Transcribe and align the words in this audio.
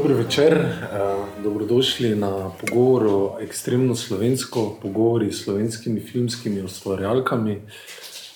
Dobro 0.00 0.16
večer, 0.16 0.52
uh, 0.58 1.42
dobrodošli 1.44 2.16
na 2.16 2.50
pogovoru 2.60 3.30
ekstremno 3.40 3.94
slovensko, 3.94 4.78
pogovori 4.82 5.32
s 5.32 5.44
slovenskimi 5.44 6.00
filmskimi 6.00 6.62
ustvarjalkami. 6.62 7.56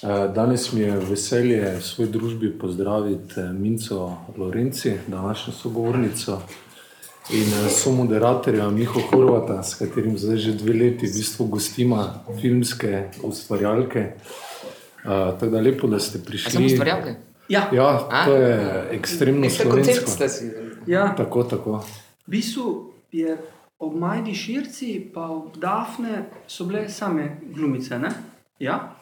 Uh, 0.02 0.34
danes 0.34 0.72
mi 0.72 0.80
je 0.80 0.98
veselje 0.98 1.76
v 1.78 1.82
svoji 1.82 2.10
družbi 2.10 2.50
pozdraviti 2.58 3.40
eh, 3.40 3.52
Minco 3.52 4.16
Lorenci, 4.36 4.92
današnjo 5.06 5.52
sogovornico 5.52 6.42
in 7.30 7.46
so 7.70 7.92
moderatorja 7.92 8.70
Miho 8.70 9.00
Horvata, 9.10 9.62
s 9.62 9.74
katerim 9.74 10.18
zdaj 10.18 10.36
že 10.36 10.52
dve 10.52 10.72
leti 10.72 11.06
v 11.06 11.16
bistvu 11.16 11.46
gostima 11.46 12.24
filmske 12.40 13.08
ustvarjalke. 13.22 14.12
Tako 15.04 15.46
da 15.46 15.60
lepo, 15.60 15.86
da 15.86 15.98
ste 15.98 16.18
prišli. 16.18 16.52
Samo 16.52 16.66
ustvarjalke? 16.66 17.14
Ja, 17.48 17.68
Ja, 17.72 18.08
to 18.24 18.36
je 18.36 18.84
ekstremno 18.90 19.50
Ste 19.50 19.64
koncept 19.64 20.08
slovensko. 20.08 20.10
ste 20.10 20.28
si. 20.28 20.63
Ja. 20.86 21.14
Tako, 21.16 21.42
tako. 21.44 21.84
v 22.26 22.30
bistvu 22.30 22.90
je 23.12 23.36
ob 23.78 23.94
Majdi 23.94 24.34
Širci, 24.34 25.10
pa 25.14 25.28
ob 25.28 25.56
Dafne 25.56 26.24
so 26.46 26.64
bile 26.64 26.88
same 26.88 27.36
glumice. 27.54 27.98
Ne? 27.98 28.08
Ja, 28.58 28.94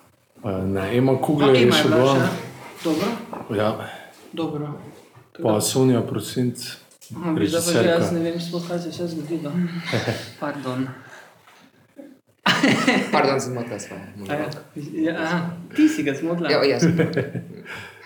ne, 0.45 0.97
Ema 0.97 1.13
Pa 1.13 1.27
Kugler 1.27 1.55
je 1.55 1.73
še 1.73 1.89
bila 1.89 2.17
še. 2.17 2.29
Dobro, 2.85 3.09
Ja, 3.57 3.89
dobro. 4.33 4.73
pa 5.43 5.61
Sonja 5.61 6.01
Prosinc, 6.03 6.59
zdaj 7.09 7.63
pa 7.75 7.81
jaz 7.81 8.13
ne 8.13 8.21
vem, 8.21 8.41
sploh, 8.41 8.65
kaj 8.69 8.79
se 8.79 8.89
je 8.89 8.93
vse 8.93 9.07
zgodilo. 9.09 9.53
Pardon. 10.41 10.89
Pardon, 13.13 13.41
sem 13.41 13.55
motila 13.55 13.79
svoje. 13.79 14.03
A 14.29 14.35
Ja, 14.95 15.51
ti 15.77 15.89
si 15.89 16.03
ga 16.03 16.15
zmotila. 16.15 16.51
Ja, 16.51 16.65
jaz. 16.65 16.83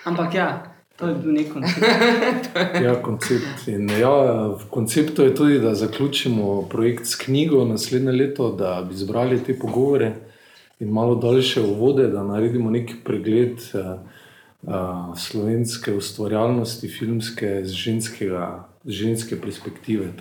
Ampak 0.04 0.34
ja, 0.34 0.75
to 0.96 1.08
je 1.08 1.14
bil 1.14 1.32
nek 1.32 1.52
koncept. 1.52 2.50
Ja, 2.84 2.94
koncept. 3.02 3.68
In 3.68 3.90
ja, 4.00 4.12
v 4.56 4.68
konceptu 4.70 5.22
je 5.22 5.34
tudi, 5.34 5.58
da 5.60 5.74
zaključimo 5.74 6.62
projekt 6.70 7.06
s 7.06 7.16
knjigo 7.16 7.64
naslednje 7.64 8.12
leto, 8.12 8.52
da 8.52 8.82
bi 8.88 8.96
zbrali 8.96 9.42
te 9.44 9.58
pogovore 9.58 10.12
in 10.80 10.88
malo 10.88 11.14
daljše 11.14 11.62
uvode, 11.62 12.08
da 12.08 12.22
naredimo 12.22 12.70
neki 12.70 12.94
pregled 13.04 13.52
uh, 13.74 14.00
uh, 14.62 15.16
slovenske 15.16 15.94
ustvarjalnosti, 15.94 16.88
filmske, 16.88 17.60
z, 17.64 17.72
ženskega, 17.72 18.68
ženske 18.86 19.40
perspektive. 19.40 20.12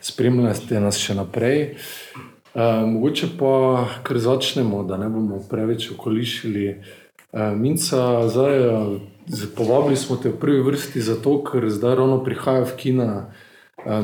Spremljate 0.00 0.80
nas 0.80 0.98
še 0.98 1.14
naprej. 1.14 1.76
Uh, 2.56 2.86
mogoče 2.88 3.34
pa 3.38 3.86
kar 4.02 4.18
začnemo, 4.18 4.82
da 4.88 4.96
ne 4.96 5.08
bomo 5.08 5.42
preveč 5.50 5.90
okolišili. 5.90 6.76
Uh, 7.32 7.56
Minca, 7.56 8.28
zdaj, 8.28 8.54
z- 9.26 9.50
povabili 9.56 9.96
smo 9.96 10.16
te 10.16 10.28
v 10.28 10.38
prvi 10.38 10.62
vrsti 10.62 11.00
zato, 11.00 11.42
ker 11.44 11.70
zdaj 11.70 11.96
ravno 11.96 12.24
prihaja 12.24 12.64
v 12.64 12.76
kina 12.76 13.10
uh, 13.26 13.36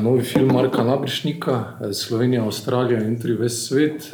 novi 0.03 0.21
film 0.21 0.53
Marka 0.53 0.83
Nabrišnika, 0.83 1.79
Slovenija, 1.93 2.43
Avstralija 2.43 3.03
in 3.03 3.19
tri 3.19 3.33
ves 3.33 3.67
svet. 3.67 4.11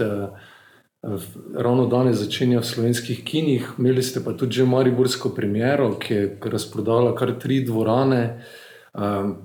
Ravno 1.56 1.86
danes 1.88 2.18
začenja 2.20 2.60
v 2.60 2.68
slovenskih 2.68 3.24
kinih, 3.24 3.70
imeli 3.80 4.04
ste 4.04 4.20
pa 4.20 4.34
tudi 4.36 4.60
že 4.60 4.66
Mariborsko 4.68 5.30
premiero, 5.32 5.94
ki 5.96 6.14
je 6.14 6.38
razprodala 6.44 7.16
kar 7.16 7.40
tri 7.40 7.62
dvorane. 7.64 8.44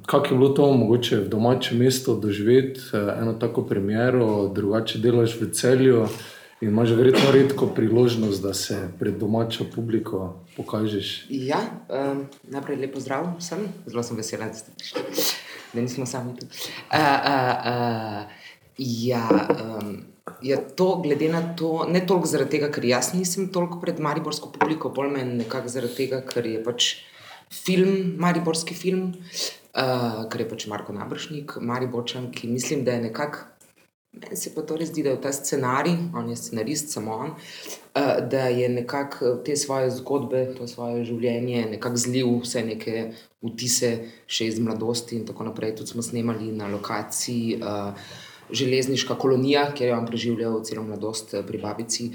Kako 0.07 0.27
je 0.27 0.39
bilo 0.39 0.49
to 0.49 0.73
mogoče 0.73 1.21
v 1.21 1.29
domačem 1.29 1.79
mestu 1.79 2.19
doživeti 2.21 2.81
eno 2.93 3.37
tako 3.39 3.63
premiero, 3.63 4.49
drugače 4.51 4.99
delaš 4.99 5.39
v 5.41 5.51
celju 5.55 6.09
in 6.65 6.71
imaš 6.71 6.91
verjetno 6.97 7.31
redko 7.31 7.67
priložnost, 7.67 8.43
da 8.43 8.55
se 8.55 8.89
pred 8.99 9.19
domačo 9.21 9.65
publiko 9.75 10.41
pokažeš. 10.57 11.27
Ja, 11.29 11.61
um, 11.89 12.25
najprej 12.43 12.79
lepo 12.81 13.01
zdrav 13.01 13.27
vsem, 13.39 13.67
zelo 13.87 14.03
sem 14.03 14.17
vesela, 14.17 14.49
da 14.49 14.57
ste 14.57 14.73
prišli, 14.79 15.03
da 15.75 15.85
nismo 15.85 16.07
sami 16.07 16.33
tu. 16.39 16.47
Uh, 16.47 16.97
uh, 16.97 17.53
uh, 17.69 18.49
ja, 18.79 19.29
um, 19.61 19.99
je 20.43 20.57
to 20.77 21.03
glede 21.05 21.29
na 21.29 21.43
to, 21.57 21.85
ne 21.89 22.07
toliko 22.07 22.33
zaradi 22.33 22.57
tega, 22.57 22.73
ker 22.73 22.89
jaz 22.89 23.13
nisem 23.13 23.51
toliko 23.53 23.81
pred 23.83 24.01
mariborsko 24.01 24.49
publiko, 24.57 24.89
bolj 24.89 25.13
meni 25.19 25.43
nekako 25.45 25.69
zaradi 25.69 25.99
tega, 26.01 26.23
ker 26.25 26.49
je 26.49 26.65
pač 26.65 26.95
film, 27.53 28.15
mariborski 28.25 28.75
film, 28.75 29.11
uh, 29.77 30.25
ker 30.33 30.47
je 30.47 30.49
pač 30.49 30.67
Marko 30.73 30.97
Nabršnik, 30.97 31.59
Mariborčan, 31.61 32.33
ki 32.33 32.49
mislim, 32.49 32.89
da 32.89 32.97
je 32.97 33.11
nekako. 33.11 33.51
Meni 34.15 34.37
se 34.37 34.55
pa 34.55 34.63
to 34.63 34.77
res 34.79 34.93
zdi, 34.93 35.03
da 35.03 35.11
je 35.11 35.21
ta 35.21 35.33
scenarij, 35.33 35.97
on 36.15 36.29
je 36.31 36.37
scenarist, 36.37 36.93
samo 36.95 37.15
on, 37.15 37.31
uh, 37.35 38.29
da 38.31 38.47
je 38.47 38.69
nekako 38.69 39.37
te 39.45 39.57
svoje 39.57 39.91
zgodbe, 39.91 40.45
to 40.59 40.69
svoje 40.71 41.05
življenje, 41.05 41.65
nekako 41.71 41.97
zlil 41.97 42.37
vse 42.45 42.63
neke 42.63 43.09
vtise 43.43 43.91
še 44.27 44.47
iz 44.53 44.61
mladosti 44.63 45.19
in 45.19 45.27
tako 45.27 45.49
naprej. 45.51 45.75
Tudi 45.81 45.97
smo 45.97 46.03
snemali 46.03 46.53
na 46.53 46.71
lokaciji. 46.71 47.59
Uh, 47.63 48.15
Železniška 48.45 49.15
kolonija, 49.17 49.63
kjer 49.73 49.89
je 49.89 49.95
on 49.97 50.05
preživljal 50.07 50.59
celo 50.69 50.83
mladost 50.85 51.31
eh, 51.35 51.41
pri 51.47 51.59
babici. 51.63 52.11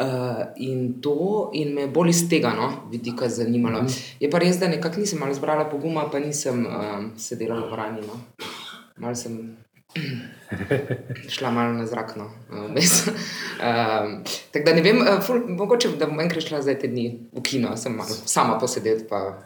Uh, 0.00 0.40
in 0.56 0.94
to, 1.04 1.50
in 1.52 1.74
me 1.76 1.84
bolj 1.92 2.08
iz 2.10 2.22
tega 2.30 2.54
no, 2.56 2.70
vidika 2.90 3.28
zanimalo. 3.28 3.82
Je 4.20 4.30
pa 4.32 4.40
res, 4.40 4.56
da 4.58 4.70
nekako 4.72 5.04
nisem 5.04 5.20
malo 5.20 5.36
zbrala 5.36 5.68
poguma, 5.68 6.06
pa 6.10 6.24
nisem 6.24 6.64
uh, 6.64 7.04
sedela 7.20 7.60
v 7.60 7.68
vrani. 7.76 8.06
No. 8.08 8.16
Malo 8.96 9.14
sem 9.14 9.36
šla 11.28 11.50
malo 11.50 11.72
na 11.72 11.86
zrak. 11.86 12.16
No, 12.16 12.24
um, 12.50 12.74
tako 14.52 14.64
da 14.64 14.74
ne 14.74 14.82
vem, 14.82 14.98
uh, 14.98 15.22
ful, 15.22 15.40
mogoče 15.48 15.88
da 15.90 16.06
bom 16.06 16.20
enkrat 16.20 16.44
šla 16.44 16.62
zdaj 16.62 16.78
te 16.78 16.88
dni 16.88 17.04
v 17.32 17.42
kino, 17.42 17.76
sem 17.76 17.92
malo 17.92 18.14
sama 18.26 18.58
posedeti, 18.58 19.04
pa 19.08 19.38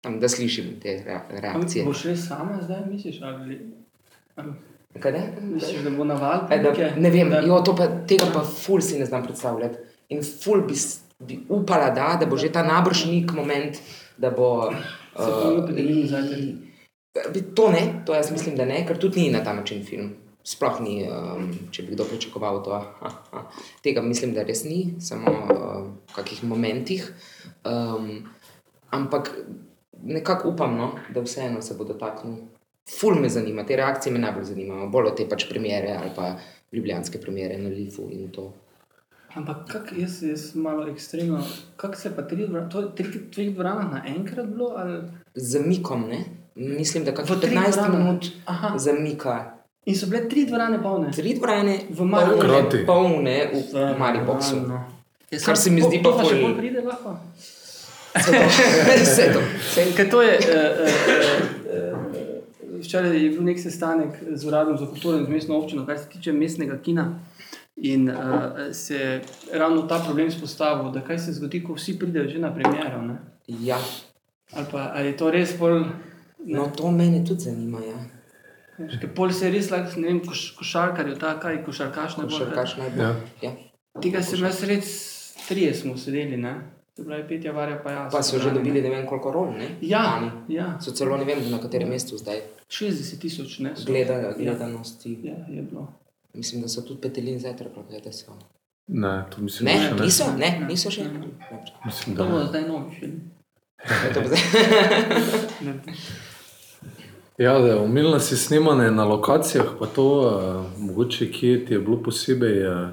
tam, 0.00 0.20
da 0.20 0.28
slišim 0.28 0.80
te 0.80 0.98
rea- 1.00 1.24
reakcije. 1.30 1.84
Boš 1.84 2.04
res 2.04 2.26
sama 2.26 2.60
zdaj, 2.62 2.84
misliš? 2.86 3.22
Ali, 3.22 3.60
ali 4.36 4.52
Kaj 4.94 5.12
ne? 5.12 5.22
misliš, 5.42 5.82
da 5.82 5.90
bo 5.90 6.04
naval? 6.04 6.44
E, 6.50 6.58
da, 6.58 6.70
ne 6.96 7.10
vem, 7.10 7.30
Da- 7.30 7.40
jo, 7.40 7.60
to 7.60 7.74
pa, 7.74 7.88
tega 8.06 8.26
pa 8.32 8.42
ful 8.42 8.80
si 8.80 8.98
ne 8.98 9.06
znam 9.06 9.24
predstavljati. 9.24 9.78
In 10.08 10.20
ful 10.22 10.62
bi, 10.62 10.74
bi 11.20 11.40
upala, 11.48 11.90
da, 11.90 12.16
da 12.20 12.26
bo 12.26 12.36
že 12.36 12.52
ta 12.52 12.62
nabršnik 12.62 13.32
moment, 13.32 13.76
da 14.16 14.30
bo. 14.30 14.70
Se 15.16 15.26
bo 15.26 15.64
epidemija 15.64 16.06
zdaj. 16.06 16.73
To 17.54 17.70
ne, 17.70 18.02
to 18.06 18.14
jaz 18.14 18.30
mislim, 18.32 18.56
da 18.56 18.64
ne, 18.64 18.82
ker 18.86 18.98
tudi 18.98 19.20
ni 19.20 19.30
na 19.30 19.44
ta 19.44 19.54
način 19.54 19.84
film. 19.86 20.10
Sploh 20.44 20.80
ni, 20.84 20.96
um, 21.08 21.46
če 21.72 21.82
bi 21.86 21.94
kdo 21.94 22.04
pričakoval 22.04 22.58
to. 22.64 22.80
Ha, 23.00 23.12
ha. 23.30 23.44
Tega 23.82 24.02
mislim, 24.02 24.34
da 24.34 24.42
res 24.44 24.64
ni, 24.64 24.96
samo 25.00 25.30
uh, 25.30 25.86
v 26.10 26.16
kakih 26.16 26.42
momentih. 26.44 27.06
Um, 27.64 28.26
ampak 28.90 29.30
nekako 30.02 30.50
upam, 30.52 30.76
no, 30.76 30.90
da 31.14 31.22
vseeno 31.24 31.62
se 31.62 31.78
bo 31.78 31.86
dotaknil. 31.88 32.42
Ful 32.98 33.16
me 33.16 33.28
zanima, 33.28 33.64
te 33.64 33.76
reakcije 33.76 34.12
me 34.12 34.18
najbolj 34.18 34.44
zanimajo, 34.50 34.90
bolj 34.92 35.08
od 35.12 35.16
te 35.16 35.28
pač 35.28 35.46
premjere 35.48 35.94
ali 35.96 36.10
pa 36.16 36.34
ljubljanske 36.72 37.20
premjere 37.20 37.56
na 37.58 37.70
Lifu 37.72 38.10
in 38.12 38.28
to. 38.32 38.50
Ampak 39.34 39.64
kak, 39.70 39.92
jaz, 39.98 40.20
jaz 40.22 40.50
malo 40.54 40.84
ekstremno. 40.90 41.40
Kako 41.76 41.96
se 41.96 42.12
pa 42.16 42.22
tri 42.22 42.46
to 42.70 42.80
je 42.80 42.94
tri 42.94 43.22
treh 43.34 43.54
dvoranah 43.54 43.90
naenkrat 43.90 44.46
bilo? 44.46 44.74
Ali? 44.76 45.00
Z 45.34 45.64
mikom, 45.66 46.04
ne? 46.08 46.24
Mislim, 46.56 47.04
da 47.04 47.10
V 47.10 47.14
kakšno 47.14 47.36
treh 47.36 47.52
15 47.52 47.72
dvoranah? 47.72 47.98
minut 47.98 48.24
Aha. 48.46 48.78
zamika. 48.78 49.50
In 49.86 49.96
so 49.96 50.06
bile 50.06 50.28
tri 50.28 50.46
dvorane 50.46 50.82
polne. 50.82 51.10
Tri 51.12 51.34
dvorane, 51.34 51.78
V 51.90 52.04
Mariboru. 52.04 52.48
polne, 52.86 53.50
v 53.72 53.98
Mariboku. 53.98 54.44
Normalno. 54.52 54.84
Ja, 55.30 55.38
Kar 55.44 55.56
se 55.56 55.70
mi 55.70 55.82
zdi 55.82 56.00
pa 56.02 56.10
bolj 56.10 56.56
pride 56.56 56.80
lahko. 56.80 57.16
Vse 58.14 58.32
to. 58.32 58.38
Vse 59.04 59.32
to. 59.32 59.40
Vse 59.60 59.92
Ker 59.96 60.10
to 60.10 60.22
je, 60.22 60.38
uh, 60.38 60.44
uh, 60.78 61.98
uh, 62.70 62.80
včeraj 62.80 63.24
je 63.24 63.30
bil 63.30 63.42
nek 63.42 63.60
sestanek 63.60 64.08
z 64.30 64.46
uradom 64.46 64.78
za 64.78 64.86
kulturo 64.86 65.18
in 65.18 65.24
z 65.24 65.28
mestno 65.28 65.58
občino, 65.58 65.86
kar 65.86 65.98
se 65.98 66.08
tiče 66.08 66.32
mestnega 66.32 66.78
kina. 66.78 67.18
In 67.76 68.08
uh, 68.08 68.16
se 68.72 68.94
je 68.94 69.22
ravno 69.52 69.82
ta 69.82 69.98
problem 69.98 70.26
izpostavil, 70.28 70.92
da 70.92 71.00
kaj 71.00 71.18
se 71.18 71.32
zgodi, 71.32 71.64
ko 71.64 71.74
vsi 71.74 71.98
pridejo 71.98 72.28
že 72.28 72.38
na 72.38 72.54
premjero. 72.54 73.02
Ne? 73.02 73.16
Ja, 73.48 73.78
Ali 74.52 74.66
pa 74.72 74.92
ali 74.94 75.06
je 75.08 75.16
to 75.16 75.30
res 75.30 75.58
bolj. 75.58 75.82
No 76.46 76.68
to 76.68 76.90
mene 76.90 77.24
tudi 77.24 77.40
zanima. 77.42 77.80
Ja. 77.80 77.98
Ker 78.98 79.10
pol 79.14 79.30
se 79.30 79.50
res 79.50 79.70
lahko, 79.70 80.00
ne 80.00 80.08
vem, 80.08 80.20
koš, 80.20 80.50
košarkarjev, 80.52 81.18
ta 81.18 81.36
kaj, 81.38 81.64
košarkaš 81.64 82.16
ne 82.16 82.24
bo. 82.24 82.30
Košarkaš 82.30 82.76
najbolj. 82.76 83.02
Ja. 83.02 83.12
Ja. 83.42 83.52
Tega 84.00 84.22
sem 84.22 84.40
jaz 84.40 84.62
res, 84.64 84.88
trije 85.48 85.74
smo 85.74 85.96
sedeli, 85.96 86.36
ne? 86.36 86.54
To 86.94 87.02
je 87.02 87.06
bila 87.06 87.18
Petja 87.24 87.52
Varja 87.52 87.78
pa 87.78 87.90
jaz. 87.90 88.12
Pa 88.12 88.22
so 88.22 88.38
že 88.38 88.50
dobili 88.50 88.80
ne 88.80 88.90
vem 88.90 89.06
koliko 89.06 89.30
rol, 89.30 89.52
ne? 89.52 89.68
Ja, 89.82 90.02
Lani. 90.16 90.30
ja, 90.48 90.78
So 90.80 90.90
celo 90.92 91.16
ne 91.16 91.24
vem 91.24 91.40
na 91.50 91.58
katerem 91.58 91.88
mestu 91.88 92.16
zdaj 92.16 92.40
60 92.70 93.18
tisoč, 93.18 93.58
ne? 93.58 93.72
so- 93.72 93.86
gleda, 93.86 94.32
gledanosti. 94.32 95.18
Ja, 95.22 95.34
je 95.48 95.62
bilo. 95.62 95.88
Mislim, 96.34 96.62
da 96.62 96.68
so 96.68 96.82
tudi 96.82 97.00
petelin 97.00 97.38
zajtrk, 97.38 97.70
da 98.04 98.12
so. 98.12 98.34
Ne, 98.88 99.24
to 99.30 99.40
mislim, 99.40 99.64
Ne, 99.66 99.74
še 99.80 99.94
ne. 99.94 100.02
niso, 100.02 100.24
ne, 100.32 100.58
Ne. 100.60 100.66
niso 100.66 100.90
še. 100.90 101.04
Ne. 101.04 101.10
Dobro. 101.10 101.78
Mislim, 101.84 102.16
To 102.16 102.24
da 102.24 102.30
bo 102.30 102.38
ne. 102.38 102.46
zdaj 102.46 102.62
novi 102.62 102.96
film. 102.96 103.20
To 104.14 104.20
bo 104.20 104.28
zdaj- 104.28 104.44
Ne. 105.66 105.74
Ja, 107.38 107.56
omenila 107.82 108.20
si 108.20 108.36
snemanje 108.36 108.90
na 108.90 109.04
lokacijah, 109.04 109.66
pa 109.78 109.86
to, 109.86 110.06
uh, 110.06 110.66
mogoče 110.78 111.32
kje 111.32 111.64
ti 111.66 111.74
je 111.74 111.80
bilo 111.80 112.02
posebej 112.02 112.66
uh, 112.66 112.88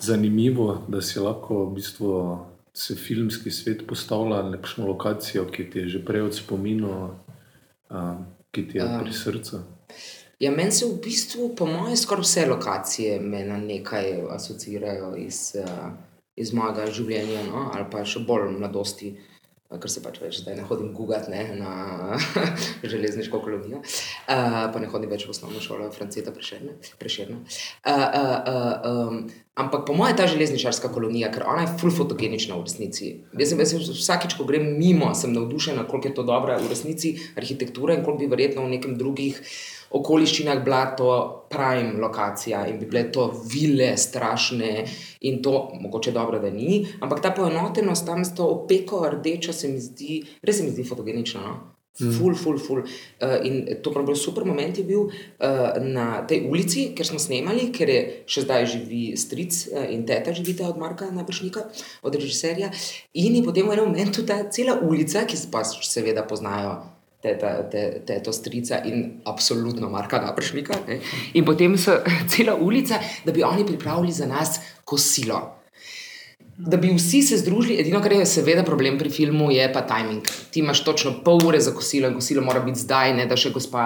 zanimivo, 0.00 0.84
da 0.88 1.00
si 1.02 1.20
lahko 1.20 1.64
v 1.64 1.74
bistvu 1.74 2.38
se 2.74 2.94
filmski 2.94 3.50
svet 3.50 3.86
postavlja 3.88 4.42
na 4.42 4.50
nekakšno 4.50 4.86
lokacijo, 4.86 5.46
ki 5.48 5.70
ti 5.70 5.78
je 5.78 5.88
že 5.88 6.04
prej 6.04 6.22
od 6.22 6.34
spominu, 6.34 7.08
uh, 7.90 8.12
ki 8.50 8.68
ti 8.68 8.78
je 8.78 8.84
um, 8.84 9.00
pri 9.00 9.12
srcu? 9.12 9.60
Ja, 10.38 10.50
meni 10.50 10.72
se 10.72 10.84
v 10.84 11.00
bistvu, 11.04 11.54
po 11.56 11.66
mojem, 11.66 11.96
skoraj 11.96 12.28
vse 12.28 12.46
lokacije 12.46 13.20
me 13.20 13.44
na 13.44 13.56
nekaj 13.56 14.20
asociirajo 14.36 15.14
iz, 15.16 15.56
uh, 15.56 15.96
iz 16.36 16.52
mojega 16.52 16.90
življenja, 16.92 17.48
no? 17.48 17.70
ali 17.72 17.88
pa 17.90 18.04
še 18.04 18.20
bolj 18.20 18.52
mladosti. 18.58 19.14
Uh, 19.66 19.80
ker 19.82 19.90
se 19.90 20.02
pač 20.02 20.20
več 20.22 20.40
zdaj 20.42 20.54
ne 20.60 20.64
hodim 20.66 20.92
gugati 20.94 21.32
na 21.58 22.18
železniško 22.92 23.40
kolonijo, 23.42 23.80
uh, 23.82 24.60
pa 24.70 24.82
ne 24.82 24.86
hodim 24.92 25.10
več 25.10 25.26
v 25.26 25.32
osnovno 25.34 25.62
šolo, 25.62 25.88
Franceta 25.94 26.30
preširna. 26.30 27.40
Uh, 27.82 27.90
uh, 27.90 28.30
uh, 28.46 29.08
um, 29.10 29.18
ampak 29.58 29.86
po 29.88 29.96
mojem 29.96 30.14
je 30.14 30.18
ta 30.20 30.28
železničarska 30.30 30.92
kolonija, 30.94 31.32
ker 31.34 31.48
ona 31.50 31.64
je 31.64 31.72
full 31.80 31.94
fotogenična 31.94 32.54
v 32.54 32.66
resnici. 32.68 33.12
Jaz 33.34 33.54
sem, 33.56 33.82
vsakič, 33.90 34.36
ko 34.38 34.46
grem 34.46 34.68
mimo, 34.78 35.10
sem 35.18 35.34
navdušena, 35.34 35.88
koliko 35.90 36.12
je 36.12 36.18
to 36.20 36.26
dobra 36.28 36.60
v 36.62 36.70
resnici 36.70 37.16
arhitektura 37.34 37.98
in 37.98 38.06
koliko 38.06 38.22
bi 38.22 38.30
verjetno 38.30 38.68
v 38.68 38.76
nekem 38.76 38.94
drugih 39.00 39.42
okoliščinah 39.90 40.64
bila 40.64 40.84
to 40.96 41.10
prime 41.50 42.00
lokacija 42.00 42.66
in 42.66 42.80
bi 42.80 42.86
bile 42.86 43.06
to 43.12 43.28
vile, 43.52 43.96
strašne 43.96 44.84
in 45.20 45.42
to 45.42 45.70
mogoče 45.80 46.12
dobro, 46.12 46.38
da 46.38 46.50
ni. 46.50 46.86
Ampak 47.00 47.22
ta 47.22 47.30
poenotenost 47.30 48.06
tam 48.06 48.24
s 48.24 48.34
to 48.34 48.46
opeko 48.46 49.08
rdečo 49.12 49.52
se 49.52 49.68
mi 49.68 49.80
zdi, 49.80 50.22
res 50.42 50.58
se 50.58 50.64
mi 50.64 50.70
zdi 50.70 50.84
fotogenično. 50.84 51.40
No? 51.40 51.56
Mm. 52.00 52.12
Ful, 52.12 52.34
ful, 52.34 52.58
ful. 52.58 52.82
Uh, 53.22 53.40
in 53.44 53.80
to 53.82 53.90
prav 53.90 54.10
super 54.14 54.44
moment 54.44 54.78
je 54.78 54.84
bil 54.84 55.06
uh, 55.08 55.12
na 55.80 56.26
tej 56.28 56.44
ulici, 56.44 56.90
ker 56.92 57.08
smo 57.08 57.16
snemali, 57.18 57.70
ker 57.72 57.88
je 57.88 58.00
še 58.28 58.44
zdaj 58.44 58.66
živi 58.68 59.04
stric 59.16 59.56
uh, 59.72 59.86
in 59.88 60.04
teta 60.04 60.34
živite 60.36 60.66
od 60.68 60.76
Marka 60.76 61.08
Nabršnika, 61.08 61.64
od 62.04 62.18
režiserja. 62.20 62.68
In 63.16 63.40
je 63.40 63.46
potem 63.46 63.64
v 63.64 63.78
enem 63.78 63.88
momentu 63.88 64.26
ta 64.28 64.42
cela 64.52 64.76
ulica, 64.76 65.24
ki 65.24 65.40
se 65.40 65.48
pa 65.48 65.64
seveda 65.64 66.26
poznajo 66.28 66.95
teta, 67.20 67.68
te, 67.70 68.02
teto 68.06 68.32
strica 68.32 68.82
in 68.84 69.20
absolutno 69.24 69.88
Marka 69.88 70.20
Napršnika. 70.20 70.74
Ne? 70.86 71.00
In 71.32 71.44
potem 71.44 71.78
so 71.78 71.98
cela 72.30 72.54
ulica, 72.54 73.00
da 73.24 73.32
bi 73.32 73.42
oni 73.42 73.66
pripravili 73.66 74.12
za 74.12 74.26
nas 74.26 74.60
kosilo 74.84 75.55
da 76.58 76.76
bi 76.76 76.88
vsi 76.94 77.22
se 77.22 77.36
združili. 77.36 77.80
Edino, 77.80 78.00
kar 78.02 78.12
je 78.12 78.26
seveda 78.26 78.62
problem 78.64 78.98
pri 78.98 79.10
filmu, 79.10 79.50
je 79.52 79.66
pa 79.72 79.82
timing. 79.86 80.24
Ti 80.50 80.60
imaš 80.60 80.84
točno 80.84 81.12
pol 81.24 81.40
ure 81.46 81.60
za 81.60 81.74
kosilo 81.74 82.08
in 82.08 82.14
kosilo 82.14 82.42
mora 82.42 82.60
biti 82.60 82.80
zdaj, 82.80 83.12
ne 83.14 83.26
da 83.26 83.36
še 83.36 83.50
gospa 83.52 83.82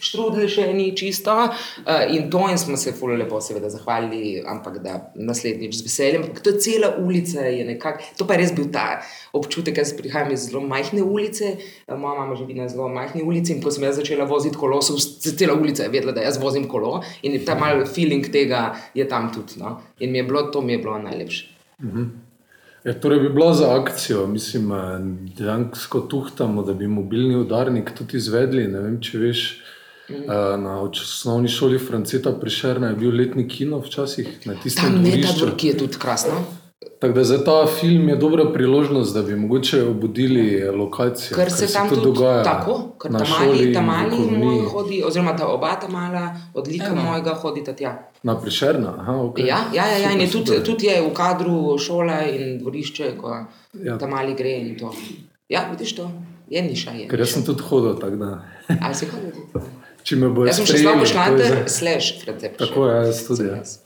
štrudel 0.00 0.48
še 0.48 0.70
ni 0.72 0.88
čisto. 0.96 1.34
Uh, 1.34 2.08
in 2.14 2.30
to 2.32 2.46
in 2.48 2.58
smo 2.58 2.76
se 2.76 2.94
fully 2.96 3.18
lepo 3.20 3.40
seveda 3.44 3.68
zahvalili, 3.70 4.40
ampak 4.46 4.78
da 4.84 4.96
naslednjič 5.14 5.76
z 5.82 5.84
veseljem. 5.84 6.24
To 6.42 6.54
je 6.54 6.62
cela 6.64 6.94
ulica, 6.96 7.44
je 7.44 7.66
nekak, 7.68 8.00
to 8.16 8.24
pa 8.24 8.38
je 8.38 8.42
res 8.44 8.56
bil 8.56 8.70
ta 8.72 9.02
občutek, 9.36 9.76
ker 9.76 9.92
prihajam 10.00 10.32
iz 10.32 10.48
zelo 10.48 10.64
majhne 10.64 11.04
ulice, 11.04 11.58
uh, 11.58 11.98
moja 12.00 12.22
mama 12.22 12.40
živi 12.40 12.56
na 12.56 12.70
zelo 12.72 12.88
majhni 12.88 13.22
ulici 13.22 13.52
in 13.52 13.60
ko 13.60 13.74
sem 13.74 13.84
jaz 13.84 14.00
začela 14.00 14.24
voziti 14.24 14.56
kolo, 14.56 14.80
so 14.80 14.96
cela 15.28 15.52
ulica 15.52 15.84
je 15.84 15.92
vedela, 15.92 16.16
da 16.16 16.24
jaz 16.24 16.40
vozim 16.40 16.64
kolo 16.72 17.02
in 17.22 17.36
ta 17.44 17.58
mal 17.58 17.84
feeling 17.84 18.32
tega 18.32 18.72
je 18.96 19.04
tam 19.08 19.28
tudi. 19.34 19.60
No? 19.60 19.76
In 20.00 20.12
mi 20.12 20.22
je 20.22 20.28
bilo 20.32 20.48
to, 20.48 20.64
mi 20.64 20.72
je 20.72 20.82
bilo 20.82 20.96
najlepše. 21.04 21.57
Mhm. 21.82 22.04
Ja, 22.84 22.94
torej 22.94 23.20
bi 23.20 23.28
bila 23.28 23.54
za 23.54 23.80
akcijo, 23.80 24.26
mislim, 24.26 24.68
da 24.68 25.00
dejansko 25.38 26.00
tuhtamo, 26.00 26.62
da 26.62 26.72
bi 26.72 26.86
mobilni 26.86 27.36
udarnik 27.36 27.90
tudi 27.98 28.16
izvedli. 28.16 28.68
Ne 28.68 28.80
vem, 28.80 29.00
če 29.02 29.18
veš, 29.18 29.42
mhm. 30.10 30.22
eh, 30.22 30.56
na 30.62 30.80
osnovni 30.80 31.48
šoli 31.48 31.78
Franceta 31.78 32.32
Prišerna 32.32 32.92
je 32.92 32.96
bil 32.96 33.16
letni 33.16 33.48
kino 33.48 33.78
včasih 33.78 34.46
na 34.46 34.54
tistem 34.62 35.02
mestu. 35.02 35.10
Tam 35.10 35.20
je 35.20 35.26
ta 35.26 35.44
vrh, 35.44 35.56
ki 35.56 35.68
je 35.68 35.78
tudi 35.78 35.98
krasno. 35.98 36.44
Tako 36.98 37.14
da 37.14 37.24
za 37.24 37.44
ta 37.44 37.66
film 37.80 38.08
je 38.08 38.16
dobra 38.16 38.52
priložnost, 38.52 39.14
da 39.14 39.22
bi 39.22 39.36
mogoče 39.36 39.82
obudili 39.82 40.64
lokacijo. 40.70 41.36
Ker 41.36 41.50
se 41.52 41.72
tam 41.72 41.88
tudi 41.88 42.00
dogaja. 42.02 42.42
Tako, 42.44 42.92
ker 43.02 43.12
tam 43.12 43.26
mali, 43.40 43.72
tam 43.74 43.84
mali 43.84 44.60
hodi, 44.72 45.02
oziroma 45.06 45.36
ta 45.36 45.46
oba 45.46 45.74
ta 45.80 45.88
mala 45.88 46.36
odlika 46.54 46.86
Eno. 46.86 47.02
mojega 47.02 47.34
hodita 47.34 47.72
tja. 47.72 48.10
Na 48.22 48.40
prišerna. 48.40 48.94
Aha, 48.98 49.12
okay. 49.12 49.46
Ja, 49.46 49.58
ja, 49.74 49.86
ja, 49.86 49.98
ja 49.98 50.12
in 50.12 50.20
je 50.20 50.30
tudi, 50.30 50.62
tudi 50.64 50.86
je 50.86 51.02
v 51.02 51.10
kadru 51.14 51.78
šola 51.78 52.22
in 52.22 52.58
dvorišče, 52.58 53.10
ko 53.20 53.34
ja. 53.82 53.98
ta 53.98 54.06
mali 54.06 54.34
gre 54.34 54.50
in 54.50 54.78
to. 54.78 54.94
Ja, 55.48 55.66
vidiš 55.70 55.96
to, 55.96 56.10
je 56.48 56.62
niša. 56.62 56.90
Je 56.90 57.08
ker 57.08 57.18
jaz 57.18 57.34
sem 57.34 57.42
tudi 57.42 57.62
hodil 57.62 57.98
tako 57.98 58.16
da. 58.16 58.44
A 58.80 58.94
si 58.94 59.06
hodil? 59.06 59.66
Če 60.02 60.16
me 60.16 60.30
bo 60.30 60.46
jaz. 60.46 60.58
Jaz 60.58 60.62
sem 60.62 60.76
še 60.76 60.82
slabo 60.84 61.06
šlater, 61.06 61.62
slash, 61.66 62.22
frate. 62.22 62.54
Tako 62.58 62.86
je, 62.86 62.98
jaz 63.06 63.26
tudi. 63.26 63.50
Jaz. 63.50 63.80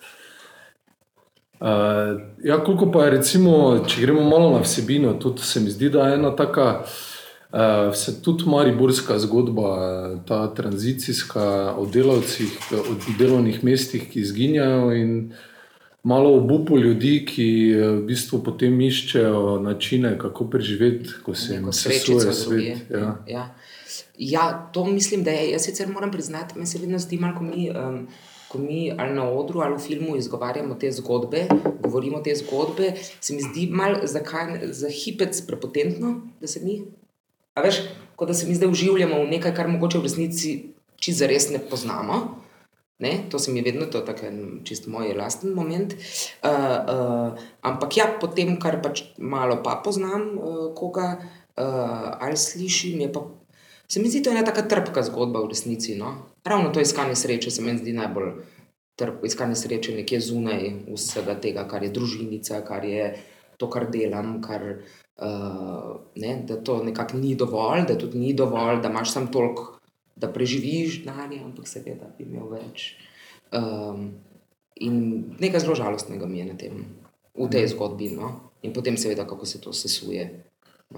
Uh, 1.63 2.21
ja, 2.45 2.65
koliko 2.65 2.91
pa 2.93 3.05
je, 3.05 3.11
recimo, 3.11 3.85
če 3.87 4.01
gremo 4.01 4.25
malo 4.27 4.49
na 4.51 4.65
vsebino, 4.65 5.13
tudi 5.15 5.45
se 5.47 5.61
mi 5.61 5.71
zdi, 5.71 5.93
da 5.95 6.09
je 6.09 6.17
ena 6.17 6.33
taka, 6.37 6.65
uh, 6.83 7.93
vse 7.93 8.17
tudi 8.23 8.49
mariborska 8.51 9.19
zgodba, 9.23 9.69
ta 10.27 10.41
tranzicijska 10.55 11.45
o 11.79 11.87
delavcih, 11.87 12.57
o 12.81 12.97
delovnih 13.19 13.63
mestih, 13.63 14.09
ki 14.11 14.25
izginjajo 14.25 14.91
in 14.99 15.15
malo 16.03 16.35
obupu 16.41 16.81
ljudi, 16.83 17.15
ki 17.31 17.49
v 17.79 18.03
bistvu 18.11 18.43
potem 18.43 18.81
iščejo 18.83 19.61
načine, 19.63 20.17
kako 20.19 20.49
preživeti, 20.51 21.15
ko 21.23 21.37
se 21.39 21.61
jim 21.61 21.71
sesuje 21.73 22.35
svet. 22.35 22.91
Ja. 22.91 23.15
Ja. 23.29 23.47
ja, 24.19 24.51
to 24.75 24.85
mislim, 24.91 25.23
da 25.23 25.31
je. 25.31 25.53
Jaz 25.55 25.71
sicer 25.71 25.95
moram 25.95 26.11
priznati, 26.11 26.59
meni 26.59 26.67
se 26.67 26.83
vedno 26.83 26.99
zdi 26.99 27.23
malo, 27.23 27.39
ko 27.39 27.47
mi. 27.55 27.71
Um, 27.71 28.09
ko 28.53 28.59
mi 28.59 28.93
ali 28.93 29.15
na 29.17 29.25
odru 29.25 29.65
ali 29.65 29.77
v 29.77 29.81
filmu 29.81 30.17
izgovarjamo 30.17 30.75
te 30.75 30.93
zgodbe, 30.93 31.47
govorimo 31.81 32.21
te 32.21 32.35
zgodbe, 32.37 32.93
se 33.21 33.35
mi 33.35 33.43
zdi 33.43 33.69
malo 33.73 34.05
za 34.05 34.89
hipec 34.89 35.41
prepotentno, 35.47 36.21
da 36.41 36.47
se 36.47 36.61
mi. 36.61 36.83
A 37.55 37.65
veš, 37.65 37.81
kot 38.17 38.29
da 38.29 38.35
se 38.35 38.47
mi 38.47 38.55
zdaj 38.55 38.69
uživamo 38.69 39.25
v 39.25 39.31
nekaj, 39.37 39.55
kar 39.57 39.69
mogoče 39.69 39.99
v 39.99 40.09
resnici 40.09 40.53
čisto 41.01 41.27
res 41.27 41.51
ne 41.51 41.59
poznamo. 41.59 42.21
Ne? 43.03 43.25
To 43.31 43.39
se 43.39 43.51
mi 43.51 43.59
je 43.59 43.65
vedno, 43.67 43.87
to 43.91 43.99
je 43.99 44.05
tako 44.07 44.31
čisto 44.65 44.91
moj 44.91 45.11
lasten 45.19 45.51
moment. 45.57 45.95
Uh, 45.95 46.51
uh, 46.53 47.41
ampak 47.61 47.97
ja, 47.97 48.07
potem, 48.21 48.55
kar 48.63 48.79
pač 48.85 49.03
malo 49.19 49.59
pa 49.65 49.81
poznam, 49.85 50.37
uh, 50.39 50.69
koga 50.79 51.17
uh, 51.19 52.23
ali 52.23 52.39
slišim, 52.39 53.01
je 53.03 53.09
pa 53.13 53.25
Se 53.93 54.01
mi 54.01 54.09
zdi, 54.09 54.23
da 54.25 54.31
je 54.31 54.37
ena 54.39 54.45
tako 54.47 54.63
trpka 54.69 55.03
zgodba 55.05 55.43
v 55.45 55.51
resnici. 55.51 55.95
No? 56.01 56.15
Ravno 56.45 56.71
to 56.73 56.81
iskanje 56.81 57.15
sreče 57.15 57.51
se 57.51 57.63
mi 57.63 57.77
zdi 57.77 57.93
najbolj 57.93 58.31
trpko, 58.97 59.27
iskanje 59.27 59.57
sreče 59.61 59.97
nekje 59.99 60.21
zunaj 60.21 60.71
vsega 60.95 61.35
tega, 61.41 61.67
kar 61.69 61.85
je 61.85 61.91
družinica, 61.93 62.63
kar 62.65 62.85
je 62.89 63.11
to, 63.61 63.69
kar 63.69 63.91
delam, 63.93 64.39
kar, 64.41 64.65
uh, 65.21 65.91
ne, 66.17 66.33
da 66.49 66.57
to 66.57 66.79
nekako 66.85 67.21
ni 67.21 67.35
dovolj, 67.37 67.85
da 67.89 67.99
tudi 67.99 68.19
ni 68.19 68.33
dovolj, 68.33 68.81
da 68.81 68.89
imaš 68.89 69.13
samo 69.13 69.29
toliko, 69.33 69.67
da 70.17 70.33
preživiš 70.33 71.03
dan, 71.05 71.37
ampak 71.45 71.69
seveda 71.69 72.09
bi 72.17 72.25
imel 72.25 72.49
več. 72.49 72.95
Um, 73.53 74.09
in 74.81 74.97
nekaj 75.41 75.67
zelo 75.67 75.77
žalostnega 75.77 76.27
mi 76.27 76.41
je 76.41 76.49
na 76.49 76.57
tem, 76.57 76.81
v 77.37 77.51
tej 77.53 77.69
zgodbi. 77.75 78.09
No? 78.17 78.33
In 78.65 78.73
potem 78.73 78.97
seveda, 78.97 79.29
kako 79.29 79.45
se 79.47 79.61
to 79.61 79.77
sesuje. 79.77 80.31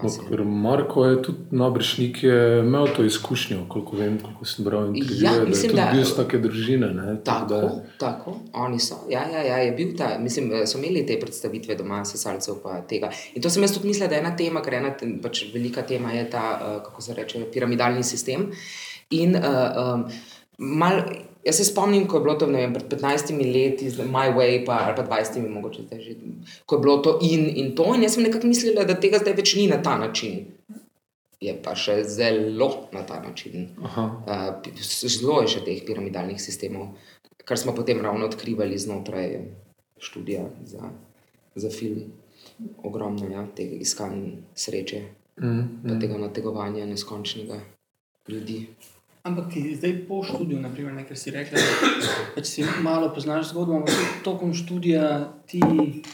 No, 0.03 0.09
ker 0.29 0.43
Marko 0.43 1.05
je 1.05 1.21
tudi 1.23 1.55
nabršnik, 1.55 2.23
je 2.23 2.59
imel 2.59 2.87
to 2.95 3.03
izkušnjo, 3.03 3.65
koliko 3.69 3.97
vem, 3.97 4.17
koliko 4.19 4.45
sem 4.45 4.65
bral. 4.65 4.91
Ja, 4.95 5.31
mislim, 5.47 5.75
da 5.75 5.81
je 5.81 5.93
bil 5.93 6.01
iz 6.01 6.13
take 6.15 6.39
družine. 6.43 6.89
Ne, 6.93 7.15
tako, 7.23 7.53
da... 7.53 7.69
tako, 7.99 8.35
oni 8.53 8.79
so. 8.79 8.97
Ja, 9.09 9.23
ja, 9.31 9.43
ja, 9.43 9.57
je 9.63 9.71
bil 9.77 9.93
ta, 9.97 10.15
mislim, 10.19 10.51
so 10.67 10.77
imeli 10.77 11.05
te 11.07 11.19
predstavitve 11.19 11.77
doma, 11.79 12.03
sesalcev 12.05 12.59
pa 12.63 12.81
tega. 12.89 13.11
In 13.35 13.43
to 13.43 13.49
sem 13.49 13.63
jaz 13.63 13.75
tudi 13.77 13.91
mislila, 13.91 14.09
da 14.11 14.19
je 14.19 14.25
ena 14.25 14.33
tema, 14.35 14.63
ker 14.65 14.79
ena 14.81 14.91
pač 15.23 15.45
velika 15.53 15.85
tema 15.87 16.11
je 16.15 16.25
ta, 16.29 16.43
uh, 16.55 16.81
kako 16.83 17.01
se 17.01 17.15
reče, 17.15 17.45
piramidalni 17.53 18.03
sistem. 18.03 18.49
In 19.15 19.39
uh, 19.39 19.95
um, 19.95 20.09
mal. 20.57 21.01
Jaz 21.45 21.59
se 21.59 21.65
spomnim, 21.65 22.07
ko 22.07 22.17
je 22.17 22.23
bilo 22.25 22.33
to 22.41 22.47
vem, 22.49 22.73
pred 22.73 22.87
15 22.89 23.29
leti, 23.53 23.89
z 23.89 24.01
My 24.09 24.31
Way, 24.33 24.63
pa, 24.65 24.79
ali 24.87 24.95
pa 24.97 25.03
20, 25.05 25.45
mogoče 25.49 25.83
zdaj 25.85 25.99
že, 26.01 26.15
ko 26.65 26.75
je 26.75 26.81
bilo 26.81 26.97
to 26.97 27.19
in, 27.21 27.45
in 27.61 27.75
to. 27.77 27.85
In 27.93 28.01
jaz 28.03 28.17
sem 28.17 28.25
nekako 28.25 28.49
mislila, 28.49 28.83
da 28.83 28.97
tega 28.97 29.21
zdaj 29.21 29.35
več 29.37 29.53
ni 29.55 29.67
na 29.69 29.77
ta 29.77 29.93
način. 30.01 30.47
Je 31.41 31.53
pa 31.61 31.75
še 31.77 31.99
zelo 32.09 32.87
na 32.95 33.03
ta 33.05 33.19
način. 33.21 33.69
Uh, 33.77 34.57
zelo 34.81 35.43
je 35.43 35.53
še 35.53 35.61
teh 35.67 35.85
piramidalnih 35.85 36.41
sistemov, 36.41 36.95
kar 37.45 37.61
smo 37.61 37.75
potem 37.77 38.01
ravno 38.01 38.25
odkrivali 38.25 38.81
znotraj 38.81 39.37
študija 40.01 40.49
za, 40.65 40.89
za 41.55 41.69
film. 41.69 42.09
Ogromno 42.81 43.29
je 43.29 43.37
ja, 43.37 43.45
tega 43.53 43.77
iskanja 43.85 44.33
sreče, 44.57 45.03
mm, 45.41 45.63
mm. 45.83 46.01
tega 46.01 46.17
nategovanja 46.17 46.89
neskončnega 46.89 47.61
ljudi. 48.33 48.63
Ampak 49.25 49.45
ti 49.53 49.75
zdaj 49.75 49.93
po 50.07 50.19
študiju, 50.23 50.59
naprimer, 50.61 50.93
nekaj 50.93 51.17
si 51.17 51.31
rekel, 51.33 51.57
da 52.35 52.43
si 52.43 52.63
malo 52.81 53.09
poznaš 53.13 53.47
zgodbo, 53.49 53.79
ampak 53.79 53.95
tokom 54.23 54.51
študija 54.53 55.31
ti, 55.49 55.61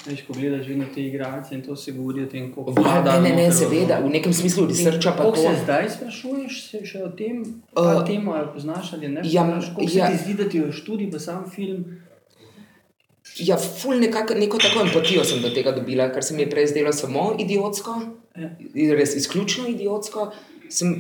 veš, 0.05 0.21
ko 0.27 0.33
gledaš 0.33 0.67
vedno 0.67 0.85
te 0.95 1.03
igralce 1.03 1.55
in 1.55 1.61
to 1.61 1.75
se 1.75 1.91
govori 1.91 2.23
o 2.23 2.29
tem, 2.31 2.53
kako 2.55 2.71
vlada. 2.71 3.17
Ne, 3.19 3.29
ne, 3.29 3.35
ne, 3.35 3.49
seveda, 3.51 3.97
v 3.99 4.13
nekem 4.13 4.33
smislu 4.33 4.63
researcha 4.69 5.11
pa 5.17 5.25
to. 5.27 5.35
Se 5.35 5.51
zdaj 5.63 5.89
sprašuješ 5.97 6.59
se 6.69 6.79
še 6.87 7.01
o 7.03 7.09
tem, 7.11 7.41
uh, 7.75 7.99
temo, 8.07 8.31
ali 8.31 8.47
poznaš 8.53 8.93
ali 8.95 9.09
ne? 9.11 9.25
Ja, 9.27 9.43
kako 9.59 9.83
ja, 9.91 10.07
se 10.07 10.13
ti 10.13 10.23
zdi, 10.23 10.35
da 10.39 10.47
ti 10.49 10.61
je 10.61 10.69
študij, 10.71 11.09
pa 11.11 11.19
sam 11.19 11.49
film? 11.51 11.83
Ja, 13.43 13.57
ful 13.59 13.99
nekako, 13.99 14.37
neko 14.39 14.61
tako 14.63 14.85
empatijo 14.85 15.25
sem 15.27 15.43
do 15.43 15.51
tega 15.51 15.73
dobila, 15.75 16.07
kar 16.15 16.23
se 16.23 16.37
mi 16.37 16.45
je 16.45 16.49
prej 16.53 16.71
zdelo 16.71 16.95
samo 16.95 17.33
idiotsko, 17.39 17.97
ja. 18.39 18.53
res 18.95 19.17
izključno 19.19 19.67
idiotsko. 19.67 20.29
Sem, 20.71 20.95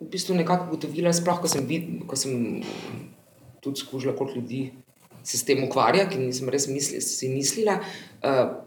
v 0.00 0.08
bistvu 0.10 0.34
nekako 0.34 0.72
ugotovila, 0.72 1.12
sploh 1.12 1.40
ko 1.40 1.48
sem, 1.48 1.66
vid, 1.66 2.04
ko 2.08 2.16
sem 2.16 2.62
tudi 3.62 3.80
skušala, 3.80 4.16
koliko 4.16 4.40
ljudi 4.40 4.72
se 5.24 5.38
s 5.38 5.44
tem 5.44 5.64
ukvarja, 5.64 6.08
ki 6.10 6.20
nisem 6.20 6.50
res 6.52 6.66
misli, 6.68 7.00
si 7.00 7.30
mislila. 7.32 7.78
Uh, 8.20 8.60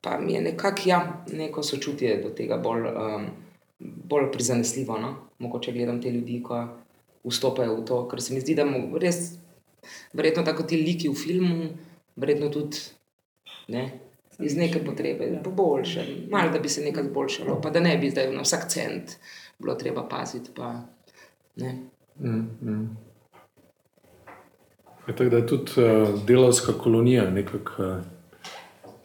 pa 0.00 0.20
mi 0.20 0.36
je 0.36 0.40
nekako 0.40 0.82
ja, 0.86 1.00
neko 1.32 1.62
sočutje 1.66 2.20
do 2.22 2.30
tega 2.30 2.60
bolj, 2.62 2.86
um, 2.92 3.26
bolj 3.80 4.30
prizanesljivo. 4.32 4.98
No? 5.02 5.14
Mogoče 5.38 5.72
gledam 5.72 5.98
te 6.02 6.12
ljudi, 6.14 6.38
ko 6.42 6.62
vstopajo 7.26 7.80
v 7.80 7.84
to, 7.84 8.04
ker 8.08 8.22
se 8.22 8.34
mi 8.34 8.40
zdi, 8.40 8.54
da 8.54 8.64
mo- 8.64 9.00
res, 9.02 9.34
verjetno 10.14 10.44
tako 10.46 10.62
ti 10.62 10.78
liki 10.78 11.10
v 11.10 11.18
filmu, 11.18 11.70
verjetno 12.16 12.52
tudi 12.54 12.78
ne, 13.74 13.88
iz 14.38 14.54
neke 14.56 14.84
potrebe, 14.84 15.26
po 15.42 15.50
boljše, 15.50 16.04
malo 16.30 16.52
da 16.52 16.60
bi 16.62 16.68
se 16.68 16.84
nekaj 16.84 17.08
izboljšalo, 17.08 17.58
pa 17.62 17.70
da 17.74 17.80
ne 17.80 17.96
bi 17.98 18.10
zdaj 18.10 18.30
na 18.32 18.44
vsak 18.46 18.68
cent 18.70 19.16
bilo 19.58 19.74
treba 19.74 20.08
paziti. 20.08 20.50
Pa, 20.54 20.82
ne. 21.56 21.78
Mm, 22.18 22.48
mm. 22.62 22.96
Je 25.08 25.16
tako, 25.16 25.30
da 25.30 25.36
je 25.36 25.46
tudi 25.46 25.72
uh, 25.76 26.24
delovska 26.26 26.72
kolonija, 26.72 27.30
nekako 27.30 27.82
uh, 27.82 27.96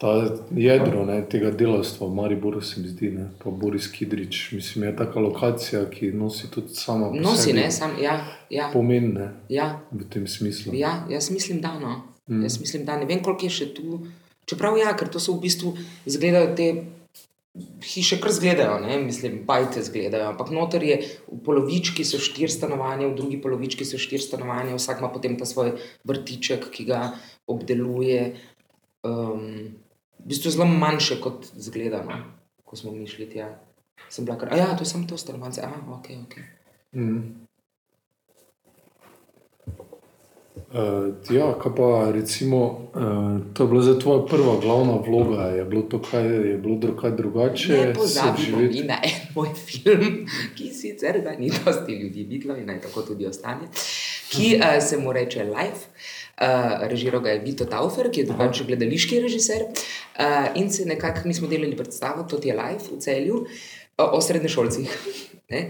ta 0.02 0.36
jedro 0.50 1.04
ne, 1.06 1.20
tega 1.30 1.50
delovstva 1.50 2.06
v 2.06 2.14
Mariboru, 2.14 2.60
se 2.60 2.80
mi 2.80 2.88
zdi, 2.88 3.10
ne, 3.10 3.28
pa 3.38 3.50
Boris 3.50 3.86
Kidrič, 3.86 4.52
mislim, 4.52 4.84
je 4.84 4.96
taka 4.96 5.20
lokacija, 5.20 5.84
ki 5.90 6.10
nosi 6.12 6.50
tudi 6.50 6.74
sama 6.74 7.08
po 7.08 7.20
Nosi, 7.22 7.52
ne, 7.52 7.70
sam, 7.70 7.94
ja, 8.02 8.16
ja, 8.50 8.70
pomen 8.72 9.12
ne, 9.14 9.28
ja, 9.48 9.78
v 9.92 10.08
tem 10.10 10.26
smislu. 10.26 10.74
Ja, 10.74 11.04
jaz 11.10 11.30
mislim, 11.30 11.60
da 11.60 11.78
no. 11.78 12.00
Mm. 12.26 12.42
Jaz 12.42 12.60
mislim, 12.60 12.84
da 12.84 12.96
ne 12.96 13.06
vem, 13.06 13.22
koliko 13.22 13.46
je 13.46 13.50
še 13.50 13.68
tu. 13.74 14.00
Čeprav 14.50 14.74
ja, 14.78 14.90
ker 14.98 15.06
to 15.06 15.22
so 15.22 15.36
v 15.36 15.44
bistvu 15.46 15.76
izgledajo 16.06 16.50
te 16.58 16.68
hiše, 17.84 18.20
kar 18.20 18.32
zgledajo, 18.32 18.80
ne? 18.80 18.96
mislim, 19.02 19.42
bajte 19.46 19.82
zgledajo. 19.82 20.30
Ampak 20.32 20.50
noter 20.50 20.82
je 20.82 20.96
v 21.28 21.38
polovički 21.44 22.04
so 22.04 22.20
štiri 22.22 22.48
stanovanja, 22.48 23.10
v 23.10 23.16
drugi 23.18 23.40
polovički 23.42 23.84
so 23.84 24.00
štiri 24.00 24.22
stanovanja, 24.22 24.76
vsak 24.78 25.02
ima 25.02 25.12
potem 25.12 25.36
ta 25.38 25.48
svoj 25.48 25.74
vrtiček, 26.08 26.70
ki 26.72 26.88
ga 26.88 27.02
obdeluje. 27.46 28.32
Um, 29.04 29.76
v 30.22 30.30
bistvu 30.32 30.54
zelo 30.54 30.66
manjše, 30.70 31.20
kot 31.20 31.50
zgleda, 31.52 32.04
no? 32.06 32.22
ko 32.64 32.78
smo 32.78 32.94
mi 32.94 33.06
šli 33.06 33.28
tja. 33.28 33.52
Sem 34.08 34.24
bila 34.24 34.38
kar, 34.40 34.52
a 34.52 34.56
ja, 34.56 34.72
to 34.76 34.86
je 34.86 34.92
samo 34.94 35.04
to 35.08 35.18
stanovanje, 35.20 35.60
a 35.66 35.72
ok, 35.92 36.08
ok. 36.24 36.36
Mm. 36.96 37.46
Uh, 40.52 41.14
ja, 41.30 41.54
kaj 41.62 41.72
pa 41.76 42.10
recimo, 42.12 42.90
uh, 42.94 43.40
to 43.52 43.64
je 43.64 43.68
bila 43.68 43.82
zdaj 43.82 43.98
tvoja 44.00 44.26
prva 44.26 44.56
glavna 44.60 44.98
vloga, 45.06 45.42
je 45.42 45.64
bilo 45.64 45.82
to 45.82 46.02
kaj, 46.02 46.26
je 46.26 46.58
bilo 46.58 46.76
dru, 46.76 46.96
kaj 46.96 47.10
drugače? 47.10 47.72
Ne 47.72 47.94
pozabimo 47.94 48.58
mi 48.58 48.82
na 48.84 48.98
en 49.02 49.32
moj 49.34 49.48
film, 49.56 50.26
ki 50.56 50.68
sicer 50.72 51.20
ga 51.24 51.36
ni 51.38 51.50
dosti 51.64 51.92
ljudi 51.92 52.24
videlo 52.28 52.56
in 52.56 52.66
naj 52.66 52.80
tako 52.80 53.02
tudi 53.02 53.26
ostane, 53.26 53.68
ki 54.28 54.58
uh, 54.60 54.76
se 54.84 54.98
mu 54.98 55.12
reče 55.12 55.44
Life. 55.44 55.88
Uh, 56.42 56.88
režiral 56.88 57.20
ga 57.20 57.30
je 57.30 57.40
Vito 57.44 57.64
Taufer, 57.64 58.10
ki 58.10 58.20
je 58.20 58.26
drugačen 58.26 58.66
gledališki 58.66 59.20
režiser. 59.20 59.68
Uh, 59.68 60.52
in 60.54 60.70
se 60.72 60.84
nekako, 60.84 61.28
mi 61.28 61.34
smo 61.34 61.48
delali 61.48 61.76
predstavo, 61.76 62.24
to 62.28 62.40
je 62.44 62.56
Life 62.56 62.92
v 62.92 63.00
celju, 63.00 63.44
o, 63.96 64.04
o 64.04 64.20
srednješolcih. 64.20 65.31
Ne? 65.52 65.62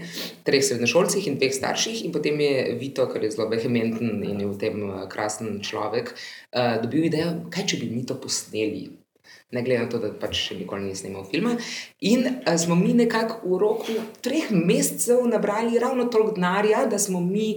Treh 0.47 0.63
srednješolcih 0.63 1.27
in 1.27 1.37
dveh 1.41 1.53
starših, 1.53 2.05
in 2.07 2.15
potem 2.15 2.39
je 2.39 2.73
Vito, 2.79 3.05
ki 3.11 3.19
je 3.19 3.35
zelo 3.35 3.49
vehementen 3.51 4.23
in 4.23 4.39
je 4.39 4.47
v 4.47 4.57
tem 4.59 4.79
eh, 4.87 5.05
krasen 5.11 5.59
človek, 5.59 6.15
uh, 6.15 6.79
dobil 6.83 7.11
idejo, 7.11 7.35
kaj 7.51 7.73
če 7.73 7.83
bi 7.83 7.91
mi 7.91 8.07
to 8.07 8.15
posneli 8.15 8.87
ne 9.53 9.61
glede 9.61 9.83
na 9.83 9.89
to, 9.89 9.99
da 10.01 10.09
pač 10.19 10.39
še 10.47 10.57
nikoli 10.57 10.89
nisem 10.89 11.11
imel 11.11 11.25
filma. 11.29 11.53
In 12.09 12.25
a, 12.45 12.55
smo 12.57 12.75
mi 12.75 12.93
nekako 12.97 13.41
v 13.45 13.59
roku 13.61 13.95
treh 14.25 14.49
mesecev 14.51 15.21
nabrali 15.29 15.79
ravno 15.79 16.07
toliko 16.09 16.35
denarja, 16.39 16.85
da 16.89 16.99
smo 16.99 17.21
mi, 17.21 17.53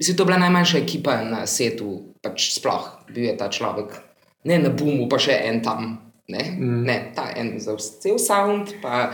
mislim, 0.00 0.16
to 0.16 0.24
bila 0.24 0.40
najmanjša 0.40 0.80
ekipa 0.80 1.20
na 1.28 1.44
svetu, 1.46 1.98
pač 2.24 2.50
sploh 2.56 2.88
bil 3.10 3.28
je 3.28 3.36
ta 3.36 3.50
človek, 3.52 3.98
ne 4.48 4.60
na 4.64 4.72
Boomu, 4.72 5.10
pa 5.12 5.20
še 5.20 5.36
en 5.50 5.60
tam, 5.64 5.96
ne, 6.32 6.44
mm. 6.56 6.80
ne 6.88 6.98
ta 7.16 7.28
en 7.36 7.56
za 7.60 7.76
vs- 7.76 8.00
cel 8.06 8.20
sound. 8.22 8.72
Pa, 8.82 9.10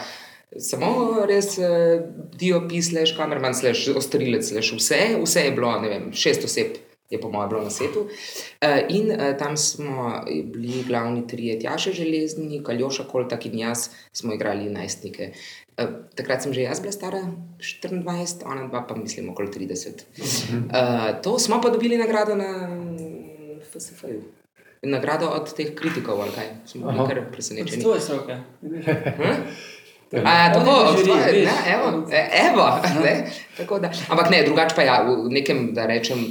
Samo 0.58 1.24
res 1.28 1.56
uh, 1.58 2.02
DOP, 2.36 2.72
slash 2.82 3.16
kamerman, 3.16 3.54
slash 3.54 3.88
ostrilec, 3.96 4.44
slash 4.44 4.74
vse, 4.76 5.02
vse 5.22 5.46
je 5.46 5.52
bilo, 5.56 5.72
ne 5.80 5.88
vem, 5.88 6.08
šest 6.12 6.44
oseb 6.44 6.76
je 7.12 7.20
po 7.20 7.30
mojem 7.30 7.48
bilo 7.48 7.62
na 7.62 7.70
svetu. 7.70 8.00
Uh, 8.00 8.78
in 8.88 9.10
uh, 9.10 9.36
tam 9.38 9.56
smo 9.56 10.24
bili 10.44 10.84
glavni 10.86 11.26
trije, 11.26 11.58
Tjaša 11.60 11.92
Železni, 11.92 12.62
Kaljoša 12.64 13.04
Koltak 13.04 13.46
in 13.46 13.58
jaz 13.58 13.88
smo 14.12 14.34
igrali 14.34 14.70
najstnike. 14.70 15.32
Uh, 15.78 15.84
takrat 16.14 16.42
sem 16.42 16.52
že 16.52 16.62
jaz 16.62 16.80
bila 16.80 16.92
stara 16.92 17.22
24, 17.58 18.46
ona 18.46 18.68
dva 18.68 18.86
pa 18.88 18.96
mislim 18.96 19.30
okoli 19.30 19.48
30. 19.48 19.88
Uh, 19.88 21.22
to 21.22 21.38
smo 21.38 21.60
pa 21.60 21.70
dobili 21.70 21.96
nagrado 21.96 22.34
na 22.34 22.68
FSF-ju. 23.72 24.22
Nagrado 24.82 25.28
od 25.28 25.54
teh 25.54 25.74
kritikov, 25.74 26.20
ali 26.20 26.30
kaj, 26.34 26.48
smo 26.66 26.92
bili 26.92 27.08
kar 27.08 27.20
presenečeni. 27.32 27.82
tvoje 27.82 28.00
stroke. 28.00 28.32
A, 28.32 29.36
tako, 30.12 30.70
Oni 30.70 30.88
od 30.88 30.96
žiri, 30.96 31.10
tvoje, 31.10 31.44
ne, 31.44 31.56
evo, 31.74 32.06
e, 32.12 32.22
evo, 32.50 32.66
ne, 33.04 33.30
tako 33.56 33.78
da. 33.78 33.90
Ampak 34.08 34.30
ne, 34.30 34.42
drugače 34.42 34.76
pa 34.76 34.82
ja, 34.82 35.02
v 35.08 35.30
nekem, 35.32 35.70
da 35.74 35.86
rečem, 35.86 36.26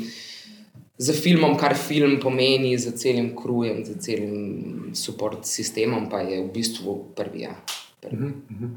za 1.02 1.14
filmom, 1.14 1.58
kar 1.58 1.74
film 1.78 2.20
pomeni, 2.22 2.78
za 2.78 2.92
celim 2.92 3.32
krujem, 3.36 3.86
za 3.86 3.98
celim 3.98 4.92
support 4.94 5.46
sistemom, 5.50 6.10
pa 6.10 6.22
je 6.22 6.44
v 6.44 6.50
bistvu 6.54 6.98
prvi. 7.16 7.42
Ja. 7.48 7.56
prvi. 8.02 8.34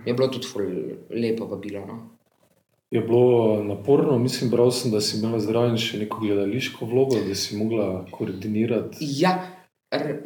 Je 0.06 0.14
bilo 0.14 0.28
tudi 0.28 0.46
ful 0.46 0.64
lepo 1.10 1.44
vabilo. 1.46 1.84
No? 1.86 1.98
Je 2.90 3.00
bilo 3.00 3.64
naporno, 3.64 4.18
mislim, 4.18 4.50
bral 4.50 4.70
sem, 4.70 4.90
da 4.90 5.00
si 5.00 5.18
imela 5.18 5.40
zraven 5.40 5.76
še 5.80 5.98
neko 6.04 6.20
gledališko 6.22 6.86
vlogo, 6.86 7.18
da 7.28 7.34
si 7.34 7.56
mogla 7.58 8.04
koordinirati. 8.10 9.04
Ja, 9.18 9.34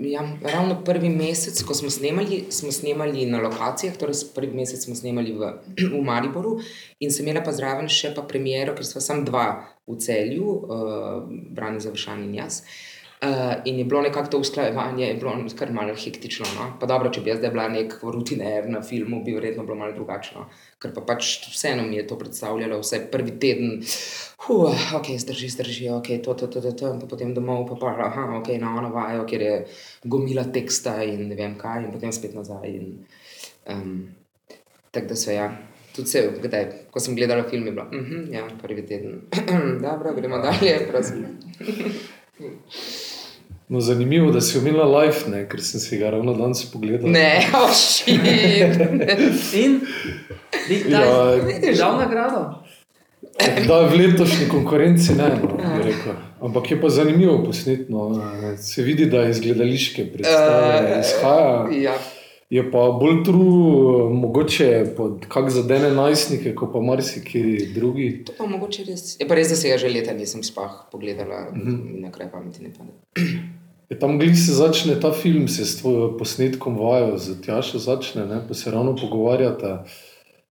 ja, 0.01 0.23
ravno 0.43 0.81
prvi 0.85 1.09
mesec, 1.09 1.63
ko 1.63 1.75
smo 1.75 1.91
snemali, 1.91 2.45
smo 2.51 2.73
snemali 2.73 3.27
na 3.27 3.41
lokacijah, 3.43 3.97
torej 3.97 4.29
prvi 4.35 4.53
mesec 4.57 4.85
smo 4.85 4.95
snemali 4.95 5.33
v, 5.33 5.53
v 5.95 6.03
Mariboru 6.05 6.59
in 7.01 7.15
sem 7.15 7.27
imela 7.27 7.45
pa 7.45 7.55
zraven 7.57 7.89
še 7.89 8.15
pa 8.17 8.27
premiero, 8.29 8.77
ker 8.77 8.87
smo 8.87 9.03
samo 9.05 9.27
dva 9.29 9.49
v 9.89 9.97
celju, 10.05 10.45
uh, 10.45 11.27
Brani 11.57 11.81
Završan 11.81 12.25
in 12.27 12.39
jaz. 12.41 12.63
Uh, 12.63 12.98
in 13.65 13.79
je 13.79 13.85
bilo 13.85 14.03
nekako 14.03 14.31
to 14.31 14.39
usklajevanje, 14.39 15.07
je 15.07 15.15
bilo 15.15 15.33
kar 15.59 15.73
malo 15.73 15.95
hektično. 15.95 16.47
No? 16.55 16.67
Pa 16.81 16.87
dobro, 16.87 17.11
če 17.11 17.21
bi 17.21 17.31
jaz 17.31 17.41
zdaj 17.41 17.51
bila 17.51 17.69
nek 17.69 17.95
rutiner 18.03 18.69
na 18.71 18.83
filmu, 18.83 19.25
bi 19.25 19.35
verjetno 19.35 19.65
bilo 19.67 19.75
malo 19.77 19.93
drugačno. 19.93 20.47
Ker 20.79 20.93
pa 20.95 21.03
pač 21.03 21.49
vseeno 21.51 21.83
mi 21.83 21.97
je 21.97 22.07
to 22.07 22.19
predstavljalo, 22.19 22.79
vse 22.79 23.01
prvi 23.11 23.35
teden, 23.43 23.81
huh, 24.47 24.85
ok, 25.01 25.11
zdrži, 25.19 25.49
zdrži, 25.57 25.89
ok, 25.97 26.13
to, 26.25 26.35
to, 26.35 26.47
to, 26.47 26.63
to, 26.63 26.73
to, 26.73 26.93
in 26.95 27.01
potem 27.11 27.33
domov, 27.35 27.65
pa 27.73 27.81
pa, 27.81 27.95
aha, 28.07 28.29
ok, 28.39 28.53
na 28.63 28.77
ono 28.79 28.93
vajo, 28.95 29.27
kjer 29.27 29.43
je 29.43 29.57
gomila 30.05 30.47
teksta 30.55 31.01
in 31.03 31.27
ne 31.33 31.39
vem 31.39 31.59
kaj, 31.59 31.89
in 31.89 31.91
potem 31.95 32.15
spet 32.15 32.39
nazaj. 32.39 32.71
In, 32.71 32.95
um, 33.75 33.99
tako 34.95 35.15
da 35.15 35.19
so 35.19 35.35
ja. 35.35 35.51
Tudi 35.97 36.13
se, 36.13 36.23
kdaj, 36.45 36.69
ko 36.95 37.03
sem 37.03 37.17
gledala 37.19 37.49
film, 37.51 37.67
je 37.67 37.73
bilo, 37.73 37.89
uh 37.91 38.07
-huh, 38.07 38.33
ja, 38.33 38.47
prvi 38.63 38.87
teden. 38.87 39.21
Dobro, 39.87 40.15
gremo 40.15 40.39
dalje, 40.39 40.87
prosim. 40.87 41.27
No, 43.69 43.81
zanimivo, 43.81 44.31
da 44.31 44.41
si 44.41 44.59
omenila 44.59 44.85
live, 44.95 45.29
ne, 45.29 45.43
ker 45.45 45.61
sem 45.61 45.81
si 45.81 45.99
ga 45.99 46.11
ravno 46.11 46.33
danes 46.33 46.65
pogledal. 46.65 47.11
Ne, 47.11 47.31
oši. 47.63 48.15
In 49.55 49.81
Ja, 50.91 51.01
ja, 51.01 51.75
žal 51.75 51.99
nagrado. 51.99 52.63
Da, 53.69 53.83
v 53.83 53.95
letošnji 53.97 54.49
konkurenci 54.49 55.13
ne, 55.13 55.29
no, 55.37 55.57
bi 55.57 55.83
rekel. 55.85 56.13
Ampak 56.41 56.71
je 56.71 56.81
pa 56.81 56.89
zanimivo 56.89 57.45
posnetno. 57.45 58.23
Se 58.57 58.83
vidi, 58.83 59.07
da 59.07 59.25
iz 59.25 59.41
gledališke 59.41 60.07
predstave 60.07 60.79
Eh, 60.89 61.01
izhaja. 61.01 61.69
ja. 61.83 61.95
Je 62.51 62.63
pa 62.71 62.79
bolj 62.91 63.25
true, 63.25 63.45
mogoče 64.11 64.69
pod 64.97 65.27
kak 65.29 65.51
zadene 65.51 65.91
najstnike, 65.91 66.55
kot 66.55 66.73
pa 66.73 66.81
marsikaj 66.81 67.43
drugi. 67.75 68.25
To 68.25 68.33
pa 68.39 68.47
mogoče 68.47 68.85
res. 68.85 69.21
Je 69.21 69.29
pa 69.29 69.35
res, 69.35 69.49
da 69.49 69.57
se 69.57 69.69
ga 69.69 69.77
že 69.77 69.89
leta 69.89 70.13
nisem 70.13 70.43
spah 70.43 70.89
pogledala 70.93 71.53
in 71.55 72.01
na 72.01 72.11
kraj 72.11 72.31
pameti 72.33 72.63
ne 72.63 72.71
pade. 72.73 72.97
Je 73.91 73.99
tam 73.99 74.19
glih 74.19 74.37
se 74.37 74.53
začne 74.53 75.01
ta 75.01 75.13
film, 75.13 75.49
se 75.49 75.65
s 75.65 75.83
posnetkom 76.19 76.77
vajo, 76.77 77.19
z 77.19 77.41
Tjašo 77.41 77.79
začne, 77.79 78.27
ne, 78.27 78.43
pa 78.49 78.55
se 78.55 78.71
ravno 78.71 78.97
pogovarjata. 78.97 79.85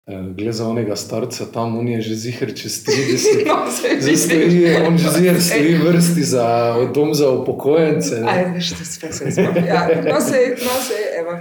Eh, 0.06 0.34
Gre 0.34 0.52
za 0.52 0.66
onega 0.66 0.96
starca, 0.96 1.44
tam 1.46 1.78
on 1.78 1.88
je 1.88 2.00
že 2.00 2.14
zihar 2.16 2.48
čez 2.50 2.84
30. 2.84 3.46
No, 3.46 3.70
se 3.70 3.88
Zdaj 4.00 4.16
stoji, 4.16 4.76
on 4.82 4.98
že 4.98 5.08
zihar 5.10 5.40
stoji 5.40 5.74
v 5.74 5.84
vrsti 5.84 6.22
za 6.24 6.46
dom 6.94 7.14
za 7.14 7.30
upokojence. 7.30 8.20
ne. 8.20 8.26
Aj, 8.26 8.44
veš, 8.54 8.70
to 8.70 8.84
se 8.84 9.30
spomnim. 9.30 9.64
Ja, 9.64 9.86
no 10.04 10.20
se, 10.20 10.38
no 10.58 10.74
se, 10.80 10.98
evo. 11.16 11.32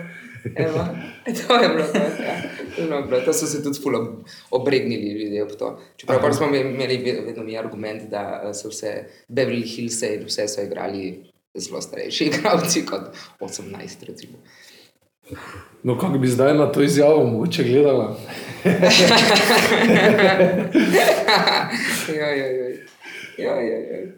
Evo. 0.55 0.85
To 1.25 1.53
je 1.55 1.69
bilo 1.69 1.87
to. 1.87 1.97
Ja. 1.97 2.35
Je 2.77 3.01
bilo 3.01 3.21
to 3.21 3.33
so 3.33 3.47
se 3.47 3.63
tudi 3.63 3.79
ful 3.79 3.95
ob- 3.95 4.21
obregnili 4.51 5.09
ljudje 5.13 5.43
ob 5.43 5.51
to. 5.51 5.67
Čeprav 5.97 6.33
smo 6.33 6.45
imeli 6.47 6.97
ve- 6.97 7.21
vedno 7.25 7.43
mi 7.43 7.57
argument, 7.57 8.03
da 8.03 8.41
eh, 8.41 8.53
so 8.53 8.69
vse 8.69 8.93
Beverly 9.27 9.65
Hills 9.65 10.01
in 10.03 10.23
vse 10.25 10.47
so 10.47 10.61
igrali 10.61 11.23
zelo 11.59 11.81
starejši 11.81 12.25
igralci 12.25 12.85
kot 12.85 13.01
18, 13.39 14.05
recimo. 14.07 14.37
No, 15.83 15.97
kako 15.97 16.17
bi 16.17 16.27
zdaj 16.27 16.53
na 16.53 16.71
to 16.71 16.81
izjavo 16.81 17.25
mogoče 17.25 17.63
gledala? 17.63 18.19
ja, 22.15 22.27
ja, 22.27 22.45
ja. 22.47 22.69
ja, 23.37 23.61
ja, 23.61 23.79
ja. 23.79 24.11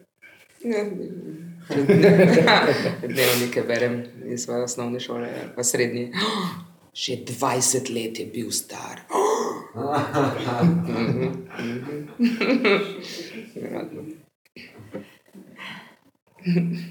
Dnevnike 3.08 3.62
berem 3.68 4.04
iz 4.26 4.44
svoje 4.44 4.64
osnovne 4.64 5.00
šole, 5.00 5.30
pa 5.56 5.64
srednje. 5.64 6.12
Že 6.94 7.14
20 7.14 7.96
let 7.96 8.20
je 8.20 8.26
bil 8.26 8.52
star. 8.52 9.00
Mhm. 10.64 11.32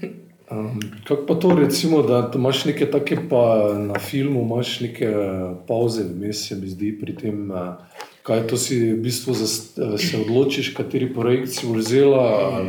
Um, 0.51 0.79
kako 1.07 1.25
pa 1.25 1.35
to, 1.35 1.55
recimo, 1.55 2.01
da 2.01 2.31
imaš 2.35 2.65
neke 2.65 2.91
take, 2.91 3.17
pa 3.29 3.73
na 3.77 3.99
filmu 3.99 4.41
imaš 4.41 4.79
neke 4.79 5.09
uh, 5.09 5.57
pauze, 5.67 6.03
vmes 6.03 6.47
se 6.47 6.55
mi 6.55 6.67
zdi 6.67 6.91
pri 7.01 7.15
tem, 7.15 7.51
uh, 7.51 7.79
kaj 8.23 8.47
to 8.47 8.57
si 8.57 8.79
v 8.91 8.97
bistvu 8.99 9.33
za, 9.33 9.47
uh, 9.47 9.95
se 9.99 10.19
odločiš, 10.19 10.73
kateri 10.75 11.13
projekt 11.13 11.55
si 11.55 11.67
vzela. 11.67 12.59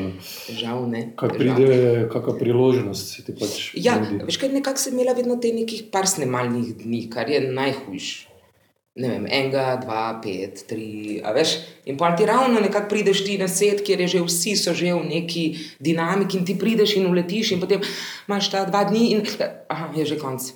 Žal 0.49 0.87
ne. 0.91 1.03
Kaj 1.17 1.29
Žal. 1.29 1.39
pride, 1.39 2.09
kakšna 2.13 2.39
priložnost 2.39 3.17
se 3.17 3.25
ti 3.27 3.35
pač 3.35 3.73
Ja, 3.75 3.99
veš 4.27 4.39
kaj, 4.39 4.55
nekako 4.55 4.79
sem 4.79 4.95
imela 4.95 5.19
vedno 5.19 5.37
te 5.43 5.51
nekih 5.53 5.89
par 5.91 6.07
snemalnih 6.07 6.77
dni, 6.85 7.09
kar 7.11 7.31
je 7.31 7.43
najhujš. 7.51 8.32
Ne 9.01 9.09
vem, 9.09 9.23
enega, 9.25 9.79
dva, 9.81 10.19
pet, 10.21 10.67
tri, 10.69 11.17
a 11.25 11.33
veš. 11.33 11.55
In 11.89 11.97
pa 11.97 12.11
ti 12.13 12.27
ravno 12.29 12.61
nekako 12.61 12.91
prideš 12.91 13.23
ti 13.25 13.39
na 13.41 13.49
set, 13.49 13.81
kjer 13.87 14.05
je 14.05 14.09
že 14.17 14.21
vsi 14.27 14.53
so 14.57 14.75
že 14.77 14.93
v 14.93 15.09
neki 15.09 15.45
dinamiki 15.81 16.37
in 16.37 16.45
ti 16.45 16.59
prideš 16.59 16.99
in 17.01 17.09
uletiš 17.09 17.55
in 17.57 17.61
potem 17.61 17.81
imaš 18.29 18.51
ta 18.53 18.67
dva 18.69 18.85
dni 18.85 19.05
in 19.17 19.25
aha, 19.73 19.89
je 19.97 20.05
že 20.13 20.21
konc. 20.21 20.53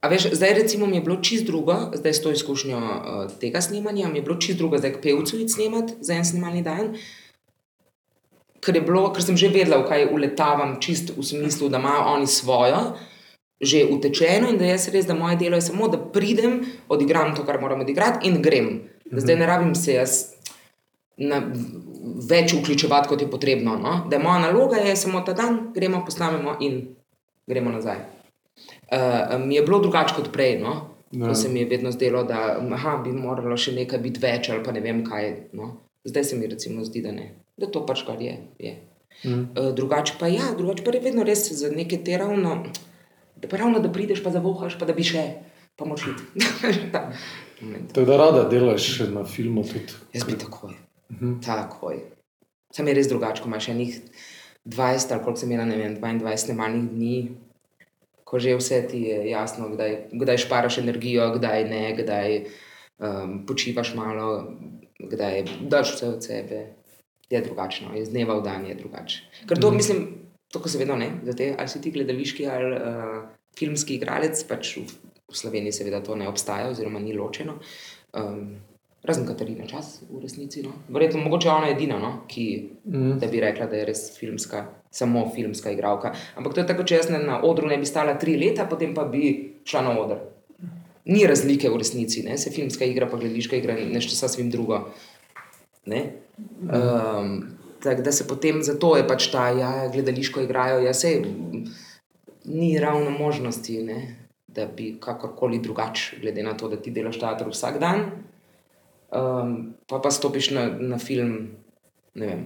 A 0.00 0.08
veš, 0.08 0.32
zdaj 0.32 0.64
recimo 0.64 0.86
mi 0.86 0.96
je 0.96 1.04
bilo 1.04 1.16
čist 1.20 1.44
drugo, 1.44 1.92
zdaj 1.92 2.12
s 2.12 2.22
to 2.24 2.32
izkušnjo 2.32 2.78
uh, 2.80 3.28
tega 3.40 3.60
snemanja, 3.60 4.08
mi 4.08 4.18
je 4.18 4.22
bilo 4.22 4.40
čist 4.40 4.58
drugo, 4.58 4.80
zdaj 4.80 4.96
k 4.96 5.02
pevcu 5.04 5.40
iti 5.40 5.52
snemat 5.52 5.92
za 6.00 6.16
en 6.16 6.24
snemalni 6.24 6.64
dan, 6.64 6.96
ker, 8.64 8.80
bilo, 8.80 9.12
ker 9.12 9.24
sem 9.24 9.36
že 9.36 9.52
vedela, 9.52 9.84
v 9.84 9.88
kaj 9.88 10.08
uletavam, 10.12 10.76
čist 10.80 11.12
v 11.16 11.24
smislu, 11.24 11.68
da 11.68 11.80
imajo 11.80 12.16
oni 12.16 12.28
svojo, 12.28 12.96
že 13.64 13.84
utečeno 13.90 14.50
in 14.50 14.58
da 14.58 14.68
jaz 14.68 14.88
res, 14.92 15.06
da 15.06 15.14
moje 15.14 15.36
delo 15.40 15.56
je 15.56 15.68
samo, 15.68 15.88
da 15.88 15.98
pridem, 15.98 16.60
odigram 16.88 17.34
to, 17.36 17.44
kar 17.44 17.60
moram 17.60 17.80
odigrati 17.80 18.28
in 18.28 18.42
grem. 18.42 18.70
Da 19.10 19.20
zdaj 19.20 19.36
ne 19.36 19.46
rabim 19.46 19.74
se 19.74 19.94
jaz 19.94 20.18
na, 21.16 21.40
več 22.30 22.54
vključevati, 22.54 23.08
kot 23.08 23.22
je 23.22 23.30
potrebno. 23.30 23.76
No? 23.80 23.94
Da 24.10 24.16
je 24.16 24.22
moja 24.22 24.40
naloga 24.46 24.80
je 24.82 24.96
samo 24.96 25.20
ta 25.26 25.32
dan, 25.32 25.70
gremo, 25.74 26.04
posnamemo 26.04 26.56
in 26.60 26.80
gremo 27.46 27.70
nazaj. 27.70 28.02
Uh, 28.92 29.38
mi 29.46 29.54
je 29.54 29.62
bilo 29.62 29.80
drugače 29.82 30.14
kot 30.16 30.32
prej, 30.32 30.58
no? 30.62 30.94
Ja. 31.14 31.28
ko 31.28 31.34
se 31.34 31.48
mi 31.48 31.60
je 31.60 31.66
vedno 31.70 31.92
zdelo, 31.92 32.24
da 32.24 32.58
aha, 32.72 32.96
bi 33.04 33.12
moralo 33.12 33.56
še 33.56 33.72
nekaj 33.76 34.00
biti 34.02 34.20
več 34.22 34.48
ali 34.50 34.64
pa 34.64 34.72
ne 34.74 34.80
vem 34.82 35.04
kaj. 35.06 35.30
No? 35.54 35.70
Zdaj 36.04 36.24
se 36.24 36.36
mi 36.36 36.48
recimo 36.50 36.84
zdi, 36.84 37.02
da 37.04 37.12
ne. 37.14 37.28
Da 37.56 37.68
to 37.70 37.84
pač 37.86 38.02
kar 38.06 38.18
je. 38.22 38.34
je. 38.58 38.74
Mm. 39.22 39.44
Uh, 39.54 39.70
drugače 39.78 40.16
pa 40.18 40.26
ja, 40.28 40.50
drugače 40.58 40.82
pa 40.84 40.94
je 40.96 41.04
vedno 41.04 41.22
res 41.24 41.46
za 41.54 41.70
neke 41.70 42.00
te 42.04 42.18
ravno, 42.18 42.64
da 43.36 43.48
pa 43.48 43.56
ravno 43.56 43.80
da 43.80 43.92
prideš, 43.92 44.22
pa 44.24 44.30
zavohaš, 44.30 44.78
pa 44.78 44.86
da 44.86 44.96
bi 44.96 45.04
še, 45.06 45.24
pa 45.76 45.88
moč 45.88 46.06
iti. 46.10 46.44
Tako 47.94 48.06
da 48.06 48.16
rada 48.20 48.44
delaš 48.48 48.98
na 49.12 49.24
filmu 49.24 49.64
tudi. 49.68 49.96
Jaz 50.12 50.26
bi 50.28 50.38
takoj. 50.38 50.74
Mhm. 51.12 51.40
Takoj. 51.44 52.02
Sam 52.74 52.88
je 52.88 52.94
res 52.94 53.08
drugače, 53.08 53.42
ko 53.42 53.48
imaš 53.48 53.68
enih 53.70 53.98
20 54.64 55.12
ali 55.12 55.22
koliko 55.24 55.40
sem 55.40 55.50
imela, 55.52 55.66
ne 55.68 55.76
vem, 55.76 55.96
22 56.00 56.36
snemalnih 56.36 56.88
dni, 56.90 57.16
ko 58.24 58.38
že 58.38 58.56
vse 58.56 58.80
ti 58.90 59.04
je 59.06 59.18
jasno, 59.30 59.68
kdaj, 59.68 59.96
kdaj 60.12 60.38
šparaš 60.46 60.78
energijo, 60.82 61.28
kdaj 61.36 61.68
ne, 61.68 61.84
kdaj 62.00 62.38
um, 62.98 63.44
počivaš 63.46 63.94
malo, 63.94 64.56
kdaj 64.98 65.44
daš 65.70 65.94
vse 65.94 66.08
od 66.08 66.24
sebe. 66.24 66.64
Je 67.30 67.40
drugačno, 67.40 67.94
iz 67.96 68.10
dneva 68.12 68.36
v 68.38 68.42
dan 68.44 68.66
je 68.66 68.74
drugače. 68.76 69.22
Ker 69.48 69.58
to, 69.58 69.70
mm. 69.70 69.76
mislim, 69.76 70.02
to, 70.54 70.62
ko 70.62 70.70
se 70.70 70.78
vedno 70.78 70.94
ne, 70.96 71.10
da 71.26 71.34
te, 71.34 71.50
ali 71.58 71.68
si 71.68 71.80
ti 71.82 71.90
gledališki 71.90 72.46
ali 72.46 72.76
uh, 72.76 73.16
filmski 73.58 73.98
igralec, 73.98 74.38
pač 74.46 74.76
v, 74.78 74.86
v 75.26 75.34
Sloveniji 75.34 75.74
seveda 75.80 75.98
to 76.04 76.14
ne 76.14 76.28
obstaja, 76.30 76.70
oziroma 76.70 77.02
ni 77.02 77.16
ločeno. 77.16 77.58
Um, 78.14 78.54
razen 79.04 79.26
Katarina 79.26 79.66
čas 79.66 79.98
v 80.08 80.22
resnici. 80.22 80.62
No. 80.62 80.72
Verjetno 80.94 81.20
mogoče 81.26 81.50
ona 81.50 81.72
edina, 81.74 81.98
no, 81.98 82.12
ki 82.30 82.46
Mm. 82.84 83.18
da 83.18 83.26
bi 83.26 83.40
rekla, 83.40 83.66
da 83.66 83.76
je 83.76 83.84
res 83.88 84.00
filmska, 84.18 84.66
samo 84.90 85.24
filmska 85.34 85.70
igralka. 85.72 86.12
Ampak 86.36 86.54
to 86.54 86.60
je 86.60 86.66
tako, 86.66 86.84
če 86.84 86.98
jaz 86.98 87.08
na, 87.10 87.18
na 87.18 87.38
odru 87.42 87.66
ne 87.66 87.78
bi 87.80 87.86
stala 87.88 88.14
tri 88.20 88.36
leta, 88.36 88.66
potem 88.68 88.92
pa 88.94 89.06
bi 89.08 89.54
šla 89.64 89.82
na 89.82 89.94
oder. 90.00 90.20
Ni 91.04 91.26
razlike 91.26 91.70
v 91.72 91.80
resnici, 91.80 92.22
ne? 92.22 92.36
se 92.38 92.52
filmska 92.52 92.84
igra, 92.84 93.08
pa 93.08 93.16
gledališka 93.16 93.56
igra, 93.56 93.74
nešto 93.74 94.16
sasvim 94.16 94.50
drugo. 94.50 94.82
Ne? 95.86 96.02
Um, 96.60 97.56
tako 97.84 98.02
da 98.02 98.12
se 98.12 98.26
potem 98.28 98.62
zato 98.62 98.96
je 98.96 99.06
pač 99.08 99.28
ta, 99.32 99.48
ja, 99.52 99.88
gledališko 99.92 100.40
igrajo, 100.40 100.80
ja, 100.80 100.94
se 100.94 101.22
ni 102.44 102.78
ravno 102.78 103.10
možnosti, 103.10 103.82
ne? 103.82 104.20
da 104.54 104.66
bi 104.66 104.96
kakorkoli 105.00 105.58
drugače, 105.58 106.20
glede 106.20 106.42
na 106.42 106.52
to, 106.56 106.68
da 106.70 106.76
ti 106.78 106.92
delaš 106.94 107.18
teater 107.18 107.48
vsak 107.50 107.78
dan, 107.82 108.04
um, 109.10 109.56
pa 109.90 109.98
pa 109.98 110.10
stopiš 110.14 110.52
na, 110.54 110.68
na 110.78 110.98
film, 110.98 111.48
ne 112.14 112.28
vem, 112.28 112.44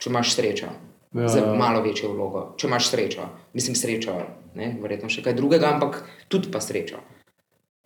če 0.00 0.10
imaš 0.10 0.32
srečo. 0.32 0.70
Ja, 1.12 1.28
za 1.28 1.42
ja. 1.42 1.54
malo 1.54 1.82
večjo 1.84 2.14
vlogo, 2.14 2.54
če 2.56 2.70
imaš 2.70 2.86
srečo. 2.88 3.26
Mislim, 3.52 3.76
srečo, 3.76 4.14
ne, 4.56 4.70
verjetno 4.80 5.10
še 5.12 5.20
kaj 5.26 5.36
drugega, 5.36 5.74
ampak 5.74 5.98
tudi 6.32 6.48
pa 6.48 6.62
srečo. 6.64 7.02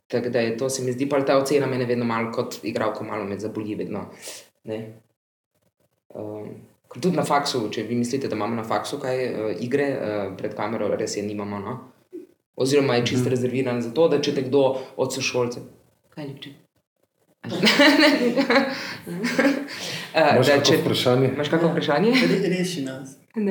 Tako 0.07 0.31
da 0.31 0.45
je 0.45 0.53
to, 0.61 0.69
se 0.71 0.85
mi 0.87 0.95
zdi, 0.95 1.09
pa 1.11 1.19
ta 1.27 1.35
ocena 1.41 1.67
mene 1.67 1.89
vedno 1.91 2.07
malo 2.07 2.31
kot 2.31 2.61
igralko, 2.62 3.03
malo 3.05 3.27
me 3.27 3.41
zaboli. 3.43 3.75
Vedno, 3.75 4.05
ne. 4.71 4.79
Um, 6.14 6.49
tudi 6.95 7.16
na 7.16 7.25
faksu, 7.25 7.71
če 7.71 7.83
vi 7.88 7.95
mislite, 7.97 8.29
da 8.29 8.37
imamo 8.37 8.57
na 8.57 8.64
faksu 8.64 8.99
kaj 9.03 9.16
uh, 9.27 9.33
igre 9.61 9.97
uh, 9.97 10.37
pred 10.38 10.55
kamero, 10.57 10.97
res 10.97 11.16
je 11.16 11.23
nimamo. 11.23 11.59
No? 11.59 11.79
Oziroma 12.57 12.95
je 12.97 13.07
čisto 13.07 13.29
rezerviran 13.29 13.83
za 13.83 13.90
to, 13.95 14.09
da 14.09 14.21
če 14.21 14.35
te 14.35 14.42
kdo 14.47 14.79
od 14.97 15.14
sošolcev. 15.14 15.62
Kaj 16.14 16.29
ljubče? 16.29 16.51
Imaš 20.16 20.49
uh, 20.49 20.55
kakšno 20.55 20.77
vprašanje? 20.81 21.29
Imaš 21.35 21.49
kakšno 21.49 21.69
vprašanje? 21.69 22.12
Re- 22.29 22.49
Reši 22.49 22.83
nas. 22.83 23.09
Uh, 23.37 23.42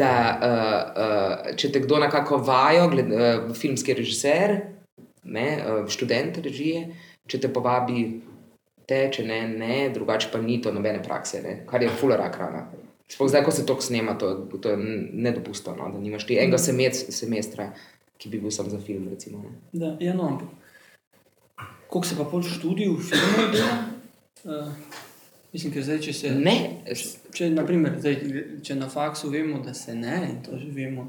da, 0.00 0.38
uh, 0.42 0.48
uh, 1.02 1.56
če 1.56 1.72
te 1.72 1.80
kdo 1.80 1.98
na 1.98 2.10
kako 2.12 2.36
vajo, 2.44 2.88
gled, 2.92 3.12
uh, 3.12 3.54
filmski 3.56 3.94
režiser, 3.96 4.60
ne, 5.24 5.48
uh, 5.56 5.88
študent 5.88 6.36
režije, 6.44 6.88
če 7.28 7.40
te 7.40 7.48
povabi, 7.52 8.20
te, 8.88 9.02
če 9.12 9.24
ne, 9.28 9.42
ne, 9.50 9.74
drugače 9.94 10.30
pa 10.32 10.40
ni 10.40 10.56
to 10.64 10.72
nobene 10.72 11.02
prakse, 11.04 11.42
ne, 11.44 11.58
kar 11.68 11.82
je 11.84 11.90
fuler 11.92 12.18
rana. 12.20 12.64
Sploh 13.08 13.28
zdaj, 13.28 13.44
ko 13.44 13.52
se 13.52 13.66
to 13.66 13.76
snema, 13.80 14.14
to, 14.20 14.30
to 14.60 14.72
je 14.72 14.76
nedopustno, 15.12 15.74
no, 15.76 15.88
da 15.92 16.00
nimaš 16.00 16.26
ti 16.28 16.36
enega 16.40 16.58
semec, 16.60 16.96
semestra, 17.12 17.70
ki 18.20 18.28
bi 18.28 18.40
bil 18.40 18.52
sam 18.52 18.68
za 18.68 18.80
film. 18.80 19.06
Recimo, 19.08 19.40
ne. 19.44 19.54
Da, 19.72 19.94
ja, 20.00 20.12
no, 20.14 20.26
ampak 20.28 20.48
koliko 21.88 22.06
se 22.08 22.16
pa 22.18 22.24
pol 22.28 22.42
študij 22.44 22.88
v 22.92 22.98
filmu 23.00 23.46
dela? 23.52 23.76
Uh, 24.44 24.68
mislim, 25.54 25.72
ker 25.72 25.82
zdaj, 25.86 26.02
če 26.04 26.12
se. 26.12 26.34
ne, 26.36 26.56
Če, 27.32 27.48
naprimer, 27.54 27.96
zdaj, 28.00 28.18
če 28.64 28.76
na 28.76 28.88
faksu 28.92 29.30
vemo, 29.32 29.62
da 29.64 29.72
se 29.74 29.94
ne, 29.96 30.18
in 30.28 30.38
to 30.44 30.58
že 30.60 30.68
vemo 30.74 31.08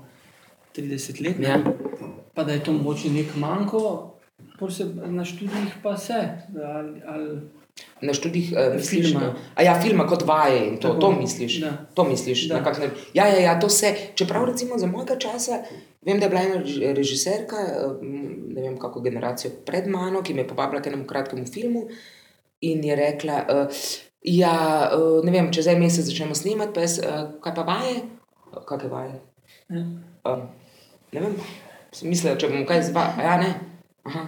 30 0.76 1.20
let, 1.26 1.40
Ja. 1.44 1.58
pa 2.36 2.44
da 2.44 2.54
je 2.56 2.64
to 2.64 2.74
mogoče 2.74 3.10
nek 3.12 3.36
manjko, 3.36 3.82
pol 4.60 4.72
se 4.72 4.86
na 5.10 5.26
študijih 5.26 5.80
pa 5.84 5.98
se. 5.98 6.20
Ali, 6.56 7.02
ali, 7.06 7.40
na 8.02 8.14
študijih 8.14 8.54
uh, 8.54 8.76
misliš, 8.76 9.06
Filma. 9.08 9.20
na- 9.22 9.36
a 9.56 9.64
ja, 9.64 9.82
filma 9.82 10.08
kot 10.08 10.24
vaje 10.24 10.68
in 10.68 10.78
to, 10.78 10.88
Tako, 10.88 11.00
to 11.02 11.12
misliš. 11.12 11.60
da. 11.60 11.72
To 11.94 12.04
misliš, 12.04 12.48
Da. 12.48 12.60
kak 12.60 12.78
način. 12.78 12.92
Ja, 13.14 13.28
ja, 13.28 13.40
ja, 13.42 13.60
to 13.60 13.68
vse. 13.68 13.96
Čeprav 14.16 14.46
recimo 14.46 14.78
za 14.78 14.88
mojega 14.88 15.16
časa, 15.18 15.64
vem, 16.02 16.20
da 16.20 16.26
je 16.26 16.30
bila 16.30 16.42
ena 16.42 16.56
rež- 16.58 16.94
režiserka, 16.94 17.56
eh, 17.58 18.06
ne 18.48 18.62
vem 18.62 18.78
kako 18.78 19.02
generacijo 19.02 19.52
pred 19.66 19.88
mano, 19.88 20.22
ki 20.22 20.34
me 20.34 20.42
je 20.42 20.48
povabila 20.48 20.82
k 20.82 20.88
enemu 20.88 21.06
kratkemu 21.06 21.46
filmu 21.48 21.88
in 22.62 22.84
je 22.84 22.96
rekla, 22.96 23.46
uh, 23.50 23.76
ja, 24.24 24.56
uh, 24.94 25.26
ne 25.26 25.32
vem, 25.32 25.52
čez 25.52 25.68
en 25.68 25.80
mesec 25.80 26.06
začnemo 26.06 26.36
snemati, 26.36 26.74
pa 26.74 26.82
jaz, 26.82 27.00
uh, 27.00 27.06
kaj 27.40 27.56
pa 27.56 27.62
vaje? 27.64 27.96
Kakšne 28.66 28.90
vaje? 28.90 29.14
Ja. 29.70 29.84
Uh, 30.26 30.44
ne 31.12 31.22
vem, 31.22 31.36
sem 31.92 32.10
mislila, 32.10 32.36
če 32.36 32.50
bom 32.50 32.66
kaj 32.66 32.82
zval, 32.84 33.12
ja, 33.20 33.38
ne. 33.38 33.54
Aha. 34.04 34.26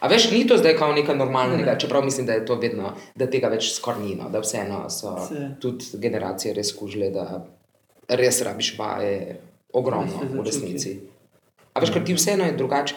A 0.00 0.08
veš, 0.08 0.30
ni 0.30 0.46
to 0.46 0.56
zdaj 0.56 0.76
kao 0.76 0.92
nekaj 0.92 1.16
normalnega, 1.16 1.72
Ne. 1.72 1.78
čeprav 1.80 2.04
mislim, 2.04 2.26
da 2.26 2.32
je 2.32 2.46
to 2.46 2.54
vedno, 2.54 2.92
da 3.14 3.26
tega 3.26 3.48
več 3.48 3.72
skoraj 3.74 4.02
ni, 4.02 4.14
no, 4.14 4.28
da 4.28 4.40
vseeno 4.40 4.90
so 4.90 5.16
Se. 5.28 5.50
tudi 5.60 5.84
generacije 5.94 6.54
res 6.54 6.72
kužile, 6.72 7.10
da 7.10 7.44
res 8.08 8.42
rabiš 8.42 8.78
vaje 8.78 9.40
ogromno 9.72 10.20
v 10.32 10.44
resnici. 10.44 11.00
A 11.74 11.80
veš, 11.80 11.90
ker 11.90 12.04
ti 12.04 12.14
vseeno 12.14 12.44
je 12.44 12.52
drugače. 12.52 12.94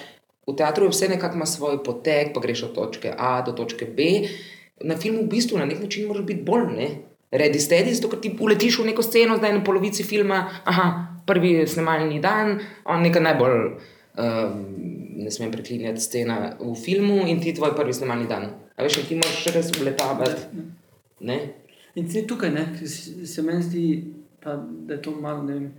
V 0.48 0.54
teatru 0.54 0.86
je 0.86 0.89
vse 0.89 1.08
nekako 1.10 1.36
ima 1.36 1.45
svoj 1.45 1.84
potek, 1.84 2.34
pa 2.34 2.39
greš 2.39 2.63
od 2.63 2.74
točke 2.74 3.13
A 3.17 3.41
do 3.41 3.52
točke 3.52 3.86
B. 3.86 4.28
Na 4.82 4.98
filmu 4.98 5.24
v 5.24 5.28
bistvu 5.28 5.58
na 5.58 5.65
nek 5.65 5.80
način 5.80 6.08
moraš 6.08 6.26
biti 6.26 6.43
bolj 6.43 6.65
ne. 6.76 6.89
Redi 7.32 7.60
stedi, 7.60 7.93
zato 7.93 8.10
ker 8.10 8.19
ti 8.19 8.36
uletiš 8.39 8.80
v 8.80 8.86
neko 8.86 9.02
sceno, 9.02 9.38
zdaj 9.38 9.54
na 9.54 9.63
polovici 9.63 10.04
filma, 10.04 10.43
aha, 10.65 10.86
prvi 11.26 11.67
snemalni 11.67 12.19
dan, 12.21 12.60
on 12.86 13.02
nekaj 13.02 13.21
najbolj 13.21 13.56
um, 13.65 14.54
ne 15.15 15.32
smem 15.32 15.51
preklinjati 15.51 16.01
scena 16.01 16.58
v 16.60 16.73
filmu 16.75 17.23
in 17.28 17.41
ti 17.41 17.54
tvoj 17.56 17.75
prvi 17.75 17.93
snemalni 17.93 18.28
dan. 18.28 18.49
A 18.75 18.84
veš, 18.84 18.99
in 19.01 19.08
ti 19.10 19.15
moraš 19.19 19.43
še 19.45 19.54
res 19.56 19.71
uletavati. 19.80 20.63
Ne? 21.25 21.39
In 21.95 22.10
se 22.12 22.25
tukaj, 22.28 22.51
ne, 22.51 22.65
se 22.88 23.41
meni 23.41 23.63
zdi, 23.63 23.86
pa, 24.43 24.58
da 24.60 24.97
je 24.97 25.01
to 25.01 25.13
malo, 25.15 25.43
ne 25.47 25.54
vem. 25.54 25.69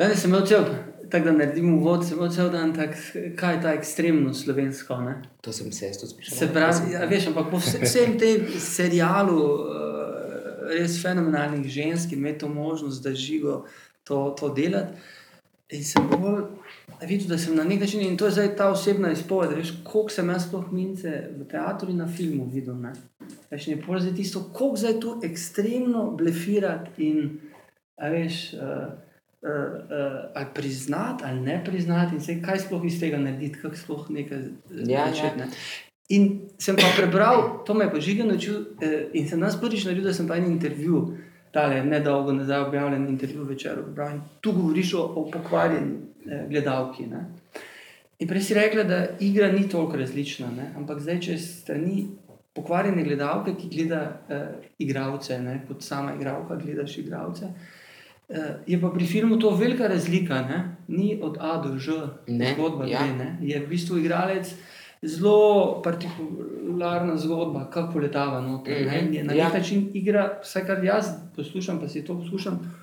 Danes 0.00 0.22
sem 0.22 0.32
imel 0.32 0.46
cel, 0.48 0.64
tako 1.12 1.28
da 1.28 1.32
naredim 1.36 1.74
uvod, 1.76 2.06
sem 2.08 2.16
imel 2.16 2.30
cel 2.32 2.48
dan, 2.50 2.72
tak, 2.74 2.96
kaj 3.38 3.54
je 3.54 3.62
ta 3.62 3.74
ekstremno 3.76 4.32
slovensko. 4.34 4.96
Ne? 5.04 5.18
To 5.44 5.52
sem 5.52 5.68
se 5.72 5.90
jaz 5.90 6.00
tudi 6.00 6.14
spraševal. 6.14 6.38
Se 6.38 6.48
pravi, 6.54 6.92
ja, 6.94 7.04
veš, 7.10 7.28
ampak 7.30 7.50
po 7.52 7.60
vse- 7.60 7.82
vsem 7.84 8.16
tem 8.18 8.48
serialu, 8.56 9.36
uh, 9.36 10.70
res 10.72 10.96
fenomenalnih 11.02 11.68
žensk, 11.68 12.08
ki 12.10 12.16
imajo 12.16 12.38
to 12.40 12.48
možnost, 12.48 13.04
da 13.04 13.12
živo 13.14 13.66
to, 14.08 14.30
to 14.40 14.48
delati. 14.56 14.96
In 15.72 15.84
sem 15.84 16.08
bolj 16.10 16.42
videl, 17.08 17.28
da 17.32 17.38
sem 17.38 17.54
na 17.56 17.64
nek 17.64 17.80
način, 17.80 18.02
in 18.04 18.16
to 18.16 18.26
je 18.28 18.36
zdaj 18.36 18.50
ta 18.56 18.68
osebna 18.70 19.12
izpoved, 19.12 19.54
veš, 19.56 19.72
koliko 19.84 20.12
sem 20.12 20.28
jaz 20.28 20.46
sploh 20.48 20.72
mince 20.72 21.12
v 21.38 21.46
teatru 21.48 21.90
in 21.90 22.02
na 22.02 22.08
filmu 22.08 22.48
videl. 22.52 22.76
Ne? 22.80 22.92
Veš, 23.50 23.68
in 23.68 23.76
je 23.76 23.84
pol 23.86 24.00
zdaj 24.00 24.14
tisto, 24.18 24.44
koliko 24.52 24.82
zdaj 24.84 24.98
tu 25.00 25.14
ekstremno 25.24 26.10
blefirati 26.18 27.08
in, 27.08 27.30
a 27.96 28.10
veš, 28.12 28.42
uh, 28.54 28.60
uh, 28.62 29.48
uh, 29.48 30.18
ali 30.34 30.52
priznati 30.54 31.24
ali 31.26 31.40
ne 31.40 31.62
priznati, 31.64 32.14
in 32.14 32.20
se, 32.20 32.40
kaj 32.42 32.66
sploh 32.66 32.84
iz 32.86 33.00
tega 33.00 33.18
narediti, 33.18 33.58
kako 33.62 33.76
sploh 33.76 34.10
nekaj 34.10 34.44
Ja, 34.86 35.08
začeti, 35.08 35.38
ja. 35.38 35.46
ne. 35.46 35.50
In 36.12 36.50
sem 36.58 36.76
pa 36.76 36.90
prebral, 36.96 37.62
to 37.64 37.74
me 37.74 37.86
je 37.86 37.90
pa 37.90 38.00
žiga 38.00 38.24
naučil, 38.28 38.56
eh, 38.82 39.08
in 39.16 39.28
sem 39.28 39.40
nas 39.40 39.56
prvič 39.60 39.86
naredil, 39.86 40.04
da 40.04 40.12
sem 40.12 40.26
pa 40.28 40.36
en 40.36 40.50
intervju, 40.50 41.16
tale 41.52 41.84
nedolgo 41.84 42.32
nazaj 42.32 42.60
objavljen 42.60 43.08
intervju 43.08 43.44
večer, 43.44 43.82
prebral. 43.84 44.14
In 44.16 44.20
tu 44.40 44.52
govoriš 44.52 44.94
o, 44.94 45.02
o 45.02 45.30
pokvarjeni 45.30 45.94
eh, 46.26 46.46
gledalki. 46.48 47.06
Ne. 47.06 47.24
In 48.18 48.28
prej 48.28 48.42
si 48.46 48.54
rekla, 48.54 48.84
da 48.86 49.06
igra 49.20 49.52
ni 49.52 49.68
toliko 49.68 49.96
različna, 49.96 50.50
ne? 50.56 50.72
ampak 50.78 51.00
zdaj, 51.02 51.20
če 51.20 51.38
strani 51.42 52.04
pokvarjene 52.54 53.02
gledalke, 53.02 53.56
ki 53.58 53.70
gleda 53.72 54.02
uh, 54.28 54.42
igralce, 54.78 55.38
ne? 55.42 55.56
kot 55.66 55.82
sama 55.82 56.14
igralka, 56.14 56.56
gledaš 56.60 56.98
igralce. 57.00 57.48
Uh, 58.28 58.36
je 58.66 58.78
pa 58.80 58.92
pri 58.94 59.08
filmu 59.10 59.40
to 59.42 59.50
velika 59.56 59.88
razlika, 59.90 60.38
ne? 60.46 60.60
ni 60.88 61.16
od 61.22 61.40
A 61.40 61.56
do 61.64 61.74
Ž, 61.78 61.98
Ne, 62.28 62.52
zgodba 62.54 62.86
ja. 62.86 63.02
gre, 63.02 63.16
ne? 63.18 63.28
je 63.42 63.58
v 63.58 63.68
bistvu 63.68 63.98
igralec 63.98 64.54
zelo 65.02 65.82
partikularna 66.82 67.16
zgodba, 67.16 67.70
kako 67.70 67.98
letava 67.98 68.40
noter. 68.40 68.82
Mm 68.82 68.86
Mhm, 68.86 68.94
-hmm. 68.96 69.14
Je 69.14 69.24
na 69.24 69.32
ja. 69.32 69.44
nek 69.44 69.54
način 69.54 69.90
igra, 69.94 70.38
vsaj 70.42 70.66
kar 70.66 70.84
jaz 70.84 71.06
poslušam, 71.36 71.80
pa 71.80 71.88
si 71.88 72.04
to 72.04 72.18
poslušam, 72.18 72.74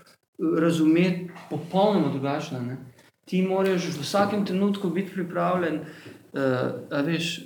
razumeti 0.60 1.30
popolnoma 1.50 2.08
drugačna. 2.10 2.60
Ne? 2.60 2.78
Ti 3.26 3.42
moraš 3.42 3.86
v 3.86 4.02
vsakem 4.02 4.46
trenutku 4.46 4.90
biti 4.90 5.12
pripravljen. 5.14 5.80
Uh, 6.34 7.06
veš, 7.06 7.38
uh, 7.40 7.46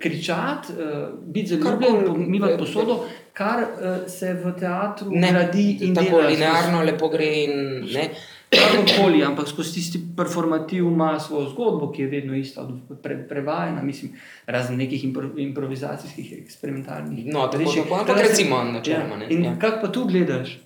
kričati, 0.00 0.72
uh, 0.72 1.08
biti 1.26 1.48
zaljubljen, 1.48 2.06
pomivati 2.06 2.58
posodo, 2.58 3.04
kar 3.32 3.62
uh, 3.62 4.08
se 4.10 4.34
v 4.34 4.52
teatru 4.60 5.10
Ne, 5.10 5.32
gradi 5.32 5.78
in 5.80 5.94
tako 5.94 6.10
dela 6.10 6.28
linearno 6.28 6.82
lepo 6.82 7.08
gre 7.08 7.26
in 7.44 7.50
ne. 7.94 8.10
Kakorkoli, 8.50 9.22
ampak 9.22 9.48
skozi 9.48 9.74
tisti 9.74 10.00
performativ 10.16 10.84
ima 10.84 11.20
svojo 11.20 11.48
zgodbo, 11.48 11.92
ki 11.92 12.02
je 12.02 12.08
vedno 12.08 12.34
ista, 12.34 12.68
pre, 13.02 13.18
prevajana, 13.24 13.82
mislim, 13.82 14.12
razen 14.46 14.76
nekih 14.76 15.04
impro, 15.04 15.28
improvizacijskih, 15.38 16.32
eksperimentalnih. 16.38 17.26
No, 17.26 17.46
tako, 17.48 17.64
Kaj 18.06 18.16
se- 18.16 18.22
recimo 18.22 18.62
načeloma, 18.64 19.16
Ja. 19.16 19.28
In 19.28 19.44
ja. 19.44 19.50
ja. 19.50 19.58
kako 19.58 19.80
pa 19.80 19.92
tu 19.92 20.04
gledaš? 20.06 20.58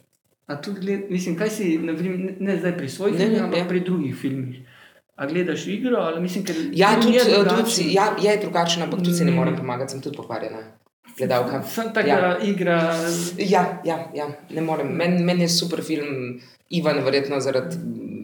A 0.47 0.57
tu 0.57 0.73
gled, 0.75 1.01
mislim, 1.09 1.37
kaj 1.37 1.51
si, 1.51 1.79
na 1.79 1.95
primer, 1.95 2.19
ne, 2.21 2.35
ne 2.41 2.57
zdaj 2.57 2.77
pri 2.77 2.89
svojih 2.89 3.17
filmih, 3.17 3.43
ampak 3.43 3.59
ja. 3.59 3.65
pri 3.67 3.81
drugih 3.81 4.17
filmih. 4.17 4.61
A 5.17 5.27
gledaš 5.27 5.67
igro, 5.69 5.97
ali 5.99 6.21
mislim, 6.21 6.45
Ja, 6.73 6.95
tudi, 6.97 7.15
je 7.15 7.21
tudi 7.21 7.35
drugačen. 7.39 7.67
si, 7.69 7.93
ja, 7.93 8.07
je 8.21 8.37
drugačen, 8.39 8.83
ampak 8.83 8.99
tudi 9.01 9.15
si 9.15 9.25
ne 9.25 9.31
morem 9.33 9.57
pomagati, 9.57 9.93
sem 9.93 10.01
tudi 10.01 10.17
pokvarjena. 10.17 10.59
Gledalka. 11.19 11.63
Sem 11.65 11.93
tako, 11.93 12.09
Ja. 12.09 12.21
da 12.21 12.39
igra. 12.43 12.79
Ja, 13.39 13.81
ja, 13.85 14.11
ja 14.15 14.27
ne 14.51 14.61
morem. 14.61 14.87
Meni 14.89 15.23
men 15.23 15.41
je 15.41 15.49
super 15.51 15.83
film, 15.83 16.41
Ivan, 16.71 16.99
verjetno 17.01 17.41
zaradi 17.41 17.77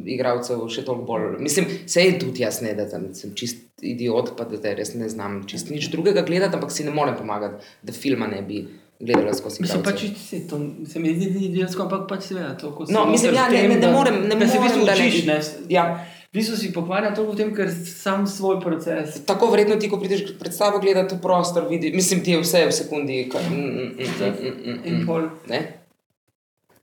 igralcev 0.06 0.68
še 0.68 0.82
toliko 0.82 1.04
bolj. 1.04 1.36
Mislim, 1.38 1.66
se 1.86 2.00
je 2.00 2.18
tudi 2.18 2.40
jaz 2.40 2.62
ne, 2.62 2.74
da 2.74 2.88
tam 2.88 3.14
sem 3.14 3.34
čist 3.34 3.56
idiot, 3.82 4.36
pa 4.36 4.44
da 4.44 4.56
te 4.56 4.74
res 4.74 4.94
ne 4.94 5.08
znam 5.08 5.42
čist 5.46 5.70
nič 5.70 5.88
drugega 5.88 6.22
gledati, 6.22 6.54
ampak 6.54 6.72
si 6.72 6.84
ne 6.84 6.90
morem 6.90 7.14
pomagati, 7.14 7.54
da 7.82 7.92
filma 7.92 8.26
ne 8.26 8.42
bi 8.42 8.62
gledala 9.00 9.34
skozi 9.34 9.62
Mislim, 9.62 9.82
pač 9.82 10.06
se, 10.18 10.40
to, 10.48 10.58
se 10.86 10.98
mi 10.98 11.12
zdi 11.14 11.44
idiotsko, 11.44 11.82
ampak 11.82 12.08
pač 12.08 12.22
seveda 12.24 12.56
to. 12.56 12.72
ko 12.72 12.86
si 12.86 12.92
No, 12.92 13.04
mislim, 13.06 13.34
ja, 13.34 13.48
ne- 13.48 13.62
ne- 13.62 13.68
ne 13.68 13.80
da- 13.80 13.92
morem- 13.92 14.24
ne 14.24 14.34
da 14.34 14.48
se 14.48 14.58
v 14.58 14.62
bistvu 14.62 14.80
morem, 14.80 14.86
da 14.86 14.94
ne 14.94 15.06
učiš, 15.06 15.20
bi- 15.20 15.26
ne. 15.28 15.38
Ja. 15.68 15.84
V 16.28 16.36
bistvu 16.36 16.56
si 16.60 16.72
pokvarjen 16.72 17.14
toliko 17.16 17.32
v 17.32 17.36
tem, 17.40 17.50
ker 17.56 17.70
sam 17.72 18.26
svoj 18.28 18.58
proces. 18.60 19.22
Tako 19.24 19.48
verjetno 19.48 19.78
ti, 19.80 19.88
ko 19.88 19.96
prideš 19.96 20.34
predstavo 20.36 20.76
gledati 20.78 21.16
v 21.16 21.22
prostor, 21.24 21.64
vidi, 21.70 21.88
mislim, 21.94 22.20
ti 22.20 22.34
je 22.34 22.42
vse 22.42 22.66
v 22.68 22.74
sekundi. 22.76 23.16
Kaj, 23.32 23.46
mm, 23.48 23.54
mm, 23.54 23.86
mm, 23.96 24.10
mm, 24.20 24.34
mm, 24.42 24.58
mm, 24.66 24.82
In 24.84 25.06
pol. 25.06 25.30
Ne? 25.48 25.60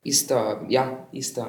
Isto, 0.03 0.65
ja, 0.69 0.88
isto. 1.13 1.45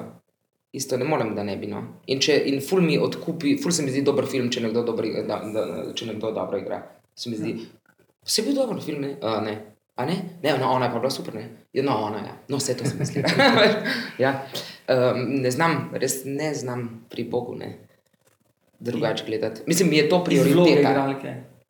Isto 0.71 0.97
ne 0.97 1.05
morem, 1.09 1.33
da 1.35 1.43
ne 1.43 1.55
bi. 1.57 1.67
No. 1.71 1.81
In, 2.05 2.21
če, 2.21 2.35
in 2.51 2.61
ful 2.61 2.83
mi 2.85 2.99
odkupi, 3.01 3.55
ful 3.63 3.73
se 3.73 3.81
mi 3.81 3.89
zdi 3.89 4.03
dober 4.05 4.29
film, 4.29 4.51
če 4.53 4.61
nekdo 4.67 4.83
dobro, 4.85 5.07
igra- 5.09 5.25
da, 5.25 5.39
da, 5.53 5.65
če 5.97 6.11
nekdo 6.11 6.29
dobro 6.35 6.61
igra. 6.61 6.83
Se 7.17 7.31
mi 7.33 7.39
zdi, 7.39 7.55
vse 8.21 8.43
je 8.43 8.45
bil 8.45 8.59
dober 8.59 8.77
film, 8.83 9.01
ne? 9.07 9.15
Uh, 9.17 9.39
ne. 9.41 9.55
A 9.97 10.05
ne? 10.05 10.19
Ne, 10.43 10.53
no, 10.61 10.69
ona 10.69 10.85
je 10.85 10.93
pa 10.93 10.99
bila 11.01 11.09
super, 11.09 11.33
ne? 11.33 11.47
Ja, 11.73 11.81
no, 11.81 11.97
ona, 12.11 12.21
ja. 12.21 12.37
No, 12.53 12.61
vse 12.61 12.77
to 12.77 12.85
sem 12.85 12.99
mislila. 13.01 13.33
ja. 14.23 14.35
um, 14.85 15.23
ne 15.41 15.49
znam, 15.51 15.87
res 15.97 16.19
ne 16.29 16.53
znam 16.53 17.07
pri 17.09 17.25
Bogu, 17.25 17.57
ne. 17.57 17.86
Drugače 18.79 19.23
gledati. 19.27 19.61
Mislim, 19.67 19.89
mi 19.89 19.97
je 19.97 20.09
to 20.09 20.23
prioriteta. 20.23 21.17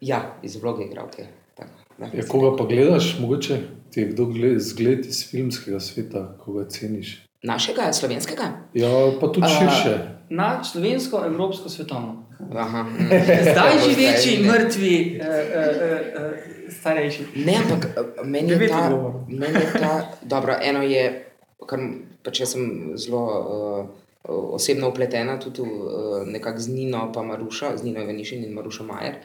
Ja, 0.01 0.39
iz 0.43 0.55
vloge 0.55 0.85
igralke. 0.85 1.25
Tako, 1.55 1.69
da. 1.97 2.05
Ja, 2.05 2.27
koga 2.27 2.57
pa 2.57 2.63
gledaš, 2.63 3.17
mogoče 3.19 3.59
ti 3.91 3.99
je 3.99 4.07
kdo 4.07 4.25
gled, 4.25 4.59
zgled 4.59 5.05
iz 5.05 5.29
filmskega 5.31 5.79
sveta, 5.79 6.37
koga 6.45 6.69
ceniš? 6.69 7.23
Našega, 7.43 7.93
slovenskega? 7.93 8.43
Ja, 8.73 8.89
pa 9.21 9.27
tudi 9.27 9.45
A, 9.45 9.49
širše. 9.49 9.97
Na 10.29 10.63
slovensko, 10.63 11.23
evropsko, 11.25 11.69
svetovno. 11.69 12.23
Aha. 12.55 12.85
Zdaj 13.51 13.73
živeči, 13.89 14.43
Ne. 14.43 14.51
mrtvi, 14.51 15.19
uh, 15.21 15.27
uh, 15.27 15.33
uh, 15.33 16.31
uh, 16.31 16.57
starejši. 16.79 17.23
Ne, 17.35 17.55
ampak 17.55 17.85
eh, 17.85 18.23
meni 18.23 18.51
je 18.51 18.67
ta, 18.67 18.89
meni 19.27 19.59
je 19.59 19.79
ta, 19.79 20.11
dobro, 20.21 20.55
eno 20.61 20.81
je, 20.81 21.25
kar 21.67 21.79
pač 22.23 22.39
jaz 22.39 22.53
sem 22.53 22.93
zelo 22.99 23.23
uh, 23.25 23.87
osebno 24.27 24.89
upletena 24.89 25.39
tudi 25.39 25.61
v, 25.61 25.65
uh, 25.67 26.27
nekako 26.27 26.59
z 26.59 26.67
Nino, 26.73 27.11
pa 27.13 27.23
Maruša, 27.23 27.77
z 27.77 27.83
Nino 27.83 28.05
Venišin 28.05 28.43
in 28.43 28.53
Maruša 28.53 28.83
Majer, 28.83 29.21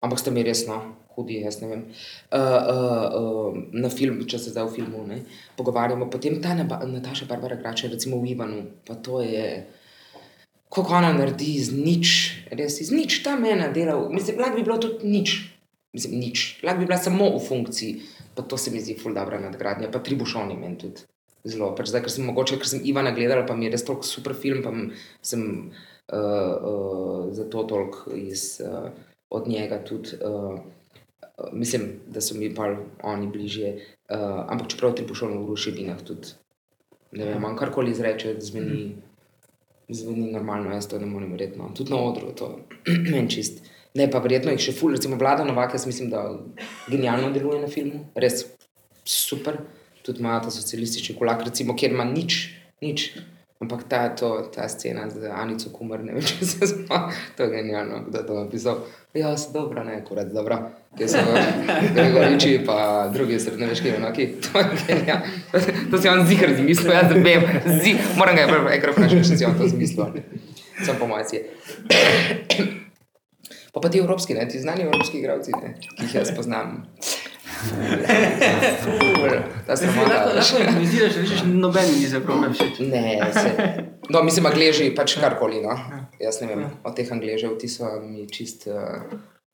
ampak 0.00 0.18
sta 0.18 0.30
mi 0.30 0.42
resno 0.42 0.80
hudi, 1.14 1.40
jaz 1.44 1.60
ne 1.62 1.68
vem. 1.68 1.82
Uh, 2.30 2.38
uh, 2.38 3.04
uh, 3.20 3.58
na 3.72 3.90
film, 3.90 4.22
če 4.26 4.38
se 4.38 4.54
zdaj 4.54 4.68
v 4.68 4.74
filmu 4.78 5.04
ne, 5.08 5.20
pogovarjamo, 5.58 6.08
potem 6.10 6.40
ta 6.42 6.54
Naba- 6.58 6.82
Nataša 6.86 7.28
Barbara 7.30 7.58
Grače, 7.60 7.90
recimo 7.92 8.20
v 8.20 8.34
Ivanu, 8.34 8.64
pa 8.86 8.94
to 8.94 9.22
je. 9.24 9.66
Kako 10.70 11.00
ona 11.00 11.10
naredi 11.10 11.56
iz 11.58 11.72
nič, 11.74 12.10
res 12.54 12.78
iz 12.78 12.92
nič, 12.94 13.24
ta 13.26 13.34
mena 13.34 13.72
dela, 13.74 13.96
mislim, 14.06 14.38
lahko 14.38 14.60
bi 14.60 14.62
bilo 14.62 14.78
tudi 14.78 15.02
nič, 15.02 15.32
mislim, 15.90 16.20
nič, 16.22 16.62
lahko 16.62 16.78
bi 16.78 16.86
bila 16.86 16.98
samo 17.02 17.26
v 17.34 17.40
funkciji, 17.42 17.94
pa 18.38 18.46
to 18.46 18.54
se 18.54 18.70
mi 18.70 18.78
zdi 18.78 18.94
ful 18.94 19.10
dobra 19.10 19.42
nadgradnja, 19.42 19.90
pa 19.90 19.98
tribušoni 19.98 20.54
meni 20.54 20.78
tudi 20.78 21.09
zelo, 21.44 21.70
pač 21.76 21.90
zdaj, 21.90 22.04
ker 22.04 22.12
sem 22.12 22.26
mogoče, 22.28 22.58
ker 22.60 22.68
sem 22.68 22.84
Ivana 22.88 23.12
gledala, 23.16 23.46
pa 23.48 23.56
mi 23.56 23.68
je 23.68 23.74
res 23.74 23.86
toliko 23.86 24.08
super 24.08 24.34
film, 24.36 24.62
pa 24.64 24.72
sem 25.24 25.44
uh, 26.12 26.18
uh, 26.18 27.30
zato 27.36 27.64
toliko 27.70 28.12
iz, 28.16 28.60
uh, 28.64 28.90
od 29.30 29.48
njega 29.48 29.80
tudi, 29.84 30.18
uh, 30.20 30.58
uh, 30.58 31.52
mislim, 31.52 31.88
da 32.06 32.20
so 32.20 32.36
mi 32.36 32.52
pa 32.54 32.74
oni 33.02 33.30
bližje, 33.32 33.74
uh, 33.76 34.44
ampak 34.46 34.72
čeprav 34.74 34.96
tribušon 34.98 35.38
v 35.38 35.46
ruševinah 35.54 36.02
tudi, 36.04 36.34
ne 37.16 37.32
vem, 37.32 37.48
karkoli 37.56 37.94
izreče, 37.94 38.36
zveni. 38.40 38.90
Zveni 39.90 40.28
normalno, 40.30 40.70
jaz 40.70 40.86
to 40.86 41.00
ne 41.02 41.06
morem 41.10 41.32
verjeti. 41.34 41.58
No. 41.58 41.72
Tudi 41.74 41.90
na 41.90 41.98
odru 41.98 42.28
je 42.28 42.34
to 42.38 42.48
meni 43.10 43.26
čist. 43.26 43.64
Ne, 43.98 44.04
pa 44.06 44.20
verjetno 44.22 44.52
jih 44.54 44.62
še 44.62 44.74
ful, 44.78 44.92
recimo 44.94 45.16
Vlada 45.18 45.42
Novak, 45.42 45.72
jaz 45.74 45.82
mislim, 45.88 46.12
da 46.12 46.20
genialno 46.86 47.32
deluje 47.34 47.58
na 47.58 47.70
filmu, 47.72 48.04
res 48.14 48.44
super. 49.02 49.58
Tudi 50.02 50.20
ima 50.20 50.40
ta 50.42 50.50
socialistični 50.50 51.16
kulak, 51.18 51.44
recimo, 51.44 51.76
kjer 51.76 51.92
ima 51.92 52.04
nič, 52.04 52.40
nič. 52.80 53.10
Ampak 53.60 53.84
ta, 53.88 54.08
to, 54.16 54.48
ta 54.54 54.68
scena 54.72 55.04
z 55.10 55.28
Anico 55.28 55.68
Kumar, 55.68 56.00
ne 56.00 56.14
vem, 56.16 56.24
če 56.28 56.46
se 56.48 56.66
spomnim, 56.66 57.16
to 57.36 57.44
je 57.44 57.50
genialno, 57.52 57.98
kdo 58.08 58.22
je 58.22 58.26
to 58.26 58.38
napisal. 58.38 58.78
Ja, 59.14 59.34
so 59.36 59.52
dobro, 59.52 59.84
ne, 59.84 59.98
kurat, 60.04 60.32
dobro. 60.32 60.56
Kje 60.96 61.08
so 61.12 61.24
Gregoriči, 61.94 62.54
pa 62.66 63.10
drugi 63.12 63.36
srednjeveški 63.40 63.92
enaki. 63.98 64.28
To 64.46 64.58
je 64.58 64.80
genialno. 64.86 65.24
To 65.90 66.00
si 66.00 66.08
on 66.08 66.24
zihar 66.26 66.54
zmislil, 66.56 66.92
jaz 66.96 67.12
vem, 67.12 67.44
zi, 67.84 67.94
moram 68.16 68.38
ga 68.38 68.48
je 68.48 68.62
enkrat 68.78 68.96
vprašati, 68.96 69.28
če 69.28 69.36
si 69.36 69.48
on 69.50 69.58
to 69.58 69.68
zmislil. 69.68 70.22
Sam 70.80 70.96
po 70.96 71.10
mojem 71.10 71.28
si 71.28 71.36
je. 71.36 71.44
Pa 73.70 73.78
pa 73.78 73.88
ti 73.88 74.00
evropski, 74.02 74.34
ne, 74.34 74.48
ti 74.50 74.58
znani 74.58 74.82
evropski 74.82 75.20
igralci, 75.20 75.52
ne, 75.54 75.76
ki 75.78 76.08
jih 76.08 76.14
jaz 76.14 76.32
poznam. 76.34 76.88
Ful, 77.60 79.30
ta 79.60 79.72
Lahko 79.72 79.76
sramota. 79.76 80.34
lahko 80.34 80.58
improviziraš, 80.58 81.14
rečeš, 81.16 81.42
noben 81.46 81.88
mi 81.90 82.06
zapravo 82.06 82.50
všeč. 82.50 82.78
Ne, 82.80 83.02
se, 83.32 83.50
No, 84.08 84.22
mislim, 84.22 84.46
angleži 84.46 84.88
pač 84.90 85.14
karkoli. 85.14 85.60
No. 85.62 85.76
Jaz 86.18 86.40
ne 86.40 86.48
vem, 86.48 86.64
od 86.82 86.96
teh 86.96 87.06
angležev 87.08 87.58
ti 87.58 87.68
so 87.68 87.86
mi 88.02 88.24
čist. 88.28 88.66
Uh, 88.66 89.04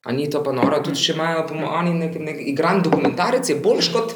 a 0.03 0.11
ni 0.11 0.29
to 0.29 0.41
pa 0.41 0.51
noro, 0.51 0.79
tudi 0.79 0.97
če 0.97 1.13
imajo 1.13 1.43
po 1.45 1.55
mo- 1.55 1.69
oni 1.71 1.93
nek, 1.95 2.15
nek 2.17 2.37
igran 2.43 2.81
dokumentarec, 2.81 3.45
je 3.45 3.55
boljš 3.57 3.89
kot 3.89 4.15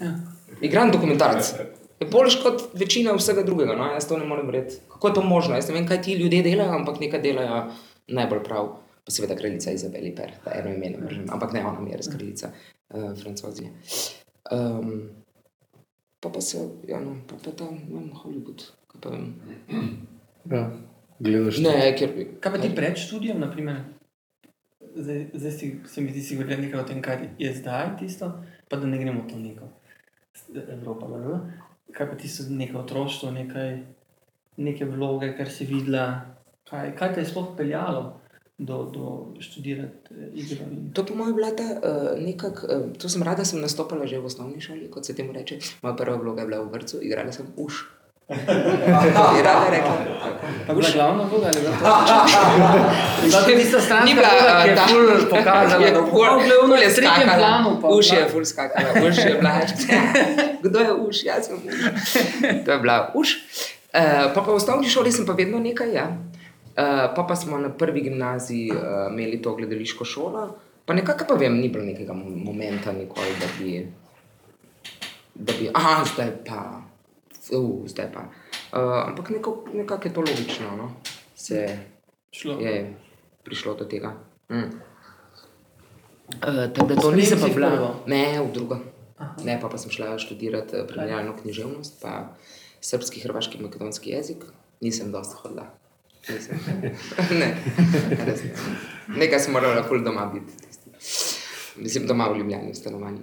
Ja. 0.00 0.14
igran 0.60 0.90
dokumentarec. 0.90 1.52
Je 2.00 2.06
boljš 2.06 2.38
kot 2.42 2.62
večina 2.74 3.12
vsega 3.12 3.42
drugega. 3.42 3.74
No? 3.74 3.90
Jaz 3.92 4.08
to 4.08 4.16
ne 4.16 4.24
morem 4.24 4.46
verjeti. 4.46 4.80
Kako 4.88 5.08
je 5.08 5.14
to 5.14 5.22
možno? 5.22 5.54
Jaz 5.54 5.68
ne 5.68 5.74
vem, 5.74 5.86
kaj 5.86 6.02
ti 6.02 6.14
ljudje 6.14 6.42
delajo, 6.42 6.72
ampak 6.72 7.00
nekaj 7.00 7.20
delajo 7.20 7.64
najbolj 8.08 8.42
prav. 8.42 8.72
Pa 9.02 9.10
seveda 9.10 9.34
kraljica 9.34 9.70
Izabeli 9.70 10.14
Per, 10.14 10.30
da 10.44 10.52
eno 10.54 10.70
ime 10.70 10.88
ne 10.88 11.24
ampak 11.28 11.52
ne 11.52 11.60
ona 11.60 11.80
mi 11.80 11.90
je 11.90 11.96
res 11.96 12.08
kraljica 12.08 12.52
uh, 12.94 13.18
francozije. 13.22 13.70
Um, 14.52 15.10
pa 16.20 16.28
pa 16.28 16.40
se, 16.40 16.68
ja, 16.88 17.00
no, 17.00 17.16
pa, 17.28 17.36
pa 17.44 17.50
ta, 17.50 17.64
ne 17.70 17.80
vem, 17.88 18.10
Hollywood. 18.12 18.62
kaj 18.86 19.00
Pa 19.00 19.10
vem. 19.10 19.34
Ja, 20.50 20.70
gledaš. 21.18 21.58
Ne, 21.58 21.92
ker. 21.98 22.14
Kaj 22.40 22.52
pa 22.52 22.60
ti 22.62 22.70
pred 22.76 22.98
študijem, 22.98 23.40
naprimer? 23.40 23.82
Zdaj, 24.92 25.26
zdaj 25.34 25.52
si, 25.52 25.68
se 25.88 26.00
mi 26.00 26.12
zdi, 26.12 26.22
si 26.22 26.36
govoril 26.36 26.60
nekaj 26.66 26.80
o 26.80 26.86
tem, 26.88 27.02
kar 27.02 27.22
je 27.38 27.52
zdaj 27.56 27.96
tisto, 28.00 28.28
pa 28.68 28.76
da 28.76 28.86
ne 28.86 28.98
gremo 29.00 29.24
to 29.30 29.38
neko 29.40 29.70
Evropa. 30.68 31.06
bla. 31.06 31.40
Kaj 31.92 32.10
pa 32.10 32.16
tisto 32.16 32.44
neko 32.48 32.82
otroštvo, 32.84 33.30
nekaj, 33.30 33.78
neke 34.56 34.84
vloge, 34.84 35.32
kar 35.36 35.50
si 35.50 35.64
videla, 35.68 36.36
kaj, 36.68 36.92
kaj 36.96 37.14
te 37.14 37.24
je 37.24 37.30
sploh 37.30 37.54
peljalo 37.56 38.21
do, 38.64 38.76
do 38.94 39.04
študirati 39.40 40.14
eh, 40.14 40.30
igro. 40.34 40.64
In... 40.70 40.92
To 40.92 41.04
po 41.04 41.14
mojem 41.14 41.34
bila 41.34 41.50
ta 41.50 41.62
uh, 41.62 42.14
nekak, 42.18 42.64
uh, 42.64 42.92
to 42.98 43.08
sem 43.08 43.22
rada, 43.22 43.44
sem 43.44 43.60
nastopala 43.60 44.06
že 44.06 44.22
v 44.22 44.26
osnovni 44.26 44.60
šoli, 44.60 44.90
kot 44.90 45.06
se 45.06 45.14
temu 45.14 45.32
reče. 45.32 45.58
Moja 45.82 45.96
prva 45.98 46.16
vloga 46.16 46.42
je 46.42 46.48
bila 46.48 46.62
v 46.62 46.70
vrtu, 46.70 47.02
igrala 47.02 47.32
sem 47.32 47.46
uš. 47.56 47.88
Je 49.36 49.42
rada 49.42 49.66
rekla. 49.70 49.96
Pa 50.66 50.72
je 50.72 50.76
bila 50.76 50.90
glavna 50.94 51.24
vloga 51.24 51.46
ali 51.46 51.56
je 51.56 51.62
bila 51.62 51.76
to? 51.78 51.90
Bila 53.22 53.40
to 53.42 53.50
tista 53.50 53.78
bila, 54.14 54.28
vloga, 54.30 54.62
ki 54.62 54.70
je 54.70 54.76
ful 54.76 55.26
pokazala, 55.30 55.84
je 55.86 55.92
da 55.92 56.02
ful- 56.06 56.82
je 56.82 56.94
tretjem 56.94 57.28
planu. 57.38 57.70
Uš 57.98 58.12
je 58.12 58.28
ful 58.28 58.44
skakala, 58.44 58.88
uš 59.08 59.18
je 59.18 59.34
bila. 59.34 59.60
Kdo 60.62 60.78
je 60.78 60.92
uš? 60.92 61.24
Jaz 61.24 61.46
sem 61.46 61.56
uš. 61.56 61.74
To 62.64 62.70
je 62.72 62.78
bila 62.78 63.10
uš. 63.14 63.28
Uh, 63.92 64.32
pa, 64.34 64.40
pa 64.40 64.48
v 64.52 64.56
osnovni 64.56 64.88
šoli 64.88 65.12
sem 65.12 65.26
pa 65.26 65.32
vedno 65.32 65.58
nekaj, 65.58 65.92
ja. 65.92 66.06
Uh, 66.72 66.76
pa 67.16 67.24
pa 67.28 67.36
smo 67.36 67.58
na 67.58 67.68
prvi 67.68 68.00
gimnaziji 68.00 68.70
uh, 68.70 68.76
imeli 69.12 69.42
to 69.42 69.54
gledališko 69.56 70.04
šolo. 70.04 70.56
Pa 70.84 70.94
nekako 70.94 71.24
pa 71.28 71.34
vem, 71.34 71.56
ni 71.60 71.68
bilo 71.68 71.84
nekega 71.84 72.12
mo- 72.12 72.44
momenta 72.44 72.92
nikoli, 72.92 73.26
da 73.40 73.46
bi, 73.58 73.92
da 75.34 75.52
bi, 75.52 75.70
ah, 75.74 76.04
zdaj 76.14 76.30
pa, 76.46 76.80
uh, 77.52 77.86
zdaj 77.86 78.12
pa. 78.12 78.20
Uh, 78.72 79.08
ampak 79.08 79.30
nekako 79.74 80.08
je 80.08 80.14
to 80.14 80.20
logično, 80.20 80.76
no? 80.76 80.92
se 81.36 81.78
Šlo. 82.30 82.54
je 82.60 82.94
prišlo 83.44 83.74
do 83.74 83.84
tega. 83.84 84.14
Mm. 84.50 84.56
Uh, 84.56 84.64
tako 86.74 86.86
da 86.86 86.96
to 86.96 87.10
nisem 87.10 87.38
pa 87.40 87.48
bila. 87.48 87.94
Ne, 88.06 88.40
v 88.40 88.52
drugo. 88.52 88.78
Ne, 89.44 89.60
pa, 89.60 89.68
pa 89.68 89.78
sem 89.78 89.90
šla 89.90 90.18
študirati 90.18 90.76
primerjalno 90.88 91.36
književnost, 91.42 92.02
pa 92.02 92.24
srpski, 92.80 93.20
hrvaški, 93.20 93.62
makedonski 93.62 94.10
jezik. 94.10 94.44
Nisem 94.80 95.12
dosti 95.12 95.34
hodila. 95.42 95.66
Nisem. 96.28 96.58
ne, 97.40 97.48
res 98.26 98.44
ne. 98.46 98.52
Nekaj 99.18 99.46
sem 99.46 99.54
morala 99.54 99.82
kul 99.88 100.04
doma 100.06 100.28
biti. 100.34 100.70
Mislim, 101.76 102.06
doma 102.06 102.28
v 102.28 102.38
Ljubljani, 102.38 102.72
v 102.72 102.76
stanovanju. 102.76 103.22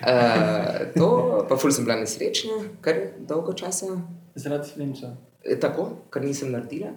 Uh, 0.00 0.84
to, 0.94 1.08
pa 1.48 1.58
ful 1.58 1.74
sem 1.74 1.84
bila 1.84 1.98
nesrečna, 2.00 2.60
kar 2.80 3.00
dolgo 3.18 3.52
časa. 3.58 3.98
Zaradi 4.38 4.70
Slemca. 4.70 5.16
E, 5.44 5.56
Tako, 5.60 5.88
kar 6.10 6.22
nisem 6.24 6.52
naredila. 6.54 6.92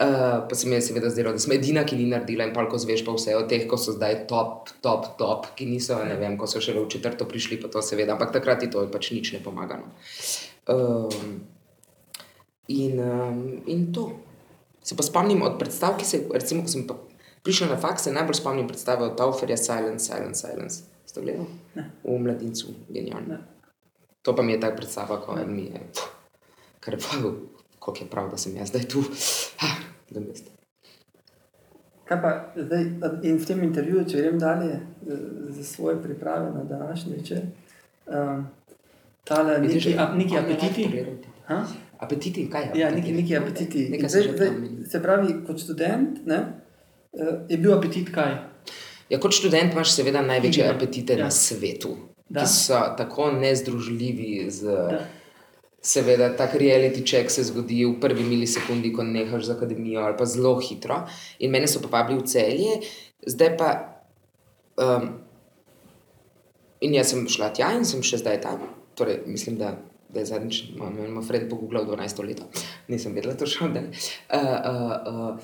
Uh, 0.00 0.48
pa 0.48 0.54
se 0.54 0.68
mi 0.68 0.74
je 0.74 0.86
seveda 0.88 1.10
zdelo, 1.12 1.32
da 1.36 1.42
sem 1.42 1.52
edina, 1.52 1.84
ki 1.84 1.98
ni 2.00 2.06
naredila 2.08 2.48
in 2.48 2.54
palko 2.56 2.80
zveš 2.80 3.04
pa 3.04 3.12
vse 3.16 3.36
od 3.36 3.48
teh, 3.50 3.66
ko 3.68 3.76
so 3.80 3.92
zdaj 3.96 4.22
top, 4.30 4.72
top, 4.84 5.12
top, 5.20 5.50
ki 5.58 5.68
niso, 5.68 5.98
ne 6.04 6.16
vem, 6.20 6.38
ko 6.40 6.48
so 6.48 6.62
šele 6.64 6.82
v 6.84 6.90
četrto 6.96 7.28
prišli, 7.28 7.60
pa 7.60 7.70
to 7.72 7.84
seveda, 7.84 8.16
ampak 8.16 8.32
takrat 8.38 8.64
ti 8.64 8.70
to 8.72 8.86
pač 8.92 9.12
nič 9.16 9.34
ne 9.36 9.42
pomaga. 9.44 9.80
No. 9.82 9.92
Um, 10.68 11.36
in, 12.68 13.00
um, 13.00 13.44
in 13.66 13.92
to. 13.92 14.08
Se 14.88 14.96
pa 14.96 15.02
spomnim 15.02 15.42
od 15.42 15.58
predstav, 15.58 15.98
ki 16.00 16.06
se, 16.08 16.22
recimo, 16.32 16.62
ko 16.64 16.72
sem 16.72 16.86
pa 16.88 16.94
prišla 17.44 17.66
na 17.74 17.76
faks, 17.76 18.06
se 18.06 18.12
najbolj 18.12 18.38
spomnim 18.38 18.68
predstave 18.68 19.04
od 19.04 19.18
Tauferja 19.18 19.56
Silence, 19.56 20.04
Silence, 20.04 20.40
Silence. 20.40 20.82
Ste 21.04 21.20
gledali? 21.20 21.46
V 22.04 22.18
mladincu, 22.18 22.72
genialno. 22.88 23.28
Ne. 23.28 23.38
To 24.22 24.36
pa 24.36 24.42
mi 24.42 24.52
je 24.52 24.60
ta 24.60 24.70
predstava, 24.72 25.20
ko 25.20 25.36
mi 25.46 25.66
je, 25.68 25.80
kar 26.80 26.94
je 26.94 27.00
pa, 27.00 27.20
koliko 27.78 28.04
je 28.04 28.10
prav, 28.10 28.30
da 28.30 28.40
sem 28.40 28.56
jaz 28.56 28.72
zdaj 28.72 28.88
tu. 28.88 29.02
Ha, 29.60 29.68
da 30.10 30.22
veste. 30.24 30.56
Kaj 32.08 32.22
pa 32.22 32.32
zdaj, 32.56 32.84
in 33.28 33.36
v 33.36 33.46
tem 33.46 33.60
intervjuju, 33.68 34.06
če 34.08 34.22
grem 34.22 34.38
dalje 34.40 34.80
za 35.52 35.64
svoje 35.64 35.98
priprave 36.02 36.48
na 36.54 36.64
današnji 36.64 37.12
večer, 37.16 37.44
um, 38.06 38.46
tale 39.24 39.58
neki, 39.58 39.94
a, 39.98 40.08
neki 40.16 40.38
apetiti. 40.38 40.88
Ha? 41.46 41.60
Apetiti, 41.98 42.44
kaj 42.50 42.62
je? 42.62 42.80
Ja, 42.80 42.90
neki, 42.90 43.12
neki 43.12 43.36
apetiti. 43.36 43.88
Nekaj 43.90 44.08
se 44.08 44.20
Zdaj, 44.22 44.34
zdaj, 44.36 44.50
se 44.90 45.02
pravi, 45.02 45.32
kot 45.46 45.58
študent 45.58 46.26
ne, 46.26 46.36
eh, 47.12 47.32
je 47.48 47.58
bil 47.58 47.74
apetit 47.74 48.12
kaj? 48.14 48.36
Ja, 49.10 49.18
kot 49.18 49.32
študent 49.32 49.72
imaš 49.72 49.92
seveda 49.96 50.22
največje 50.22 50.64
Igre. 50.64 50.74
apetite 50.76 51.16
Ja. 51.16 51.24
na 51.24 51.30
svetu, 51.30 51.96
Da. 52.28 52.40
ki 52.40 52.48
so 52.48 52.78
tako 52.96 53.30
nezdružljivi 53.32 54.50
z. 54.50 54.62
Da. 54.64 55.06
Seveda, 55.82 56.36
tak 56.36 56.54
reality 56.54 57.00
check 57.02 57.30
se 57.30 57.42
zgodi 57.44 57.84
v 57.86 58.00
prvi 58.00 58.24
milisekundi, 58.24 58.92
ko 58.92 59.02
nehaš 59.02 59.44
z 59.44 59.50
akademijo, 59.50 60.00
ali 60.00 60.16
pa 60.18 60.24
zelo 60.26 60.58
hitro. 60.60 61.06
In 61.38 61.50
mene 61.50 61.66
so 61.68 61.80
povabili 61.80 62.18
v 62.18 62.26
celje, 62.26 62.80
zdaj 63.26 63.56
pa. 63.56 63.68
Um, 64.76 65.08
in 66.80 66.94
jaz 66.94 67.10
sem 67.10 67.28
šla 67.28 67.48
tja 67.50 67.72
in 67.78 67.84
sem 67.84 68.02
še 68.02 68.18
zdaj 68.18 68.40
tam. 68.40 68.60
Torej, 68.94 69.22
mislim, 69.26 69.56
da, 69.56 69.76
da 70.08 70.20
je 70.20 70.26
zadnjič 70.26 70.62
moj 70.78 71.22
fred 71.26 71.48
pogooglal 71.50 71.84
12 71.86 72.24
let, 72.24 72.42
nisem 72.88 73.14
vedela 73.14 73.34
da- 73.34 73.82
Uh, 74.28 74.38
uh, 74.38 75.30
uh, 75.30 75.38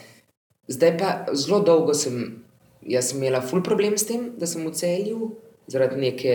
zdaj 0.68 0.98
pa 0.98 1.27
zelo 1.35 1.61
dolgo 1.61 1.94
sem, 1.94 2.42
jaz 2.83 3.11
sem 3.11 3.18
imela 3.18 3.40
ful 3.40 3.62
problem 3.62 3.98
s 3.98 4.07
tem, 4.07 4.33
da 4.38 4.46
sem 4.46 4.66
v 4.66 4.72
celju. 4.72 5.31
Zaradi 5.66 5.96
neke, 5.96 6.33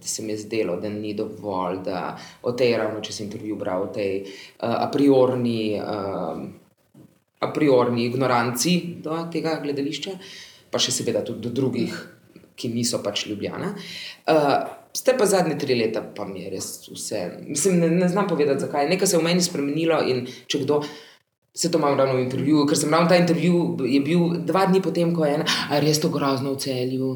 da 0.00 0.06
se 0.08 0.22
mi 0.22 0.32
je 0.32 0.38
zdelo, 0.38 0.78
da 0.80 0.88
ni 0.88 1.14
dovolj, 1.14 1.82
da 1.84 2.16
o 2.42 2.52
tej 2.52 2.76
ravno, 2.76 3.02
če 3.04 3.12
sem 3.12 3.26
intervju 3.26 3.56
bral, 3.56 3.82
o 3.82 3.92
tej 3.92 4.22
uh, 4.24 4.78
a 4.80 4.88
priorni, 4.88 5.76
uh, 5.76 6.40
a 7.38 7.50
priorni 7.52 8.06
ignoranci 8.06 9.02
do 9.04 9.18
tega 9.32 9.58
gledališča, 9.60 10.16
pa 10.70 10.80
še 10.80 10.92
seveda 10.92 11.20
tudi 11.20 11.44
do 11.44 11.52
drugih, 11.52 11.92
ki 12.56 12.72
niso 12.72 13.02
pač 13.04 13.26
ljubljena. 13.28 13.74
Uh, 14.24 14.81
Ste 14.92 15.14
pa 15.18 15.26
zadnje 15.26 15.56
tri 15.58 15.74
leta, 15.74 16.02
pa 16.16 16.26
mi 16.28 16.42
je 16.42 16.50
res 16.52 16.66
vse. 16.90 17.22
Mislim, 17.46 17.78
ne, 17.80 17.88
ne 17.90 18.08
znam 18.08 18.28
povedati, 18.28 18.60
zakaj. 18.60 18.88
Nekaj 18.90 19.08
se 19.08 19.16
je 19.16 19.20
v 19.20 19.24
meni 19.24 19.44
spremenilo 19.44 20.02
in 20.04 20.26
če 20.46 20.62
kdo. 20.66 20.82
Se 21.54 21.68
to 21.68 21.76
imam 21.76 21.98
ravno 21.98 22.16
v 22.16 22.22
intervjuju, 22.24 22.64
ker 22.68 22.78
sem 22.80 22.92
ravno 22.92 23.10
ta 23.10 23.16
intervju 23.20 23.76
bil 23.76 24.22
dva 24.48 24.64
dni 24.70 24.80
potem, 24.80 25.10
ko 25.12 25.26
je 25.28 25.34
ena, 25.36 25.44
a 25.68 25.80
res 25.84 26.00
to 26.00 26.08
grozno 26.08 26.54
v 26.54 26.60
celju. 26.64 27.10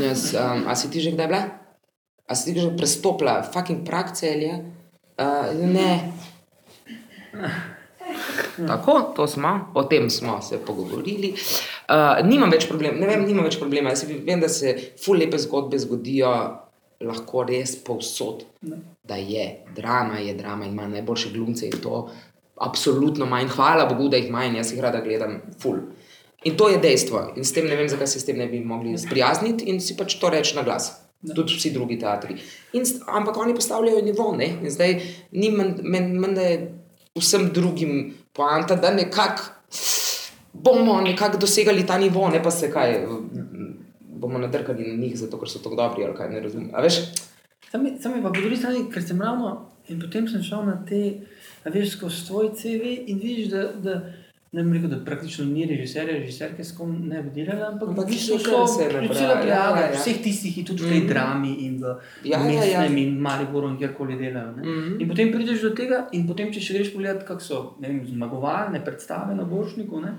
Jaz, 0.00 0.30
um, 0.32 0.64
a 0.64 0.76
si 0.76 0.88
ti 0.88 1.02
že 1.04 1.12
kdaj 1.12 1.28
bila? 1.28 1.42
A 2.24 2.32
si 2.32 2.54
ti 2.54 2.60
že 2.60 2.72
prestopila 2.72 3.42
fucking 3.44 3.84
prak 3.84 4.16
celja? 4.16 4.62
Uh, 5.20 5.52
ne. 5.60 5.92
Tako, 8.56 9.12
to 9.16 9.28
smo, 9.28 9.72
o 9.74 9.84
tem 9.84 10.08
smo 10.10 10.40
se 10.40 10.56
pogovorili. 10.56 11.34
Uh, 11.88 12.24
nimam 12.24 12.48
več 12.50 12.64
problema, 12.68 12.96
ne 12.96 13.12
vem, 13.12 13.28
nimam 13.28 13.44
več 13.44 13.60
problema. 13.60 13.92
Jaz 13.92 14.06
vem, 14.08 14.40
da 14.40 14.48
se 14.48 14.72
ful 15.04 15.20
lepe 15.20 15.36
zgodbe 15.36 15.76
zgodijo 15.78 16.32
lahko 17.00 17.44
res 17.44 17.76
povsod. 17.84 18.44
Da 19.04 19.16
je 19.16 19.64
drama, 19.76 20.18
je 20.18 20.34
drama 20.34 20.64
in 20.64 20.72
ima 20.72 20.88
najboljše 20.88 21.30
glumce 21.32 21.66
in 21.66 21.80
to 21.82 22.10
absolutno 22.60 23.26
manj. 23.26 23.48
Hvala 23.48 23.86
Bogu, 23.86 24.08
da 24.08 24.16
jih 24.16 24.30
manj, 24.30 24.56
jaz 24.56 24.72
jih 24.72 24.80
rada 24.80 25.00
gledam 25.00 25.40
ful. 25.60 25.76
In 26.44 26.56
to 26.56 26.68
je 26.68 26.78
dejstvo. 26.78 27.32
In 27.36 27.44
s 27.44 27.52
tem 27.52 27.66
ne 27.66 27.76
vem, 27.76 27.88
zakaj 27.88 28.06
se 28.06 28.20
s 28.20 28.24
tem 28.24 28.38
ne 28.38 28.46
bi 28.46 28.60
mogli 28.60 28.98
sprijazniti 28.98 29.64
in 29.64 29.80
si 29.80 29.96
pač 29.96 30.14
to 30.20 30.30
reči 30.30 30.56
na 30.56 30.62
glas. 30.62 30.92
Tudi 31.34 31.54
vsi 31.56 31.70
drugi 31.72 31.98
teatri. 31.98 32.36
In, 32.72 32.84
ampak 33.06 33.36
oni 33.36 33.54
postavljajo 33.54 34.02
nivo, 34.04 34.34
ne? 34.36 34.46
In 34.62 34.70
zdaj 34.70 35.00
ni 35.32 35.50
men- 35.50 35.80
men- 35.82 36.18
menda 36.20 36.42
vsem 37.16 37.48
drugim 37.52 38.14
poanta, 38.32 38.76
da 38.76 38.90
nekako 38.94 39.42
bomo 40.52 41.00
nekako 41.00 41.38
dosegali 41.38 41.86
ta 41.86 41.98
nivo, 41.98 42.28
ne 42.28 42.42
pa 42.42 42.50
se 42.50 42.70
kaj. 42.72 43.06
Bomo 44.16 44.38
nadrkali 44.38 44.86
na 44.86 44.96
njih, 44.96 45.16
zato 45.16 45.38
ker 45.38 45.48
so 45.48 45.58
tako 45.58 45.76
dobri, 45.76 46.04
ali 46.04 46.14
kaj 46.14 46.30
ne 46.30 46.40
razumem. 46.40 46.70
A 46.72 46.80
veš, 46.80 47.00
Sam 47.66 47.86
je, 47.86 47.96
sam 47.98 48.14
je 48.14 48.22
pa 48.22 48.28
po 48.28 48.40
drugi 48.40 48.56
strani, 48.56 48.84
ker 48.88 49.02
sem 49.02 49.20
ravno 49.20 49.48
in 49.88 50.00
potem 50.00 50.28
sem 50.28 50.42
šel 50.42 50.64
na 50.64 50.84
te, 50.84 51.00
a 51.64 51.70
veš, 51.70 51.90
skozi 51.92 52.16
svoj 52.18 52.52
CV 52.52 52.82
in 53.06 53.18
vidiš, 53.18 53.48
da, 53.48 53.66
da 53.74 53.96
Ne 54.52 54.62
bom 54.62 54.72
rekel, 54.72 54.88
da 54.88 54.96
praktično 55.00 55.44
ni 55.44 55.66
režiserja, 55.66 56.14
režiserke 56.14 56.64
s 56.64 56.72
kom 56.72 57.08
ne 57.08 57.18
bi 57.22 57.30
delali, 57.32 57.60
ampak, 57.62 57.88
Ampak 57.88 58.08
so 58.10 58.38
se 58.66 58.84
pri 58.84 58.94
nabrali, 58.94 59.08
cela 59.10 59.34
ja, 59.34 59.46
ja, 59.46 59.80
ja. 59.82 59.88
vseh 59.92 60.22
tistih, 60.22 60.54
ki 60.54 60.64
tudi 60.64 60.82
v 60.82 60.88
tej 60.88 61.00
Mhm. 61.00 61.08
drami 61.08 61.52
in 61.58 61.74
v 61.74 61.84
Ja, 62.24 62.38
ja, 62.38 62.38
ja. 62.38 62.46
mestnem 62.46 62.96
in 62.96 63.18
Mariboru 63.18 63.68
in 63.68 63.76
kjerkoli 63.76 64.16
delajo. 64.16 64.52
ne. 64.52 64.62
Mhm. 64.62 65.00
In 65.00 65.08
potem 65.08 65.32
prideš 65.32 65.60
do 65.60 65.70
tega, 65.72 66.08
in 66.12 66.26
potem, 66.26 66.48
če 66.48 66.60
še 66.60 66.74
greš 66.74 66.92
pogledat, 66.94 67.26
kako 67.26 67.40
so 67.42 67.76
ne 67.80 67.88
vem, 67.88 68.00
zmagovalne 68.06 68.80
predstave 68.80 69.34
na 69.34 69.44
Boršniku, 69.44 70.00
ne, 70.00 70.14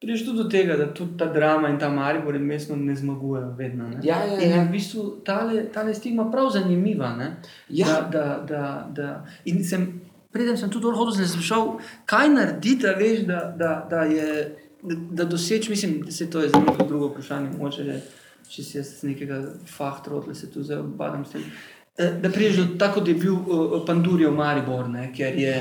prideš 0.00 0.24
tudi 0.24 0.42
do 0.42 0.48
tega, 0.48 0.76
da 0.76 0.94
tudi 0.94 1.16
ta 1.18 1.26
drama 1.26 1.68
in 1.68 1.78
ta 1.78 1.88
Maribor 1.88 2.34
in 2.36 2.42
mestno 2.42 2.76
ne 2.76 2.96
zmagujejo 2.96 3.54
vedno. 3.58 3.88
Ne. 3.88 4.00
Ja, 4.02 4.24
ja, 4.24 4.40
in 4.40 4.50
ja. 4.50 4.56
je 4.56 4.64
v 4.64 4.72
bistvu 4.72 5.04
tale 5.72 5.94
stigma 5.94 6.30
prav 6.30 6.50
zanimiva. 6.50 7.14
Ne, 7.16 7.36
Ja. 7.68 7.86
da, 7.86 8.08
da, 8.10 8.46
da, 8.48 8.88
da. 8.94 9.26
In 9.44 9.64
sem, 9.64 10.00
preden 10.32 10.56
sem 10.56 10.70
tudi 10.70 10.92
hodil, 10.92 11.14
sem 11.14 11.24
se 11.24 11.32
sprašal, 11.32 11.78
kaj 12.04 12.28
narediti, 12.28 12.86
veš, 12.98 13.24
da, 13.26 13.54
da, 13.58 13.86
da 13.90 14.02
je. 14.02 14.56
Da, 14.86 15.24
doseč, 15.24 15.68
mislim, 15.68 16.02
da 16.04 16.12
se 16.12 16.30
to 16.30 16.40
je 16.40 16.48
zelo 16.48 16.76
drugo 16.88 17.08
vprašanje, 17.08 17.48
mogoče 17.56 17.84
že, 17.84 17.96
če 18.48 18.62
si 18.62 18.76
jaz 18.78 18.90
nekega 19.02 19.40
fahtrotla 19.66 20.34
se 20.34 20.50
tu 20.52 20.62
zdaj 20.62 20.78
obadam 20.78 21.24
s 21.24 21.32
tem. 21.32 21.42
Eh, 21.98 22.12
Da 22.22 22.30
priješ 22.30 22.56
do 22.56 22.66
tako, 22.78 23.00
da 23.00 23.10
je 23.10 23.16
bil 23.16 23.34
uh, 23.34 23.80
Pandurijev 23.86 24.32
Maribor, 24.36 24.88
ne, 24.88 25.08
ker 25.16 25.38
je. 25.38 25.56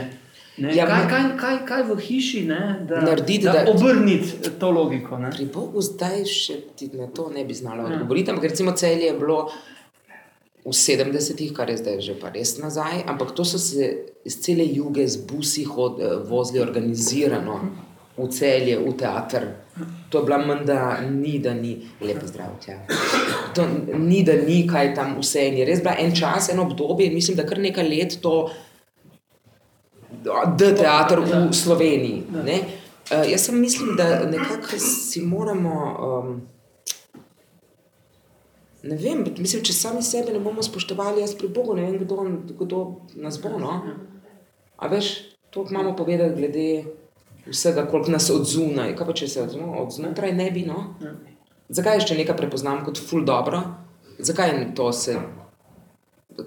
Ne, 0.58 0.72
Ja, 0.72 0.86
kaj, 0.86 1.10
kaj, 1.10 1.24
kaj, 1.38 1.56
kaj 1.65 1.82
v 1.84 1.96
hiši, 2.00 2.46
ne, 2.46 2.60
da, 2.86 3.02
Narediti, 3.02 3.44
da, 3.44 3.52
da- 3.54 3.72
obrniti 3.72 4.28
to 4.60 4.72
logiko? 4.72 5.18
Ne? 5.18 5.30
Pri 5.30 5.46
Bogu 5.48 5.82
zdaj 5.82 6.24
še 6.26 6.56
ti 6.76 6.88
na 6.94 7.08
to 7.08 7.30
ne 7.30 7.44
bi 7.44 7.54
znala 7.54 7.84
Ja. 7.84 7.89
odgovoriti, 7.89 8.32
ampak 8.32 8.44
recimo 8.46 8.72
celje 8.74 9.06
je 9.06 9.13
bilo 9.13 9.50
v 10.63 10.72
70-ih, 10.72 11.52
kar 11.54 11.70
je 11.70 11.78
zdaj 11.78 12.00
že 12.02 12.13
pa 12.15 12.30
res 12.30 12.58
nazaj, 12.58 13.04
ampak 13.06 13.32
to 13.32 13.44
so 13.44 13.60
se 13.60 13.89
iz 14.24 14.39
cele 14.39 14.65
juge 14.65 15.06
z 15.06 15.18
busi 15.20 15.63
hod, 15.65 16.00
eh, 16.00 16.15
vozili 16.24 16.60
organizirano 16.60 17.60
v 18.18 18.28
celje, 18.30 18.80
v 18.80 18.94
teater. 18.94 19.44
To 20.10 20.20
je 20.20 20.24
bila 20.24 20.38
menda, 20.39 20.80
ni 21.04 21.38
da 21.38 21.54
ni, 21.54 21.74
lepo 22.00 22.26
zdrav, 22.26 22.56
tja. 22.60 22.80
To 23.54 23.68
ni 23.94 24.24
da 24.24 24.34
ni 24.34 24.63
kaj 24.65 24.96
tam 24.96 25.18
vse 25.20 25.50
in 25.50 25.58
je 25.58 25.65
res 25.65 25.82
bila 25.82 25.98
en 26.00 26.15
čas, 26.15 26.50
eno 26.50 26.63
obdobje 26.63 27.08
in 27.08 27.13
mislim, 27.13 27.36
da 27.36 27.44
kar 27.44 27.60
nekaj 27.60 27.84
let 27.86 28.18
to 28.22 28.50
da 30.26 30.76
teater 30.76 31.20
v 31.20 31.54
Sloveniji. 31.54 32.24
Ne? 32.46 32.60
Uh, 33.12 33.32
jaz 33.32 33.46
sem 33.46 33.60
mislim, 33.62 33.96
da 33.98 34.26
nekako 34.26 34.80
si 34.80 35.22
moramo. 35.22 35.76
Um, 36.02 36.42
ne 38.84 38.98
vem, 38.98 39.24
mislim, 39.38 39.64
če 39.66 39.74
sami 39.74 40.04
sebe 40.06 40.34
ne 40.34 40.40
bomo 40.40 40.64
spoštovali, 40.64 41.22
jaz 41.22 41.36
pri 41.38 41.50
Bogu 41.54 41.76
ne 41.78 41.86
vem, 41.86 42.00
kdo, 42.02 42.26
kdo 42.60 42.82
nas 43.16 43.40
bo. 43.42 43.56
No? 43.60 43.80
A 44.78 44.90
veš, 44.92 45.14
to 45.50 45.66
imamo 45.70 45.96
povedati 45.96 46.36
glede 46.36 46.84
vsega, 47.48 47.86
koliko 47.88 48.12
nas 48.12 48.30
odzunaj. 48.30 48.96
Kaj 48.98 49.08
pa 49.08 49.14
če 49.14 49.28
se 49.28 49.42
od, 49.42 49.56
no, 49.62 49.72
od 49.84 49.94
znotraj 49.94 50.34
ne 50.34 50.50
bi? 50.52 50.66
No? 50.68 50.96
Zakaj 51.70 52.04
še 52.06 52.18
nekaj 52.18 52.38
prepoznam 52.38 52.84
kot 52.86 53.02
ful 53.02 53.26
dobro? 53.26 53.62
Zakaj 54.18 54.54
to 54.76 54.92
se, 54.94 55.18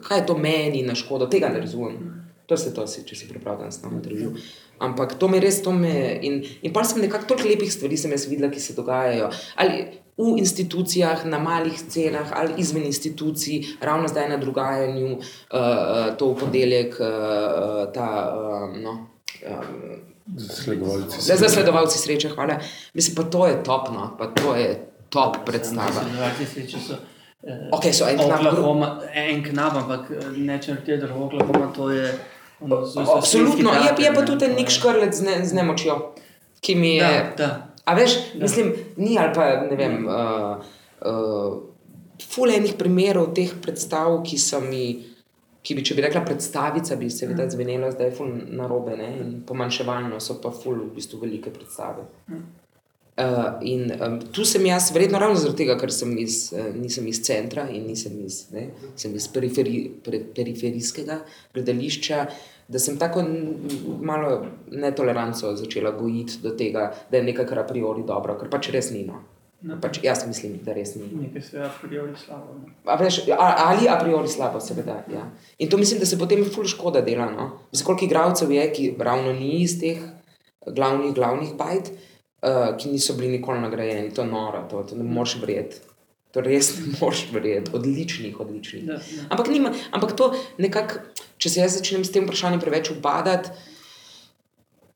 kaj 0.07 0.23
je 0.23 0.27
to 0.27 0.39
meni 0.39 0.83
na 0.87 0.95
škodo, 0.99 1.27
tega 1.31 1.51
ne 1.53 1.63
razumem. 1.63 2.28
To 2.49 2.57
se 2.57 2.73
to 2.75 2.87
si, 2.89 3.05
če 3.05 3.17
si 3.17 3.29
pripravljen 3.29 3.73
s 3.73 3.83
nami 3.83 4.01
držati. 4.03 4.43
Ampak 4.81 5.19
to 5.21 5.29
me 5.29 5.41
res, 5.43 5.61
to 5.63 5.73
me. 5.75 5.95
In, 6.25 6.41
in 6.63 6.73
pa 6.73 6.85
sem 6.87 7.03
nekako 7.03 7.35
toliko 7.35 7.51
lepih 7.51 7.73
stvari 7.73 7.99
sem 8.01 8.15
jaz 8.15 8.25
videla, 8.31 8.49
ki 8.53 8.63
se 8.63 8.77
dogajajo. 8.77 9.29
Ali 9.61 9.83
v 10.19 10.33
institucijah, 10.41 11.27
na 11.31 11.39
malih 11.39 11.77
scenah, 11.79 12.33
ali 12.35 12.57
izven 12.63 12.87
institucij, 12.89 13.77
ravno 13.85 14.09
zdaj 14.09 14.31
na 14.33 14.39
dogajanju, 14.41 15.11
uh, 15.15 15.21
uh, 15.21 16.17
to 16.19 16.33
v 16.33 16.39
ponedeljek, 16.41 16.97
uh, 17.01 17.85
ta. 17.95 18.09
Uh, 18.33 18.79
no, 18.83 18.97
um, 19.45 20.01
Zasledovalci. 20.37 21.31
Le 21.31 21.37
zasledovalci 21.41 21.99
sreče, 21.99 22.29
hvala. 22.29 22.59
Mislim, 22.95 23.15
pa 23.17 23.23
to 23.23 23.47
je 23.47 23.63
top, 23.65 23.89
no, 23.95 24.11
pa 24.19 24.27
to 24.27 24.57
je 24.57 24.75
top 25.09 25.37
predstava. 25.47 25.93
Zasledovalci 25.93 26.47
sreče 26.55 26.81
so. 26.89 26.99
Eh, 27.43 27.69
Ok, 27.73 27.93
so 27.93 28.09
en 28.09 28.19
knap 28.19 28.41
Oklahoma, 28.41 29.01
en 29.15 29.45
knap, 29.45 29.77
ampak 29.79 30.11
eh, 30.11 30.31
nečer 30.37 30.81
teder 30.85 31.13
v 31.13 31.23
Oklahoma, 31.23 31.71
to 31.77 31.91
je. 31.91 32.11
Absolutno, 32.61 33.71
je, 33.73 34.05
je 34.05 34.15
pa 34.15 34.23
tudi 34.23 34.45
je- 34.45 34.55
nek 34.55 34.69
škrlec 34.69 35.15
z, 35.15 35.23
ne, 35.23 35.45
z 35.45 35.53
nemočjo, 35.53 35.99
ki 36.61 36.75
mi 36.75 36.95
je. 36.95 37.09
Da, 37.09 37.35
da. 37.37 37.51
A 37.85 37.95
veš, 37.95 38.15
Da. 38.35 38.43
mislim, 38.43 38.67
ni 38.97 39.19
ali 39.19 39.33
pa 39.35 39.45
ne 39.63 39.77
vem. 39.77 40.07
Uh, 40.07 40.57
uh, 41.03 41.63
Ful 42.29 42.51
enih 42.51 42.75
primerov 42.75 43.31
teh 43.33 43.53
predstav, 43.63 44.23
ki 44.23 44.39
so 44.39 44.59
mi, 44.61 45.05
ki 45.63 45.75
bi, 45.75 45.85
če 45.85 45.95
bi 45.95 46.03
rekla 46.03 46.21
predstavica, 46.21 46.97
bi 46.97 47.07
seveda 47.11 47.47
zvenelo 47.49 47.91
zdaj 47.91 48.11
ful 48.11 48.27
narobe 48.51 48.97
ne? 48.97 49.09
in 49.17 49.43
pomanjševalno 49.43 50.19
so 50.21 50.41
pa 50.43 50.51
ful 50.51 50.75
v 50.75 50.95
bistvu 50.95 51.21
velike 51.21 51.51
predstave. 51.51 52.03
Uh, 53.19 53.59
in 53.67 53.91
um, 53.99 54.21
tu 54.31 54.45
sem 54.47 54.63
jaz, 54.67 54.93
verjetno 54.95 55.19
ravno 55.19 55.35
zaradi 55.35 55.65
tega, 55.65 55.75
ker 55.81 55.91
sem 55.91 56.13
iz, 56.23 56.53
uh, 56.55 56.69
nisem 56.79 57.07
iz 57.11 57.19
centra 57.27 57.65
in 57.67 57.89
nisem 57.91 58.13
iz, 58.23 58.45
ne, 58.55 58.69
sem 58.95 59.17
iz 59.19 59.25
periferi, 59.35 59.81
pre, 60.07 60.21
periferijskega 60.37 61.17
gledališča, 61.57 62.21
da 62.71 62.79
sem 62.79 62.95
tako 63.01 63.25
malo 64.07 64.31
netoleranco 64.71 65.51
začela 65.59 65.91
gojiti 65.99 66.39
do 66.45 66.55
tega, 66.55 66.93
da 67.11 67.19
je 67.19 67.27
nekaj, 67.33 67.49
kar 67.51 67.65
a 67.65 67.67
priori 67.67 68.07
dobro, 68.07 68.39
ker 68.39 68.53
pač 68.55 68.71
res 68.71 68.93
ni. 68.95 69.03
No. 69.09 69.19
Pač 69.83 69.99
jaz 70.05 70.23
mislim, 70.29 70.61
da 70.63 70.77
res 70.77 70.95
ni. 70.95 71.09
Nekaj 71.25 71.43
se 71.43 71.57
je 71.57 71.65
a 71.67 71.71
priori 71.83 72.15
slabo. 72.23 72.55
ne. 72.61 72.77
A 72.87 72.95
veš, 73.01 73.25
ali 73.35 73.89
a 73.91 73.97
priori 73.99 74.31
slabo, 74.31 74.61
seveda. 74.63 75.01
Ja. 75.11 75.25
In 75.59 75.73
to 75.73 75.81
mislim, 75.81 75.99
da 75.99 76.07
se 76.07 76.21
potem 76.21 76.45
ful 76.47 76.71
škoda 76.71 77.03
dela. 77.03 77.27
No? 77.33 77.49
Mislim, 77.73 77.87
koliko 77.87 78.07
igralcev 78.07 78.55
je, 78.55 78.69
ki 78.77 78.93
ravno 78.99 79.33
ni 79.33 79.57
iz 79.65 79.81
teh 79.81 79.99
glavnih, 80.69 81.11
glavnih 81.17 81.57
bajt, 81.59 81.91
uh, 81.91 82.05
ki 82.79 82.89
niso 82.89 83.15
bili 83.19 83.39
nikoli 83.39 83.61
nagrajeni. 83.61 84.15
To 84.15 84.23
je 84.23 84.29
noro, 84.29 84.65
to, 84.71 84.83
to 84.83 84.97
ne 84.97 85.05
moreš 85.05 85.39
verjeti. 85.41 85.81
To 86.37 86.45
res 86.45 86.75
ne 86.79 86.93
moreš 87.01 87.27
verjeti. 87.33 87.71
Odličnih, 87.75 88.41
odličnih. 88.41 88.85
Da, 88.85 88.99
da. 88.99 89.27
Ampak, 89.31 89.49
nima, 89.49 89.73
ampak 89.91 90.15
to 90.17 90.31
nekako, 90.59 91.03
če 91.39 91.51
se 91.51 91.61
jaz 91.61 91.79
začnem 91.81 92.05
s 92.05 92.15
tem 92.15 92.29
vprašanjem 92.29 92.63
preveč 92.63 92.93
ubadati, 92.95 93.51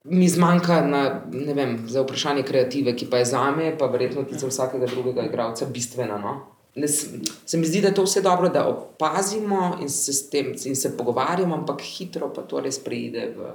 mi 0.05 0.29
zmanjka 0.29 0.81
na, 0.87 1.03
ne 1.31 1.55
vem, 1.55 1.77
za 1.89 2.03
vprašanje 2.03 2.43
kreative, 2.43 2.95
ki 2.99 3.07
pa 3.11 3.21
je 3.23 3.29
za 3.35 3.45
me, 3.55 3.71
pa 3.79 3.87
verjetno 3.87 4.25
tudi 4.27 4.41
za 4.43 4.51
vsakega 4.51 4.87
drugega 4.91 5.23
igralca 5.27 5.67
bistvena. 5.67 6.19
No? 6.19 6.41
Ne, 6.75 6.89
se 6.89 7.59
mi 7.59 7.67
zdi, 7.67 7.81
da 7.81 7.93
je 7.93 7.95
to 7.95 8.03
vse 8.03 8.23
dobro, 8.23 8.49
da 8.49 8.65
opazimo 8.69 9.77
in 9.81 9.89
se, 9.89 10.31
tem, 10.31 10.55
in 10.65 10.77
se 10.77 10.97
pogovarjamo, 10.97 11.55
ampak 11.55 11.83
hitro 11.83 12.33
pa 12.35 12.43
to 12.43 12.61
res 12.61 12.81
preide 12.83 13.29
v, 13.37 13.53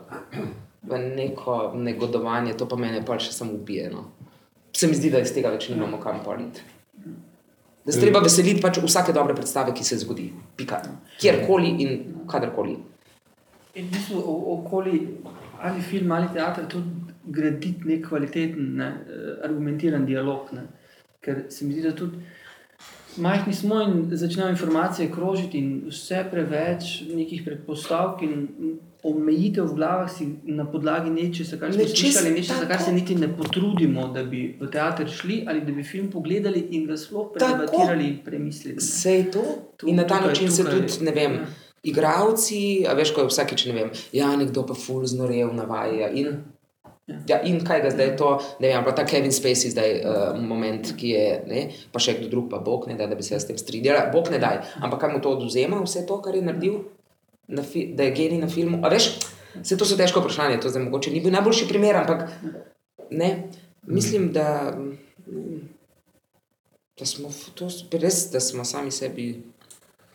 v 0.89 0.99
neko 1.15 1.73
negodovanje, 1.75 2.57
to 2.57 2.67
pa 2.67 2.75
mene 2.79 3.03
pa 3.05 3.19
še 3.19 3.31
samo 3.35 3.53
ubije. 3.59 3.89
No? 3.91 4.05
Se 4.75 4.87
mi 4.87 4.95
zdi, 4.95 5.11
da 5.11 5.19
iz 5.23 5.33
tega 5.33 5.51
več 5.53 5.69
nimamo 5.69 5.99
kam 6.01 6.21
politi. 6.25 6.63
Da 7.87 7.93
se 7.95 8.01
treba 8.03 8.19
veseliti 8.19 8.61
pač 8.61 8.81
vsake 8.83 9.13
dobre 9.15 9.35
predstave, 9.35 9.71
ki 9.73 9.83
se 9.87 9.97
zgodi. 10.01 10.27
Pika. 10.59 10.81
Kjerkoli 11.21 11.69
in 11.83 11.91
kadarkoli. 12.27 12.75
In 13.77 13.85
v 13.87 13.93
bistvu 13.93 14.23
okoli 14.57 14.99
ali 15.63 15.81
film 15.81 16.11
ali 16.11 16.27
teater 16.33 16.67
tudi 16.69 17.13
graditi 17.27 17.87
nek 17.87 18.03
kvaliteten, 18.07 18.75
ne, 18.77 18.87
eh, 19.07 19.31
argumentiran 19.47 20.05
dialog. 20.05 20.51
Ne. 20.53 20.67
Ker 21.23 21.45
se 21.49 21.65
mi 21.65 21.73
zdi, 21.73 21.81
da 21.87 21.95
tudi 21.95 22.19
majhni 23.17 23.53
smo 23.53 23.81
in 23.81 24.09
začnejo 24.11 24.49
informacije 24.49 25.11
krožiti, 25.11 25.57
in 25.57 25.87
vse 25.89 26.25
preveč 26.31 27.01
nekih 27.07 27.43
predpostavk 27.45 28.21
in 28.21 28.47
omejitev 29.03 29.65
v 29.65 29.75
glavah 29.75 30.09
si 30.09 30.25
na 30.45 30.65
podlagi 30.65 31.09
nečesa, 31.11 31.57
kar 31.57 31.69
smo 31.69 31.79
Nečesa, 31.79 31.95
slišali, 31.97 32.31
nečesa, 32.31 32.65
kar 32.65 32.81
se 32.81 32.91
niti 32.91 33.15
ne 33.15 33.27
potrudimo, 33.29 34.07
da 34.07 34.23
bi 34.23 34.57
v 34.57 34.67
teater 34.67 35.07
šli 35.09 35.43
ali 35.47 35.61
da 35.61 35.71
bi 35.71 35.83
film 35.83 36.09
pogledali 36.09 36.67
in 36.71 36.85
ga 36.85 36.97
sploh 36.97 37.29
predebatirali 37.31 38.03
in 38.05 38.17
premislili. 38.19 38.77
Vse 38.77 39.25
to. 39.31 39.43
Tu- 39.77 39.87
In 39.87 39.95
na 39.95 40.03
ta 40.03 40.15
tukaj- 40.15 40.27
način 40.27 40.51
se 40.51 40.63
tukaj- 40.63 40.71
tudi, 40.89 41.05
ne 41.05 41.11
vem, 41.13 41.33
ja. 41.33 41.45
igravci, 41.83 42.59
a 42.83 42.93
veš, 42.93 43.11
ko 43.11 43.21
je 43.21 43.27
vsakeč, 43.27 43.65
ne 43.65 43.73
vem, 43.73 43.89
ja, 44.11 44.35
nekdo 44.35 44.63
pa 44.63 44.73
ful 44.75 45.05
znorev 45.05 45.53
navaja. 45.53 46.09
In, 46.11 46.43
ja, 47.25 47.41
in 47.41 47.61
kaj 47.61 47.81
ga 47.81 47.89
zdaj 47.89 48.17
to, 48.17 48.29
ne 48.59 48.67
vem, 48.67 48.83
pa 48.83 48.91
ta 48.91 49.05
Kevin 49.05 49.31
Spacey 49.31 49.69
zdaj 49.69 49.91
uh, 49.95 50.09
moment, 50.41 50.93
ki 50.93 51.09
je, 51.09 51.25
ne, 51.45 51.61
pa 51.91 51.99
še 51.99 52.13
kdo 52.13 52.27
drug, 52.27 52.49
pa 52.49 52.57
Bog 52.59 52.87
ne 52.87 52.95
da, 52.95 53.05
da 53.05 53.15
bi 53.15 53.23
se 53.23 53.33
jaz 53.33 53.43
s 53.43 53.47
tem 53.47 53.57
strinjala, 53.57 54.09
Bog 54.11 54.29
ne 54.29 54.37
daj, 54.37 54.57
ampak 54.79 54.99
kaj 54.99 55.09
mu 55.09 55.21
to 55.21 55.29
oduzema, 55.31 55.79
vse 55.79 56.05
to, 56.05 56.17
kar 56.17 56.35
je 56.35 56.41
naredil, 56.41 56.73
na 56.73 56.79
fi, 56.83 56.96
da 57.47 58.03
je 58.03 58.11
genij 58.11 58.37
na 58.37 58.49
filmu. 58.49 58.79
A 58.83 58.89
veš, 58.89 59.19
vse 59.55 59.77
to 59.77 59.85
so 59.85 59.95
težko 59.95 60.19
vprašanje, 60.19 60.59
to 60.59 60.69
zdaj 60.69 60.83
mogoče 60.83 61.11
ni 61.11 61.21
bil 61.21 61.31
najboljši 61.31 61.67
primer, 61.67 61.95
ampak 61.95 62.29
ne, 63.11 63.47
mislim, 63.83 64.31
da. 64.31 64.77
Da 66.99 67.05
smo, 67.05 67.29
to, 67.53 67.67
res, 67.93 68.31
da 68.31 68.39
smo 68.39 68.65
sami 68.65 68.91
sebi 68.91 69.43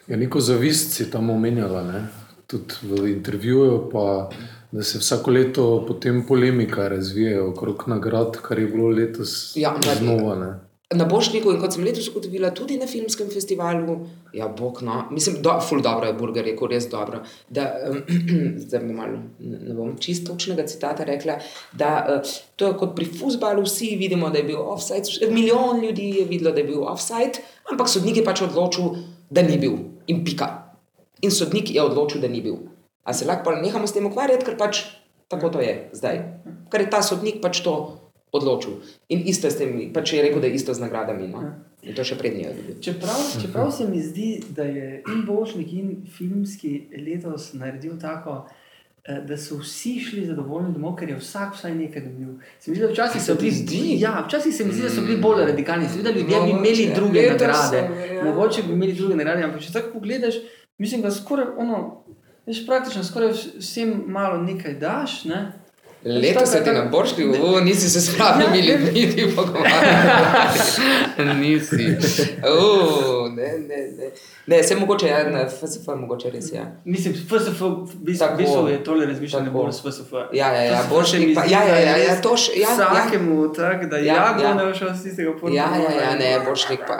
Ja, 0.09 0.16
neko 0.16 0.41
zavist 0.41 0.93
si 0.93 1.11
tam 1.11 1.30
omenjala, 1.30 1.83
ne? 1.85 2.01
tudi 2.47 2.74
v 2.83 3.07
intervjuju, 3.09 3.89
pa 3.93 4.30
da 4.72 4.83
se 4.83 4.99
vsako 4.99 5.30
leto 5.30 5.85
potem 5.89 6.26
polemika 6.26 6.89
razvija 6.89 7.45
okrog 7.45 7.85
nagrad, 7.87 8.37
kar 8.37 8.59
je 8.59 8.66
bilo 8.66 8.89
letos 8.89 9.53
Ja, 9.57 9.70
ampak- 9.70 9.99
znova. 9.99 10.35
Ne? 10.37 10.51
Na 10.95 11.05
Bošniku 11.09 11.53
in 11.53 11.61
kot 11.61 11.74
sem 11.74 11.84
letos 11.84 12.09
ugotovila, 12.11 12.51
tudi 12.55 12.76
na 12.80 12.86
filmskem 12.86 13.28
festivalu, 13.32 13.95
ja, 14.34 14.49
bog 14.49 14.82
no, 14.82 15.05
mislim, 15.11 15.38
da 15.43 15.57
je 15.57 15.66
ful 15.68 15.82
dobro, 15.84 16.07
je 16.07 16.16
burger, 16.18 16.47
je 16.47 16.57
res 16.70 16.88
dobro. 16.90 17.22
Da, 17.49 17.68
um, 17.90 18.01
zdaj 18.64 18.82
bom 18.82 18.97
malo, 18.97 19.20
ne 19.38 19.76
bom 19.76 19.95
čisto 20.01 20.32
točnega 20.32 20.66
citata 20.66 21.05
rekla, 21.09 21.38
da 21.72 21.93
uh, 22.09 22.34
to 22.57 22.70
je 22.70 22.78
kot 22.80 22.97
pri 22.97 23.07
futbalu, 23.07 23.64
vsi 23.66 23.95
vidimo, 24.01 24.30
da 24.30 24.43
je 24.43 24.49
bil 24.51 24.61
offside, 24.61 25.30
milijon 25.30 25.84
ljudi 25.84 26.11
je 26.18 26.26
videlo, 26.28 26.53
da 26.53 26.61
je 26.61 26.68
bil 26.72 26.82
offside, 26.84 27.45
ampak 27.72 27.88
sodnik 27.88 28.20
je 28.20 28.26
pač 28.26 28.45
odločil, 28.49 28.97
da 29.30 29.43
ni 29.43 29.59
bil 29.59 29.78
in 30.07 30.24
pika. 30.24 30.51
In 31.22 31.30
sodnik 31.30 31.70
je 31.70 31.82
odločil, 31.82 32.20
da 32.20 32.28
ni 32.28 32.43
bil. 32.43 32.59
A 33.05 33.14
se 33.14 33.26
lahko 33.26 33.55
nehamo 33.55 33.86
s 33.86 33.95
tem 33.95 34.07
ukvarjati, 34.07 34.45
ker 34.47 34.59
pač 34.59 34.84
tako 35.32 35.49
to 35.49 35.64
je 35.64 35.88
zdaj. 35.97 36.20
Ker 36.68 36.84
je 36.84 36.90
ta 36.93 37.01
sodnik 37.03 37.40
pač 37.40 37.62
to 37.64 38.01
odločil. 38.33 38.80
In 39.09 39.22
isto 39.24 39.47
s 39.47 39.57
tem, 39.57 39.93
pač 39.93 40.12
je 40.12 40.22
rekel, 40.22 40.41
da 40.41 40.47
je 40.47 40.55
isto 40.55 40.72
z 40.72 40.80
nagradami. 40.80 41.28
No? 41.28 41.43
In 41.83 41.93
to 41.93 42.03
še 42.03 42.16
prednji 42.16 42.43
je 42.43 42.55
dobil. 42.55 42.74
Čeprav, 42.80 43.20
čeprav 43.37 43.70
se 43.70 43.85
mi 43.87 44.01
zdi, 44.01 44.26
da 44.51 44.62
je 44.64 44.87
in 45.07 45.24
Božnik, 45.24 45.72
in 45.72 45.89
filmski 46.09 46.72
letos 46.99 47.53
naredil 47.55 47.99
tako. 47.99 48.47
eh, 49.05 49.20
Da 49.20 49.37
so 49.37 49.59
vsi 49.59 49.99
šli 50.01 50.26
zadovoljni 50.26 50.72
domov, 50.72 50.95
ker 50.95 51.09
je 51.09 51.16
vsak 51.16 51.55
vsaj 51.55 51.74
nekaj 51.74 52.03
dobil. 52.03 52.28
Se 52.59 52.70
mi 52.70 52.76
zdi, 52.76 52.85
da 52.85 52.91
včasih 52.91 53.20
so 53.20 53.35
bili, 53.35 53.51
zdi? 53.53 53.80
ja, 53.99 54.22
včasih 54.22 54.55
se 54.55 54.64
mi 54.64 54.72
zdi, 54.72 54.83
da 54.83 54.91
so 54.91 55.03
bili 55.03 55.16
bolj 55.18 55.45
radikalni. 55.45 55.85
Se 55.85 55.93
mi 55.93 56.01
zdi, 56.01 56.05
da 56.05 56.11
ljudje 56.11 56.24
bi 56.37 56.47
Mogoče. 56.47 56.51
imeli 56.53 56.95
druge 56.95 57.20
Letos 57.20 57.41
nagrade. 57.41 57.80
ja. 58.14 58.24
Mogoče 58.24 58.62
bi 58.62 58.72
imeli 58.72 58.93
druge 58.93 59.14
nagrade, 59.14 59.43
ampak 59.43 59.61
če 59.61 59.72
tako 59.72 59.93
pogledaš, 59.93 60.35
mislim, 60.78 61.03
da 61.03 61.11
skoraj 61.11 61.47
ono, 61.59 62.05
veš, 62.47 62.62
praktično 62.64 63.03
skoraj 63.05 63.33
vsem 63.59 64.05
malo 64.07 64.39
nekaj 64.39 64.74
daš. 64.76 65.24
Ne? 65.24 65.43
Leto 66.05 66.46
se 66.46 66.64
ti 66.64 66.70
na 66.70 66.84
borški, 66.84 67.24
Ne. 67.24 67.38
o, 67.40 67.61
nisi 67.61 67.90
se 67.90 68.00
s 68.00 68.16
pravimi 68.16 68.44
Ja, 68.59 68.64
ne. 68.68 68.84
ljudmi 68.84 69.12
ti 69.12 69.32
pogovarjal. 69.36 69.78
nisi. 71.36 71.96
O, 72.44 73.28
ne, 73.28 73.42
ne, 73.61 73.76
ne. 73.88 74.11
Ne, 74.48 74.62
se 74.62 74.76
mogoče, 74.76 75.07
ja, 75.07 75.30
na 75.30 75.48
FSF 75.48 75.86
mogoče 75.88 76.30
res, 76.30 76.53
ja. 76.53 76.62
Mislim, 76.84 77.14
FSF, 77.16 77.61
bistvu, 77.94 78.18
Tako. 78.18 78.34
v 78.34 78.38
bistvu 78.38 78.68
je 78.68 78.84
tole 78.84 79.07
razmišljanje 79.07 79.50
bolj 79.50 79.72
s 79.72 79.80
FSF. 79.80 80.12
Ja, 80.32 80.48
ja, 80.48 80.62
ja, 80.62 80.82
se 81.05 81.18
mi 81.18 81.34
pa- 81.34 81.44
ja, 81.44 81.62
ja, 81.62 81.74
je 81.74 81.86
ja, 81.86 81.96
ja, 81.98 82.09
res 82.09 82.20
to 82.22 82.28
š- 82.30 82.53
ja, 82.57 82.68
ja. 82.70 82.74
Vsakemu 82.74 83.53
tako, 83.53 83.86
da 83.86 83.96
Ja, 83.98 84.05
ja, 84.05 84.36
ja. 84.36 84.48
ja. 84.48 84.55
ne 84.57 84.74
šel 84.74 84.88
z 84.90 85.03
tistega 85.03 85.32
porta. 85.32 85.57
Ja, 85.57 85.68
ja, 85.76 86.00
ja, 86.03 86.14
ne, 86.14 86.44
boršnik 86.44 86.80
pa. 86.86 86.98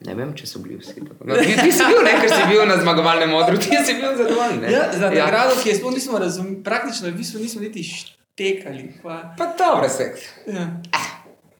Ne 0.00 0.12
vem, 0.14 0.34
če 0.36 0.44
so 0.46 0.60
bili 0.60 0.76
vsi 0.76 1.00
tako. 1.00 1.24
No, 1.24 1.34
ti, 1.36 1.54
ti 1.56 1.72
si 1.72 1.84
bil, 1.88 2.02
ne, 2.04 2.10
ker 2.20 2.28
si 2.28 2.42
bil 2.50 2.66
na 2.68 2.76
zmagovalnem 2.76 3.32
odru, 3.32 3.56
ti 3.56 3.72
si 3.80 3.94
bil 3.96 4.12
zadovoljen. 4.12 4.60
ne? 4.60 4.68
Ja, 4.70 4.90
za 4.92 5.08
nagrado, 5.08 5.56
ki 5.56 5.68
je 5.70 5.76
sploh 5.76 5.94
nismo 5.94 6.18
razumeli, 6.18 6.60
praktično 6.62 7.08
v 7.08 7.16
bistvu 7.16 7.40
nismo 7.40 7.62
niti 7.62 7.80
štekali. 7.82 9.00
Pa, 9.02 9.32
Pa 9.38 9.46
dobro 9.54 9.88
se. 9.88 10.12
ja. 10.46 10.66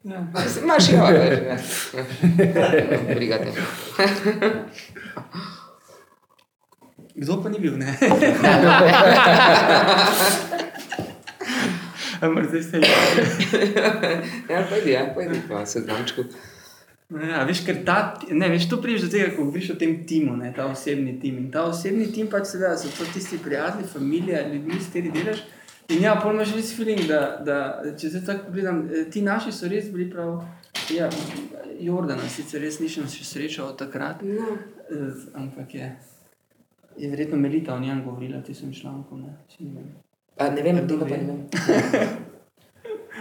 Ja. 0.04 0.20
Imaš 0.62 0.84
jo, 0.92 1.02
veš. 1.02 1.72
ja. 1.94 2.04
Brigate. 3.08 3.50
Kdo 7.14 7.42
pa 7.42 7.48
ni 7.48 7.58
bil, 7.58 7.74
ne? 7.74 7.96
Ampak 12.20 12.44
zdaj 12.48 12.62
ste 12.62 12.76
Ja, 14.48 14.60
pojdi, 14.64 14.90
ja, 14.90 15.10
pojdi, 15.14 15.40
pa 15.48 15.66
se 15.66 15.80
znamčku. 15.80 16.22
Ja, 17.06 17.44
veš, 17.46 17.60
ker 17.62 17.84
ta, 17.86 17.96
ne, 18.34 18.48
veš, 18.50 18.64
tu 18.66 18.80
prideš 18.82 19.04
do 19.06 19.10
tega, 19.12 19.28
ko 19.36 19.44
govoriš 19.46 19.68
o 19.70 19.78
tem 19.78 20.00
timu, 20.06 20.32
ne, 20.36 20.48
ta 20.56 20.64
osebni 20.66 21.12
tim. 21.22 21.36
In 21.38 21.50
ta 21.54 21.62
osebni 21.68 22.08
tim 22.12 22.26
pač 22.26 22.48
seveda 22.50 22.72
so 22.76 22.90
to 22.90 23.06
tisti 23.14 23.38
prijatelji, 23.38 23.86
familija, 23.92 24.40
ljudmi, 24.48 24.80
s 24.80 24.88
kateri 24.90 25.12
delaš. 25.14 25.44
In 25.94 26.02
ja, 26.02 26.16
pol 26.18 26.34
imaš 26.34 26.50
res 26.56 26.72
feeling, 26.74 27.04
da, 27.06 27.20
da 27.46 27.58
če 27.94 28.10
zdaj 28.10 28.24
tako 28.26 28.48
pogledam, 28.48 28.80
eh, 28.90 29.04
ti 29.06 29.22
naši 29.22 29.52
so 29.54 29.70
res 29.70 29.86
bili 29.94 30.08
prav, 30.10 30.40
ja, 30.90 31.06
Jordana 31.78 32.26
sicer 32.28 32.64
res 32.66 32.80
nisem 32.82 33.06
še 33.06 33.22
srečal 33.24 33.68
od 33.70 33.78
takrat, 33.78 34.24
No. 34.26 34.56
eh, 34.90 35.22
ampak 35.38 35.74
je, 35.78 35.92
je 36.98 37.12
verjetno 37.12 37.38
Melita 37.38 37.74
o 37.74 37.78
njem 37.78 38.02
govorila, 38.02 38.42
ti 38.42 38.54
sem 38.54 38.74
člankom, 38.74 39.22
ne, 39.22 39.36
ne 39.60 39.70
vem. 39.76 39.94
A, 40.42 40.50
ne 40.50 40.62
vem, 40.66 40.82
Kdo 40.82 40.98
tega 40.98 41.06
pa 41.06 41.14
ve? 41.14 41.22
ne 41.22 41.26
vem. 41.30 41.46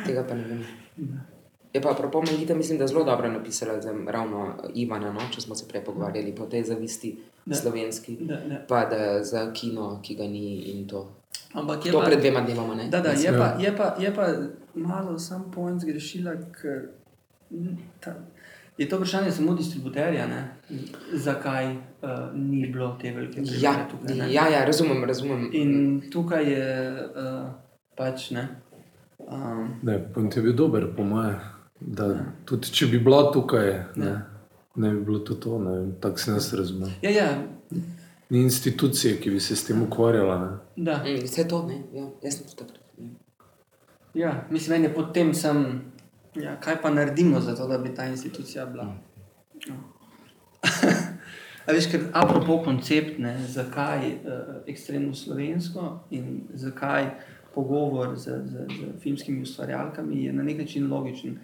Tega 0.05 0.25
pa 0.25 0.33
ne 0.35 0.43
vem. 0.49 0.65
Je 1.75 1.81
pa 1.81 1.91
prav 1.91 2.23
Melita, 2.23 2.55
mislim, 2.55 2.77
da 2.77 2.87
zelo 2.87 3.03
dobro 3.03 3.27
napisala 3.29 3.81
za 3.81 3.91
ravno 4.07 4.45
Ivana, 4.75 5.09
no, 5.11 5.19
če 5.31 5.41
smo 5.41 5.55
se 5.55 5.67
prej 5.67 5.83
pogovarjali 5.83 6.31
po 6.31 6.45
tej 6.45 6.63
zavisti 6.63 7.15
Da. 7.45 7.55
slovenski, 7.55 8.17
Da, 8.21 8.35
da. 8.37 8.59
pa 8.67 8.85
da 8.85 9.23
za 9.23 9.51
kino, 9.53 9.99
ki 10.01 10.15
ga 10.15 10.23
ni 10.25 10.43
in 10.55 10.87
to. 10.87 11.01
Ampak 11.53 11.85
je 11.85 11.91
To 11.91 11.99
pa, 11.99 12.05
pred 12.05 12.19
dvema 12.19 12.41
dnevoma, 12.41 12.75
ne? 12.75 12.87
Da, 12.87 12.99
da, 12.99 13.09
je, 13.11 13.23
Ja. 13.23 13.33
pa, 13.33 13.61
je, 13.61 13.75
pa, 13.77 13.95
je 13.99 14.15
pa 14.15 14.27
malo 14.75 15.19
sam 15.19 15.51
point 15.51 15.81
zgrešila, 15.81 16.31
ker 16.53 16.81
ta, 17.99 18.15
je 18.77 18.89
to 18.89 18.97
vprašanje 18.97 19.31
samo 19.31 19.53
distributerja, 19.53 20.27
ne? 20.27 20.41
zakaj 21.13 21.65
uh, 21.67 21.77
ni 22.33 22.67
bilo 22.67 22.97
te 23.01 23.11
velike 23.11 23.33
premiere 23.33 23.59
Ja, 23.61 23.87
tukaj. 23.91 24.15
ne. 24.17 24.33
ja, 24.33 24.47
ja, 24.49 24.65
razumem, 24.65 25.03
razumem. 25.03 25.49
In 25.53 25.71
tukaj 26.11 26.51
je 26.53 26.65
uh, 26.93 27.49
pač 27.95 28.31
ne. 28.31 28.47
Um, 29.19 29.75
Ne, 29.83 29.99
point 30.13 30.35
je 30.35 30.41
bil 30.41 30.53
dober, 30.53 30.87
po 30.95 31.03
moje. 31.03 31.35
Da, 31.79 32.07
tudi 32.45 32.71
če 32.71 32.85
bi 32.85 32.99
bila 32.99 33.31
tukaj, 33.31 33.67
ne, 33.95 34.13
ne 34.75 34.91
bi 34.91 35.01
bilo 35.01 35.19
to 35.19 35.35
to. 35.35 35.59
ne 35.59 35.91
Tako 35.99 36.17
se 36.17 36.31
jaz 36.31 36.53
razumem. 36.53 36.91
ja, 37.01 37.09
ja, 37.11 37.43
Ni 38.29 38.41
institucije, 38.41 39.19
ki 39.21 39.29
bi 39.29 39.39
se 39.39 39.55
s 39.55 39.65
tem 39.65 39.81
ukvarjala. 39.83 40.39
Ne. 40.39 40.83
da, 40.83 40.97
Mm, 40.97 41.23
Vse 41.23 41.47
to, 41.47 41.67
ne, 41.67 41.81
ja, 41.93 42.07
jaz 42.23 42.33
sem 42.33 42.45
tudi 42.45 42.57
takrat. 42.57 42.79
ja. 42.97 43.07
ja, 44.15 44.47
mislim, 44.49 44.73
meni 44.73 44.85
je 44.85 44.93
potem 44.95 45.33
sem, 45.33 45.81
ja, 46.35 46.59
kaj 46.59 46.81
pa 46.81 46.89
naredimo 46.89 47.39
za 47.39 47.55
to, 47.55 47.67
da 47.67 47.77
bi 47.77 47.93
ta 47.95 48.05
institucija 48.05 48.65
bila. 48.65 48.95
No. 49.67 49.75
A 51.65 51.71
veš, 51.71 51.87
ker 51.87 52.01
apropo 52.13 52.59
koncept, 52.63 53.19
ne, 53.19 53.47
zakaj 53.47 54.07
uh, 54.07 54.31
ekstremno 54.67 55.13
slovensko 55.13 55.99
in 56.11 56.41
zakaj 56.53 57.07
pogovor 57.55 58.15
z, 58.15 58.23
z, 58.45 58.65
z 58.69 59.01
filmskimi 59.01 59.41
ustvarjalkami 59.41 60.23
je 60.23 60.33
na 60.33 60.43
nek 60.43 60.57
način 60.57 60.87
logičen. 60.87 61.39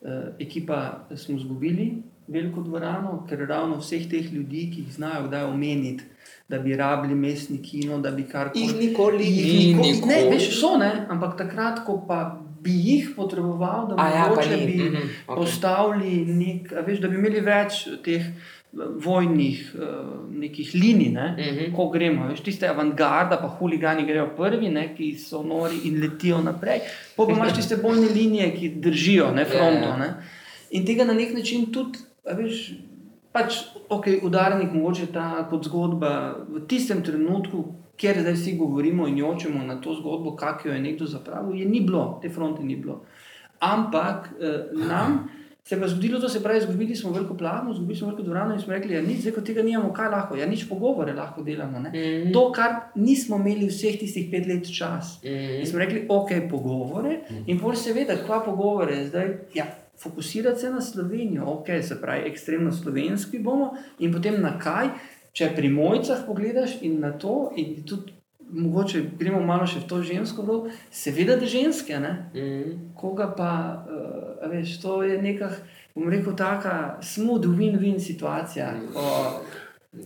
Uh, 0.00 0.08
ekipa 0.38 0.76
smo 1.14 1.36
izgubili 1.36 2.02
veliko 2.26 2.62
dvorano, 2.62 3.26
ker 3.28 3.38
ravno 3.38 3.76
vseh 3.76 4.06
teh 4.10 4.32
ljudi, 4.32 4.70
ki 4.72 4.80
jih 4.80 4.92
znajo 4.92 5.26
kdaj 5.26 5.42
omeniti, 5.44 6.04
da 6.48 6.58
bi 6.58 6.76
rabili 6.76 7.14
mestni 7.14 7.58
kino, 7.62 7.98
da 7.98 8.10
bi 8.10 8.22
kar 8.22 8.50
Jih 8.54 8.74
nikoli 8.76 9.24
Jih 9.26 9.44
ni, 9.46 9.74
nikoli- 9.74 10.06
Ne, 10.06 10.14
nikoli. 10.16 10.30
veš, 10.30 10.60
so 10.60 10.76
ne, 10.78 11.06
ampak 11.08 11.36
takrat, 11.38 11.84
ko 11.84 12.04
pa 12.08 12.20
bi 12.60 12.70
jih 12.72 13.10
potreboval, 13.16 13.88
da 13.88 14.08
ja, 14.08 14.28
mogoče 14.28 14.56
ni, 14.56 14.66
bi 14.66 14.82
mhm, 14.84 14.96
okay. 14.96 15.08
okej. 15.26 15.36
postavili 15.36 16.24
nek, 16.26 16.72
a 16.72 16.80
veš, 16.80 16.98
da 17.00 17.08
bi 17.08 17.14
imeli 17.16 17.40
več 17.40 17.72
teh 18.04 18.20
eh, 18.20 18.32
vojnih 18.72 19.74
uh, 19.74 19.84
nekih 20.30 20.70
linij, 20.74 21.12
ne, 21.12 21.36
Mhm. 21.38 21.74
ko 21.76 21.88
gremo. 21.88 22.28
Veš, 22.28 22.40
tiste 22.40 22.68
avantgarda, 22.68 23.36
pa 23.36 23.48
huligani 23.48 24.06
grejo 24.06 24.28
prvi, 24.36 24.68
ne, 24.68 24.94
ki 24.96 25.14
so 25.18 25.42
nori 25.42 25.80
in 25.84 26.00
letijo 26.00 26.38
naprej. 26.42 26.80
Pa 27.16 27.26
pa 27.26 27.32
imaš 27.32 27.54
tiste 27.54 27.76
bojne 27.76 28.08
linije, 28.08 28.54
ki 28.56 28.68
držijo 28.80 29.32
ne, 29.34 29.44
fronto. 29.44 29.82
Ja, 29.82 29.88
ja. 29.88 29.96
Ne. 29.96 30.14
In 30.70 30.86
tega 30.86 31.04
na 31.04 31.12
nek 31.12 31.34
način 31.34 31.72
tudi, 31.72 31.98
veš, 32.36 32.72
pač, 33.32 33.54
ok, 33.88 34.06
udarnik, 34.22 34.72
mogoče 34.72 35.06
ta 35.12 35.46
kot 35.50 35.64
zgodba 35.64 36.12
v 36.48 36.66
tistem 36.68 37.02
trenutku, 37.02 37.64
kjer 37.96 38.20
zdaj 38.20 38.32
vsi 38.32 38.56
govorimo 38.56 39.06
in 39.08 39.18
jočemo 39.18 39.64
na 39.66 39.80
to 39.80 39.94
zgodbo, 39.94 40.36
kako 40.36 40.68
jo 40.68 40.74
je 40.74 40.80
nekdo 40.80 41.06
zapravil, 41.06 41.58
je 41.58 41.66
ni 41.66 41.80
bilo, 41.80 42.18
te 42.22 42.28
fronte 42.28 42.62
ni 42.62 42.76
bilo. 42.76 43.02
Ampak 43.58 44.30
eh, 44.40 44.46
nam 44.88 45.28
se 45.64 45.74
je 45.74 45.80
pa 45.80 45.88
zgodilo 45.88 46.20
to, 46.20 46.28
se 46.28 46.42
pravi, 46.42 46.58
izgubili 46.58 46.96
smo 46.96 47.12
veliko 47.12 47.36
plavno, 47.36 47.72
izgubili 47.72 47.98
smo 47.98 48.08
veliko 48.08 48.22
dvorano 48.22 48.54
in 48.54 48.60
smo 48.60 48.72
rekli, 48.72 48.94
ja, 48.94 49.02
nič, 49.02 49.20
zdaj 49.20 49.32
ko 49.32 49.40
tega 49.40 49.62
nimamo, 49.62 49.92
kaj 49.92 50.08
lahko, 50.08 50.36
ja, 50.36 50.46
nič 50.46 50.68
pogovore 50.68 51.12
lahko 51.12 51.42
delamo. 51.42 51.78
Ne? 51.78 51.90
Mhm. 51.90 52.32
To, 52.32 52.52
kar 52.52 52.74
nismo 52.94 53.36
imeli 53.36 53.68
vseh 53.68 53.98
tistih 54.00 54.30
pet 54.30 54.46
let 54.46 54.70
čas. 54.78 55.20
Mhm. 55.24 55.60
In 55.60 55.66
smo 55.66 55.78
rekli, 55.78 56.06
ok, 56.08 56.32
pogovore. 56.50 57.20
In 57.46 57.58
bolj 57.58 57.76
seveda, 57.76 58.16
kva 58.26 58.40
pogovore, 58.44 59.04
zdaj, 59.06 59.36
ja, 59.54 59.66
fokusirati 60.02 60.60
se 60.60 60.70
na 60.70 60.80
Slovenijo, 60.80 61.44
ok, 61.46 61.66
se 61.82 62.00
pravi, 62.00 62.28
ekstremno 62.30 62.72
slovenski 62.72 63.38
bomo 63.38 63.74
in 63.98 64.12
potem 64.12 64.40
na 64.40 64.58
kaj, 64.58 64.88
če 65.32 65.52
pri 65.56 65.68
mojcah 65.68 66.24
pogledaš 66.26 66.80
in 66.82 67.00
na 67.00 67.12
to, 67.12 67.52
in 67.56 67.82
tudi 67.86 68.19
mogoče 68.52 69.02
gremo 69.18 69.40
malo 69.40 69.66
še 69.66 69.80
v 69.80 69.88
to 69.88 70.02
žensko 70.02 70.42
vlogo, 70.42 70.70
seveda, 70.90 71.36
da 71.36 71.46
ženske, 71.46 72.00
ne. 72.00 72.12
Mhm. 72.34 72.76
Koga 72.98 73.30
pa, 73.36 73.52
uh, 73.86 74.50
veš, 74.50 74.78
to 74.82 75.02
je 75.02 75.18
neka, 75.22 75.50
bom 75.94 76.08
rekel, 76.10 76.36
taka 76.36 76.98
smooth 77.02 77.48
win-win 77.56 78.00
situacija. 78.00 78.72
Ko, 78.92 79.06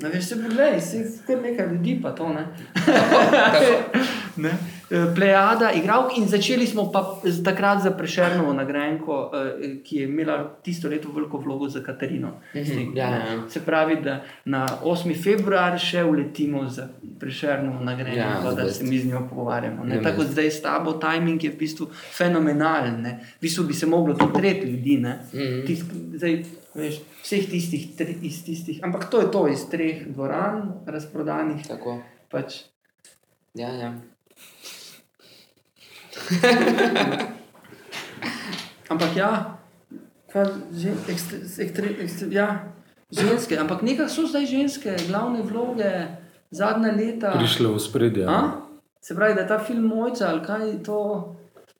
a 0.05 0.13
veš, 0.13 0.29
se 0.29 0.41
poglej, 0.43 0.81
se 0.81 1.05
kar 1.27 1.43
nekaj 1.43 1.73
ljudi 1.73 1.99
pa 2.03 2.15
to, 2.17 2.29
ne. 2.33 2.47
Tako. 2.87 4.01
ne? 4.45 4.55
Eh, 4.91 5.15
plejada 5.15 5.73
igralk 5.73 6.19
in 6.19 6.27
začeli 6.27 6.67
smo 6.67 6.93
pa 6.93 7.03
takrat 7.45 7.83
za 7.83 7.91
Prešernovo 7.91 8.53
nagrajenko, 8.53 9.31
eh, 9.35 9.83
ki 9.85 9.97
je 9.97 10.05
imela 10.05 10.57
tisto 10.63 10.89
leto 10.89 11.09
veliko 11.09 11.39
vlogo 11.39 11.69
za 11.69 11.81
Katarino. 11.81 12.33
Mhm, 12.55 12.97
ja, 12.97 13.05
ja, 13.07 13.17
ja. 13.17 13.49
Se 13.49 13.61
pravi, 13.61 13.97
da 13.97 14.23
na 14.45 14.67
8. 14.85 15.15
februar 15.15 15.79
še 15.79 16.05
uletimo 16.05 16.69
za 16.69 16.89
Prešernovo 17.21 17.81
nagrajenko, 17.81 18.49
Ja, 18.49 18.53
da 18.55 18.69
se 18.71 18.85
mi 18.85 18.99
z 18.99 19.07
njo 19.07 19.27
pogovarjamo. 19.31 19.85
Ne? 19.85 19.97
Ja, 19.97 20.03
Tako 20.03 20.23
zdaj 20.23 20.47
s 20.47 20.63
tabo, 20.63 20.93
timing 20.93 21.45
je 21.45 21.51
v 21.51 21.57
bistvu 21.57 21.87
fenomenalen. 22.13 23.03
Ne? 23.03 23.11
V 23.39 23.41
bistvu 23.41 23.65
bi 23.65 23.75
se 23.75 23.87
moglo 23.87 24.15
to 24.15 24.27
treti 24.27 24.67
ljudi. 24.67 24.97
ne. 24.97 25.19
Mhm. 25.35 25.67
Tisk, 25.67 25.87
zdaj, 26.15 26.45
veš, 26.75 27.01
vseh 27.23 27.51
tistih, 27.51 27.97
tri, 27.97 28.17
iz 28.23 28.45
tistih, 28.45 28.81
ampak 28.83 29.05
to 29.05 29.21
je 29.21 29.31
to 29.31 29.49
iz 29.49 29.69
treh 29.71 30.07
dvoran, 30.07 30.73
razprodanih. 30.87 31.67
Tako. 31.69 31.99
Pač, 32.31 32.55
Ja, 33.55 33.69
ja. 33.69 33.95
ampak 38.93 39.17
ja, 39.17 39.59
že, 40.75 40.91
ekstre, 41.09 41.39
ekstre, 41.65 41.87
ekstre, 42.05 42.29
ja, 42.35 42.75
ženske, 43.11 43.59
ampak 43.59 43.83
nekaj 43.83 44.09
so 44.11 44.27
zdaj 44.27 44.47
ženske, 44.47 44.97
glavne 45.09 45.43
vloge, 45.43 46.09
zadnja 46.51 46.93
leta. 46.95 47.35
Prišle 47.39 47.69
v 47.75 47.79
spredje. 47.81 48.25
A? 48.27 48.61
Se 49.05 49.15
pravi, 49.15 49.35
da 49.35 49.41
je 49.45 49.49
ta 49.49 49.59
film 49.59 49.87
mojca 49.87 50.29
ali 50.29 50.41
kaj 50.45 50.69
je 50.69 50.83
to. 50.83 51.01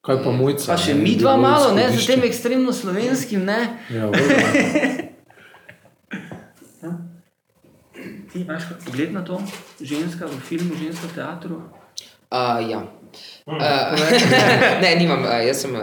Kaj 0.05 0.21
pa 0.25 0.31
mojca? 0.31 0.67
Pa 0.69 0.77
še 0.77 0.95
ne, 0.95 1.03
mi 1.03 1.17
dva 1.17 1.37
malo, 1.41 1.73
ne, 1.75 1.89
z 1.89 2.07
tem 2.07 2.21
ekstremno 2.29 2.73
slovenskim, 2.73 3.45
ne. 3.49 3.81
Ja, 3.89 4.11
valjda. 4.13 4.37
Ti 8.35 8.43
imaš 8.43 8.67
pogled 8.85 9.15
na 9.15 9.23
to, 9.25 9.39
ženska 9.81 10.27
v 10.27 10.41
filmu, 10.43 10.75
ženska 10.75 11.07
v 11.07 11.15
teatru. 11.15 11.63
Uh, 12.35 12.59
ja. 12.67 12.83
Uh, 13.45 13.57
ne, 14.83 14.91
nimam, 14.97 15.23
uh, 15.27 15.39
jaz 15.47 15.61
sem 15.67 15.75
uh, 15.77 15.83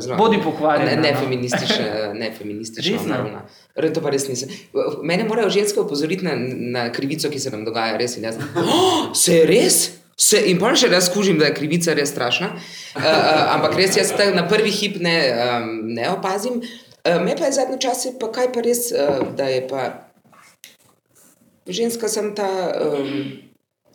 zelo. 0.00 0.16
Bodi 0.16 0.38
pokvarjena, 0.42 0.90
Ne, 0.90 1.00
ne 1.02 1.12
no. 1.12 1.20
feministična, 1.20 1.88
ne 2.20 2.30
feministična, 2.38 2.92
Res 2.96 3.02
ne? 3.06 3.10
naravna. 3.12 3.42
Re, 3.76 3.90
To 3.92 4.00
pa 4.04 4.12
res 4.14 4.28
nisem. 4.28 4.48
Mene 5.02 5.24
morajo 5.28 5.50
ženske 5.52 5.80
opozoriti 5.80 6.24
na, 6.24 6.36
na 6.78 6.86
krivico, 6.92 7.28
ki 7.30 7.40
se 7.40 7.50
nam 7.52 7.66
dogaja, 7.68 7.96
res 8.00 8.16
in 8.16 8.24
jaz. 8.30 8.38
Oh, 8.56 9.10
se 9.16 9.42
je 9.42 9.48
res? 9.50 9.80
Se, 10.16 10.38
in 10.52 10.58
pa 10.60 10.70
še 10.76 10.88
jaz 10.92 11.08
skužim, 11.10 11.38
da 11.40 11.48
je 11.50 11.56
krivica 11.56 11.92
res 11.96 12.12
strašna. 12.12 12.52
Uh, 12.94 13.02
uh, 13.02 13.56
ampak 13.56 13.76
res 13.80 13.96
jaz 13.98 14.12
na 14.36 14.46
prvi 14.48 14.70
hip 14.70 14.96
ne, 15.02 15.16
um, 15.32 15.68
ne 15.96 16.08
opazim. 16.12 16.60
Uh, 17.02 17.18
me 17.24 17.34
pa 17.36 17.48
je 17.50 17.58
zadnje 17.58 17.80
čase, 17.82 18.14
pa 18.20 18.28
kaj 18.32 18.52
pa 18.54 18.62
res, 18.64 18.88
uh, 18.94 19.24
da 19.36 19.48
je 19.52 19.64
pa 19.68 19.88
ženska 21.68 22.08
sem 22.08 22.34
ta 22.34 22.48
um, 22.72 23.42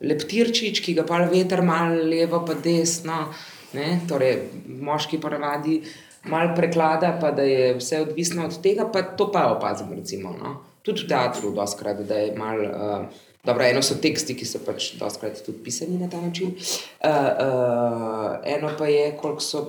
leptirčič, 0.02 0.82
ki 0.86 0.98
ga 0.98 1.06
pa 1.08 1.24
veter 1.30 1.64
malo 1.66 2.04
levo, 2.06 2.44
pa 2.46 2.54
desno. 2.54 3.28
Ne? 3.74 4.00
Torej, 4.10 4.40
moški 4.68 5.20
ponavadi 5.22 5.82
malo 6.28 6.56
preklada, 6.56 7.18
pa 7.22 7.32
da 7.32 7.44
je 7.44 7.74
vse 7.78 8.02
odvisno 8.02 8.46
od 8.46 8.62
tega, 8.62 8.88
pa 8.94 9.02
to 9.02 9.32
pa 9.32 9.48
opazim. 9.54 9.94
Recimo, 9.94 10.36
no? 10.38 10.58
Tudi 10.82 11.04
v 11.04 11.10
teatru, 11.12 11.52
doskrat, 11.56 12.04
da 12.08 12.22
je 12.24 12.36
malo. 12.36 12.68
Uh, 12.68 13.26
Dobro, 13.48 13.64
eno 13.64 13.80
so 13.80 13.96
teksti, 14.04 14.36
ki 14.36 14.44
so 14.44 14.60
pač 14.60 14.90
doskrat 15.00 15.38
tudi 15.46 15.62
pisani 15.64 15.96
na 15.96 16.10
ta 16.12 16.20
način. 16.20 16.50
Uh, 16.52 17.08
uh, 17.08 18.34
eno 18.44 18.74
pa 18.78 18.90
je, 18.92 19.14
koliko 19.16 19.44
so 19.44 19.62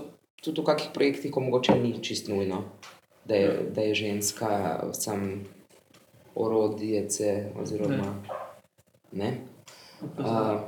tudi 0.42 0.60
v 0.60 0.64
kakih 0.66 0.90
projektih, 0.94 1.30
ko 1.30 1.44
mogoče 1.46 1.76
ni 1.78 1.92
čist 2.02 2.26
nujno, 2.28 2.64
da 3.24 3.38
je, 3.38 3.52
da 3.74 3.86
je 3.86 3.94
ženska 3.94 4.50
sam 4.98 5.44
orodjece 6.34 7.52
oziroma 7.62 8.14
ne. 9.12 9.32
Uh, 10.00 10.60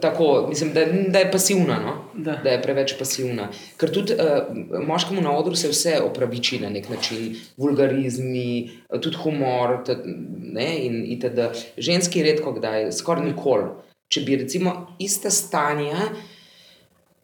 tako, 0.00 0.46
mislim, 0.48 0.72
da, 0.72 0.84
da 1.08 1.18
je 1.18 1.32
pasivna, 1.32 1.78
no? 1.78 1.94
Da. 2.14 2.36
da 2.44 2.50
je 2.50 2.62
preveč 2.62 2.94
pasivna. 2.98 3.48
Ker 3.76 3.92
tudi 3.92 4.14
uh, 4.14 4.80
moškemu 4.86 5.20
na 5.20 5.32
odru 5.36 5.56
se 5.56 5.68
vse 5.68 5.98
opraviči 6.04 6.60
na 6.60 6.70
nek 6.70 6.88
način, 6.88 7.36
vulgarizmi, 7.56 8.70
tudi 9.00 9.16
humor. 9.22 9.78
Tad, 9.86 10.02
ne, 10.52 10.70
in 10.86 11.02
itd. 11.16 11.50
Ženski 11.76 12.22
redko 12.22 12.52
kdaj, 12.56 12.90
skoraj 12.92 13.28
nikoli. 13.28 13.68
Če 14.08 14.22
bi 14.22 14.36
recimo 14.38 14.74
ista 15.02 15.30
stanja, 15.30 16.08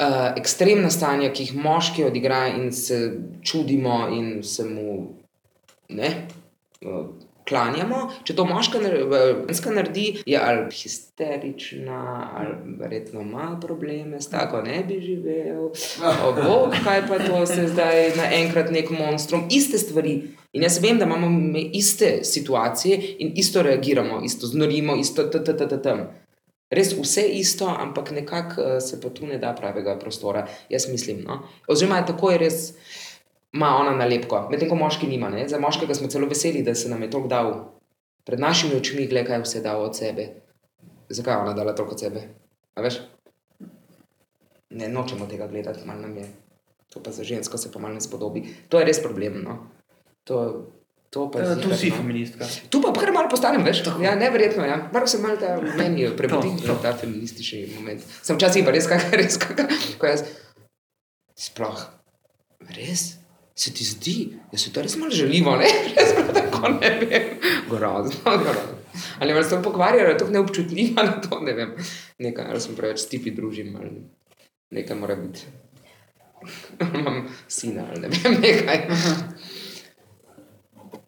uh, 0.02 0.32
ekstremna 0.36 0.90
stanja, 0.90 1.32
ki 1.32 1.48
jih 1.48 1.58
moški 1.62 2.04
odigra 2.04 2.46
in 2.56 2.72
se 2.72 3.02
čudimo 3.42 4.06
in 4.12 4.42
se 4.42 4.64
mu 4.68 4.96
ne, 5.88 6.10
uh, 6.84 7.06
klanjamo. 7.48 8.10
Če 8.24 8.36
to 8.36 8.44
moška 8.44 8.80
ženska 8.82 9.70
naredi, 9.70 10.06
je 10.26 10.38
ali 10.38 10.66
histerična, 10.72 12.30
ali 12.36 12.76
verjetno 12.80 13.20
ima 13.20 13.58
probleme, 13.62 14.20
s 14.20 14.30
tako 14.30 14.62
ne 14.62 14.84
bi 14.88 15.00
živel. 15.00 15.70
O, 16.24 16.32
Bog, 16.32 16.76
kaj 16.84 17.06
pa 17.08 17.18
to 17.18 17.46
se 17.46 17.68
zdaj 17.68 18.16
naenkrat 18.16 18.70
nek 18.70 18.90
monstrum, 18.90 19.46
iste 19.50 19.78
stvari. 19.78 20.20
In 20.52 20.62
jaz 20.62 20.78
vem, 20.82 20.98
da 20.98 21.04
imamo 21.08 21.58
iste 21.72 22.18
situacije 22.24 23.14
in 23.18 23.32
isto 23.36 23.62
reagiramo, 23.62 24.20
isto 24.24 24.46
znorimo, 24.46 24.96
isto 24.96 25.30
tam. 25.82 26.08
Res 26.72 26.94
vse 26.96 27.26
isto, 27.36 27.68
ampak 27.68 28.10
nekako 28.16 28.62
eh, 28.62 28.80
se 28.80 29.00
pa 29.00 29.10
tu 29.12 29.26
ne 29.26 29.38
da 29.38 29.52
pravega 29.52 29.98
prostora, 30.00 30.46
jaz 30.72 30.88
mislim. 30.88 31.20
No? 31.26 31.42
Oziroma, 31.68 32.00
tako 32.06 32.30
je 32.30 32.38
res, 32.38 32.60
ima 33.52 33.76
ona 33.76 33.92
nalepko, 33.94 34.48
medtem 34.50 34.68
ko 34.68 34.76
moški 34.76 35.06
nima. 35.06 35.28
Ne? 35.28 35.48
Za 35.48 35.58
moškega 35.58 35.94
smo 35.94 36.08
celo 36.08 36.26
veseli, 36.26 36.62
da 36.62 36.74
se 36.74 36.88
nam 36.88 37.02
je 37.02 37.10
toliko 37.10 37.28
dal 37.28 37.52
pred 38.24 38.40
našimi 38.40 38.74
očmi, 38.74 39.06
gledaj, 39.06 39.26
kaj 39.26 39.36
je 39.36 39.42
vse 39.42 39.60
dal 39.60 39.82
od 39.82 39.96
sebe. 39.96 40.28
Zakaj 41.08 41.34
je 41.34 41.38
ona 41.38 41.52
dala 41.52 41.74
toliko 41.74 41.92
od 41.92 42.00
sebe? 42.00 42.22
A 42.74 42.80
veš? 42.80 43.00
Ne, 44.70 44.88
nočemo 44.88 45.26
tega 45.26 45.46
gledati, 45.46 45.84
malo 45.84 46.00
nam 46.00 46.16
je. 46.16 46.28
To 46.88 47.00
pa 47.00 47.10
za 47.10 47.24
žensko 47.24 47.58
se 47.58 47.72
pa 47.72 47.78
malo 47.78 47.94
ne 47.94 48.00
spodobi. 48.00 48.40
To 48.68 48.78
je 48.78 48.84
res 48.84 49.02
problem. 49.02 49.42
No? 49.42 49.58
To, 50.24 50.66
to 51.10 51.30
pa 51.30 51.40
Eh, 51.40 51.56
Tu 51.56 51.74
si 51.74 51.90
no. 51.90 51.96
feministka. 51.96 52.44
Tu 52.70 52.80
pa 52.80 52.92
kar 52.92 53.12
malo 53.12 53.28
postanem, 53.28 53.60
veš? 53.62 53.82
Ja, 54.00 54.14
neverjetno, 54.14 54.64
ja. 54.64 54.88
Malo 54.92 55.06
se 55.06 55.18
malo 55.18 55.36
ta 55.36 55.56
meni 55.78 56.08
prebudi, 56.16 56.48
To, 56.58 56.66
to. 56.68 56.78
ta 56.82 56.92
feministični 56.94 57.72
moment. 57.74 58.00
Sem 58.22 58.36
včasih 58.36 58.64
pa 58.64 58.70
res 58.70 58.86
kakor, 58.86 59.18
res 59.20 59.36
kakor, 59.36 59.68
ko 59.98 60.06
jaz. 60.06 60.24
Sploh, 61.34 61.80
res? 62.70 63.18
Se 63.54 63.72
ti 63.74 63.84
zdi, 63.84 64.16
da 64.52 64.58
se 64.58 64.72
to 64.72 64.82
res 64.82 64.96
malo 64.96 65.10
želimo, 65.10 65.56
ne? 65.56 65.68
Res 65.96 66.14
pa 66.16 66.32
tako 66.32 66.68
ne 66.78 66.90
vem. 67.00 67.26
Grozno, 67.70 68.20
grozno. 68.24 68.78
Ali 69.18 69.34
me 69.34 69.42
s 69.44 69.50
tem 69.50 69.62
pokvarjajo, 69.62 70.04
da 70.04 70.12
je 70.12 70.18
to 70.18 70.28
neobčutljiva 70.30 71.02
na 71.02 71.20
to, 71.20 71.40
ne 71.40 71.52
vem. 71.52 71.74
Nekaj, 72.18 72.48
ali 72.50 72.60
sem 72.60 72.76
preveč 72.76 73.04
stipi 73.04 73.30
družim, 73.30 73.76
ali 73.76 73.90
nekaj 74.70 74.96
mora 74.96 75.16
biti. 75.16 75.46
Imam 77.00 77.28
sina, 77.48 77.86
ali 77.90 78.00
ne 78.00 78.08
vem, 78.08 78.40
nekaj. 78.40 78.86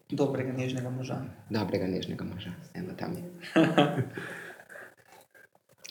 Dobrega, 0.09 0.53
nežnega 0.53 0.89
moža. 0.89 1.17
Dobrega, 1.49 1.87
nežnega 1.89 2.23
moža, 2.23 2.53
eno 2.77 2.93
tam 2.97 3.17
je. 3.17 3.23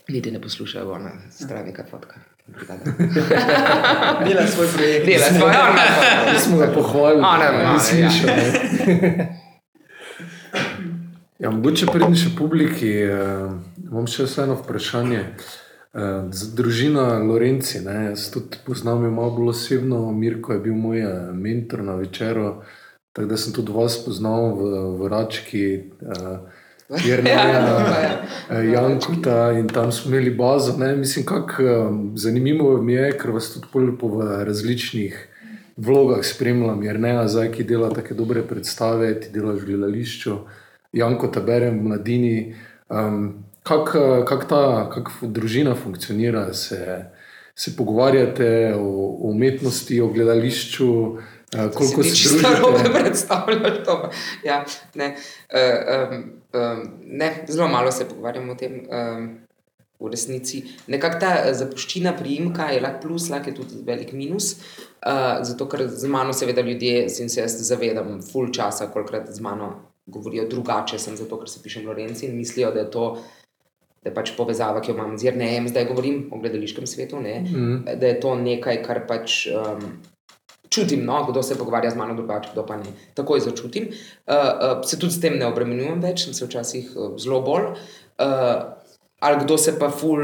Niti 0.09 0.31
ne 0.31 0.41
poslušajo, 0.41 0.93
ona 0.93 1.13
zdravika 1.31 1.85
fotka. 1.91 2.21
Dela 4.25 4.47
svoj 4.47 4.69
projekt. 4.77 5.07
Dela 5.07 5.27
svoje, 5.27 5.57
ona 5.59 6.33
Mi 6.33 6.39
smo 6.39 6.57
ga 6.57 6.67
pohvalili. 6.75 7.23
A, 7.25 7.39
ne, 7.39 7.49
ni 7.59 7.73
ne, 7.73 7.81
slišal, 7.81 8.37
ne. 8.37 9.41
Ja, 11.39 11.51
mogoče 11.51 11.87
prednji 11.87 12.17
še 12.17 12.31
publiki, 12.39 12.91
eh, 13.05 13.49
imam 13.91 14.07
še 14.07 14.29
vseeno 14.29 14.55
vprašanje. 14.61 15.25
Eh, 15.95 16.27
z 16.31 16.55
družina 16.59 17.23
Lorenci, 17.23 17.79
ne, 17.85 18.11
jaz 18.11 18.27
tudi 18.35 18.59
poznam 18.67 19.05
jo 19.07 19.11
malo 19.15 19.31
bolj 19.37 19.53
osebno, 19.53 20.01
Mirko 20.13 20.57
je 20.57 20.63
bil 20.65 20.75
moj 20.75 20.99
eh, 21.07 21.29
mentor 21.33 21.85
na 21.87 21.95
večeru, 21.95 22.49
tako 23.15 23.29
da 23.31 23.37
sem 23.39 23.53
tudi 23.55 23.71
vas 23.73 23.95
poznal 24.03 24.57
v, 24.59 24.71
v 24.99 25.11
Rački, 25.13 25.63
eh, 26.03 26.64
Jerneja, 26.89 27.37
Ja, 27.37 28.25
eh, 28.51 28.73
Jankota 28.73 29.53
in 29.53 29.69
tam 29.69 29.93
smo 29.93 30.11
imeli 30.11 30.31
bazo. 30.31 30.77
Ne, 30.79 30.97
mislim, 30.97 31.27
kako 31.27 31.63
eh, 31.63 31.91
zanimivo 32.15 32.83
mi 32.83 32.93
je, 32.93 33.13
ker 33.19 33.31
vas 33.31 33.53
tudi 33.55 33.67
pol 33.73 33.97
po 34.01 34.09
v 34.09 34.45
različnih 34.45 35.29
vlogah 35.77 36.25
spremljam, 36.25 36.83
jer 36.83 37.01
ne 37.01 37.29
zdaj, 37.29 37.51
ki 37.53 37.65
dela 37.65 37.91
tako 37.91 38.15
dobre 38.15 38.43
predstave, 38.43 39.21
ti 39.21 39.33
delaš 39.33 39.63
v 39.63 39.67
gledališču, 39.67 40.37
Janko 40.93 41.29
te 41.29 41.41
berem 41.41 41.81
v 41.81 41.89
mladini. 41.89 42.55
Um, 42.89 43.45
Kako 43.65 44.27
kak 44.29 44.43
ta 44.49 44.91
kak 44.93 45.09
družina 45.23 45.73
funkcionira, 45.75 46.53
se, 46.53 47.05
se 47.57 47.73
pogovarjate 47.77 48.75
o, 48.77 48.83
o 49.25 49.31
umetnosti, 49.31 50.01
o 50.01 50.11
gledališču, 50.13 50.89
eh, 51.55 51.71
koliko 51.75 52.03
ti 52.03 52.17
čisto 52.17 52.43
narobe 52.43 52.79
družite? 52.79 53.01
predstavljaš 53.01 53.79
to. 53.85 53.97
Ja, 54.45 54.65
ne, 54.95 55.15
uh, 55.53 56.13
um, 56.13 56.23
um, 56.61 56.85
ne, 57.07 57.45
zelo 57.49 57.69
malo 57.69 57.93
se 57.93 58.09
pogovarjamo 58.09 58.53
o 58.53 58.57
tem. 58.57 58.85
Um, 58.91 59.33
V 60.01 60.11
resnici 60.11 60.59
nekako 60.91 61.21
ta 61.23 61.29
eh, 61.39 61.53
zapuščina 61.55 62.13
priimka 62.19 62.67
je 62.75 62.81
lahko 62.83 63.07
plus, 63.07 63.29
lahko 63.31 63.53
je 63.53 63.55
tudi 63.57 63.79
velik 63.87 64.11
minus. 64.13 64.57
Uh, 65.07 65.39
zato, 65.47 65.69
ker 65.71 65.87
z 65.89 66.11
mano, 66.11 66.35
seveda, 66.35 66.61
ljudje, 66.67 67.07
in 67.23 67.31
se 67.31 67.41
jaz 67.41 67.55
zavedam, 67.69 68.19
full 68.27 68.51
časa, 68.53 68.91
kolikrat 68.93 69.31
z 69.31 69.41
mano 69.41 69.71
govorijo 70.07 70.49
drugače, 70.51 70.99
sem 70.99 71.17
zato, 71.17 71.39
ker 71.41 71.49
se 71.49 71.63
pišem 71.63 71.87
Lorenci 71.87 72.27
in 72.27 72.37
mislijo, 72.37 72.73
da 72.75 72.83
je 72.83 72.91
to 72.91 73.07
da 74.05 74.11
je 74.11 74.15
pač 74.15 74.35
povezava, 74.37 74.83
ki 74.85 74.93
jo 74.93 74.99
imam 74.99 75.17
z 75.17 75.31
Jrnejem, 75.31 75.69
zdaj 75.73 75.87
govorim 75.89 76.19
o 76.33 76.39
gledališkem 76.39 76.87
svetu, 76.87 77.23
ne, 77.25 77.39
mm. 77.41 77.97
da 78.01 78.11
je 78.11 78.19
to 78.21 78.35
nekaj, 78.37 78.83
kar 78.85 79.01
pač 79.09 79.47
um, 79.49 79.87
čutim, 80.75 81.05
no, 81.05 81.25
kdo 81.31 81.43
se 81.43 81.59
pogovarja 81.59 81.91
z 81.91 81.97
mano 81.97 82.15
drugače, 82.15 82.51
kdo 82.53 82.67
pa 82.67 82.77
ne. 82.77 82.93
Takoj 83.15 83.41
začutim. 83.41 83.89
Uh, 83.91 84.35
uh, 84.35 84.85
se 84.85 84.99
tudi 84.99 85.13
s 85.15 85.21
tem 85.23 85.39
ne 85.39 85.47
obremenjujem 85.47 86.03
več, 86.03 86.27
sem 86.27 86.35
se 86.35 86.49
včasih 86.49 86.93
uh, 86.97 87.15
zelo 87.21 87.41
bolj. 87.47 87.73
Uh, 88.19 88.75
ali 89.21 89.45
kdo 89.45 89.59
se 89.59 89.79
pa 89.79 89.91
ful. 89.91 90.23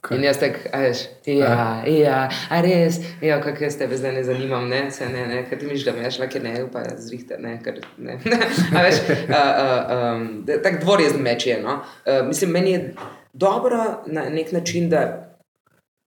Kaj? 0.00 0.16
In 0.16 0.24
jaz 0.24 0.38
tako, 0.38 0.60
veš, 0.72 1.00
ja, 1.26 1.82
ja, 1.90 2.18
a 2.54 2.60
res, 2.62 3.00
ja, 3.20 3.40
kako 3.42 3.64
jaz 3.66 3.76
tebe 3.80 3.96
zdaj 3.98 4.12
ne 4.14 4.22
zanimam, 4.24 4.68
ne, 4.70 4.84
se 4.94 5.08
ne, 5.10 5.24
ne, 5.26 5.40
ker 5.48 5.58
ti 5.58 5.66
misliš, 5.66 5.88
da 5.88 5.94
me 5.96 6.10
šla, 6.14 6.28
ker 6.30 6.44
ne, 6.44 6.52
pa 6.72 6.84
zrihte, 7.02 7.36
ne, 7.42 7.56
ker 7.64 7.80
ne. 7.98 8.14
a 8.78 8.84
veš, 8.86 9.00
uh, 9.10 9.32
uh, 9.34 9.96
um, 9.96 10.28
tako 10.46 11.00
meč 11.18 11.48
je, 11.50 11.58
no. 11.62 11.80
Uh, 12.06 12.22
mislim, 12.28 12.54
meni 12.54 12.72
je 12.72 12.94
dobro 13.32 14.04
na 14.06 14.28
nek 14.30 14.52
način, 14.52 14.88
da, 14.88 15.27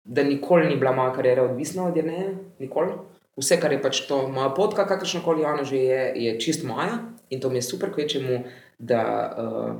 da 0.03 0.23
nikoli 0.23 0.67
ni 0.67 0.75
bila 0.75 0.91
moja 0.91 1.13
karijera 1.13 1.43
odvisna 1.43 1.87
od 1.87 1.97
ne, 2.05 2.35
nikoli. 2.59 2.93
Vse, 3.37 3.59
kar 3.61 3.71
je 3.71 3.81
pač 3.81 4.03
to 4.07 4.27
moja 4.27 4.49
potka, 4.49 4.87
kakršna 4.87 5.21
koli 5.25 5.45
ona 5.45 5.63
že 5.63 5.77
je, 5.77 6.01
je 6.15 6.39
čist 6.39 6.63
moja 6.63 6.99
in 7.29 7.39
to 7.39 7.49
mi 7.49 7.57
je 7.57 7.61
super, 7.61 7.93
kvečemu, 7.93 8.43
da. 8.79 9.01
Uh, 9.37 9.75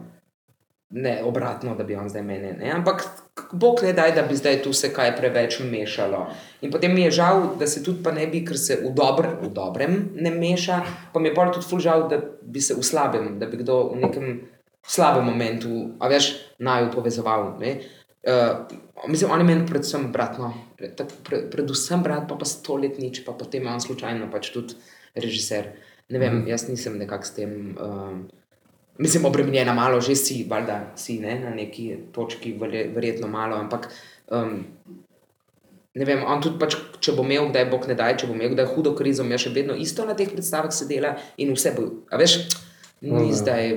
ne 0.91 1.23
obratno, 1.23 1.75
da 1.75 1.83
bi 1.83 1.95
on 1.95 2.09
zdaj 2.09 2.23
meni. 2.23 2.53
Ne? 2.59 2.71
Ampak 2.71 3.07
Bog 3.51 3.79
ne 3.83 3.93
daj, 3.93 4.11
da 4.15 4.21
bi 4.21 4.35
zdaj 4.35 4.61
tu 4.63 4.73
se 4.73 4.93
kaj 4.93 5.15
preveč 5.15 5.59
mešalo. 5.59 6.25
In 6.61 6.71
potem 6.71 6.93
mi 6.93 7.01
je 7.01 7.11
žal, 7.11 7.55
da 7.59 7.67
se 7.67 7.83
tudi 7.83 8.03
pa 8.03 8.11
ne 8.11 8.27
bi, 8.27 8.43
ker 8.45 8.59
se 8.59 8.75
v, 8.83 8.91
dobr, 8.95 9.27
v 9.41 9.49
dobrem 9.55 10.09
ne 10.15 10.31
meša, 10.31 10.81
pa 11.13 11.19
mi 11.19 11.29
je 11.29 11.35
pa 11.35 11.47
tudi 11.51 11.67
ful 11.67 11.79
žal, 11.79 12.09
da 12.11 12.19
bi 12.41 12.61
se 12.61 12.75
v 12.75 12.83
slabem, 12.83 13.39
da 13.39 13.47
bi 13.47 13.61
kdo 13.63 13.83
v 13.93 14.01
nekem 14.03 14.41
slabem 14.87 15.25
momentu, 15.25 15.95
a 15.99 16.11
veš, 16.11 16.33
naju 16.59 16.91
povezoval. 16.91 17.55
Uh, 18.21 18.67
mislim, 19.07 19.31
oni 19.31 19.43
meni 19.43 19.65
predvsem 19.65 20.11
bratno, 20.13 20.53
pre, 20.77 21.39
predvsem 21.49 22.03
brat, 22.03 22.27
pa 22.29 22.35
pa 22.37 22.45
sto 22.45 22.75
let 22.77 22.99
nič, 23.01 23.23
pa 23.25 23.33
potem 23.33 23.65
je 23.65 23.71
on 23.73 23.81
slučajno 23.81 24.27
pač 24.29 24.51
tudi 24.53 24.77
režiser. 25.17 25.71
Ne 26.13 26.19
vem, 26.21 26.43
mm. 26.43 26.51
jaz 26.51 26.67
nisem 26.69 26.99
nekak 27.01 27.25
s 27.25 27.33
tem. 27.33 27.73
Uh, 27.81 28.21
mislim, 29.01 29.25
obremenjena 29.25 29.73
malo, 29.73 30.01
že 30.01 30.15
si, 30.15 30.43
valjda 30.49 30.93
si 30.95 31.17
ne, 31.19 31.39
na 31.39 31.49
neki 31.55 32.11
točki, 32.13 32.53
verjetno 32.93 33.27
malo, 33.27 33.57
ampak 33.57 33.89
um, 34.29 34.61
ne 35.95 36.05
vem, 36.05 36.21
on 36.21 36.43
tudi 36.43 36.59
pač, 36.61 36.77
če 37.01 37.15
bo 37.17 37.25
imel, 37.25 37.49
da 37.49 37.63
je 37.63 37.71
Bog 37.73 37.87
ne 37.89 37.97
daj, 37.97 38.19
če 38.21 38.29
bo 38.29 38.37
imel, 38.37 38.53
da 38.55 38.67
je 38.67 38.73
hudo 38.75 38.93
krizo, 38.95 39.25
je 39.25 39.41
še 39.47 39.55
vedno 39.55 39.73
isto 39.73 40.05
na 40.05 40.13
teh 40.13 40.29
predstavah 40.29 40.69
sedela 40.69 41.15
in 41.41 41.55
vse 41.57 41.73
bo, 41.73 41.89
a 42.11 42.21
veš, 42.21 42.37
ni 43.01 43.17
okay. 43.17 43.33
zdaj. 43.41 43.73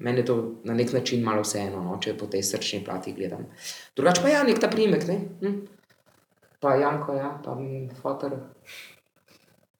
Meni 0.00 0.22
je 0.22 0.28
to 0.28 0.36
na 0.64 0.74
nek 0.74 0.92
način 0.92 1.24
malo 1.24 1.44
vseeno, 1.46 1.80
no, 1.84 1.96
če 2.02 2.16
po 2.18 2.28
tej 2.30 2.42
srčni 2.46 2.82
plati 2.84 3.14
gledam. 3.16 3.46
Drugače 3.96 4.22
pa 4.22 4.28
je 4.28 4.34
ja, 4.34 4.44
nek 4.44 4.60
ta 4.60 4.70
primek, 4.72 5.08
ne? 5.08 5.18
Hm? 5.40 5.56
pa 6.60 6.74
Janko, 6.74 7.14
ja, 7.14 7.36
pa 7.44 7.56
Fotor 8.02 8.32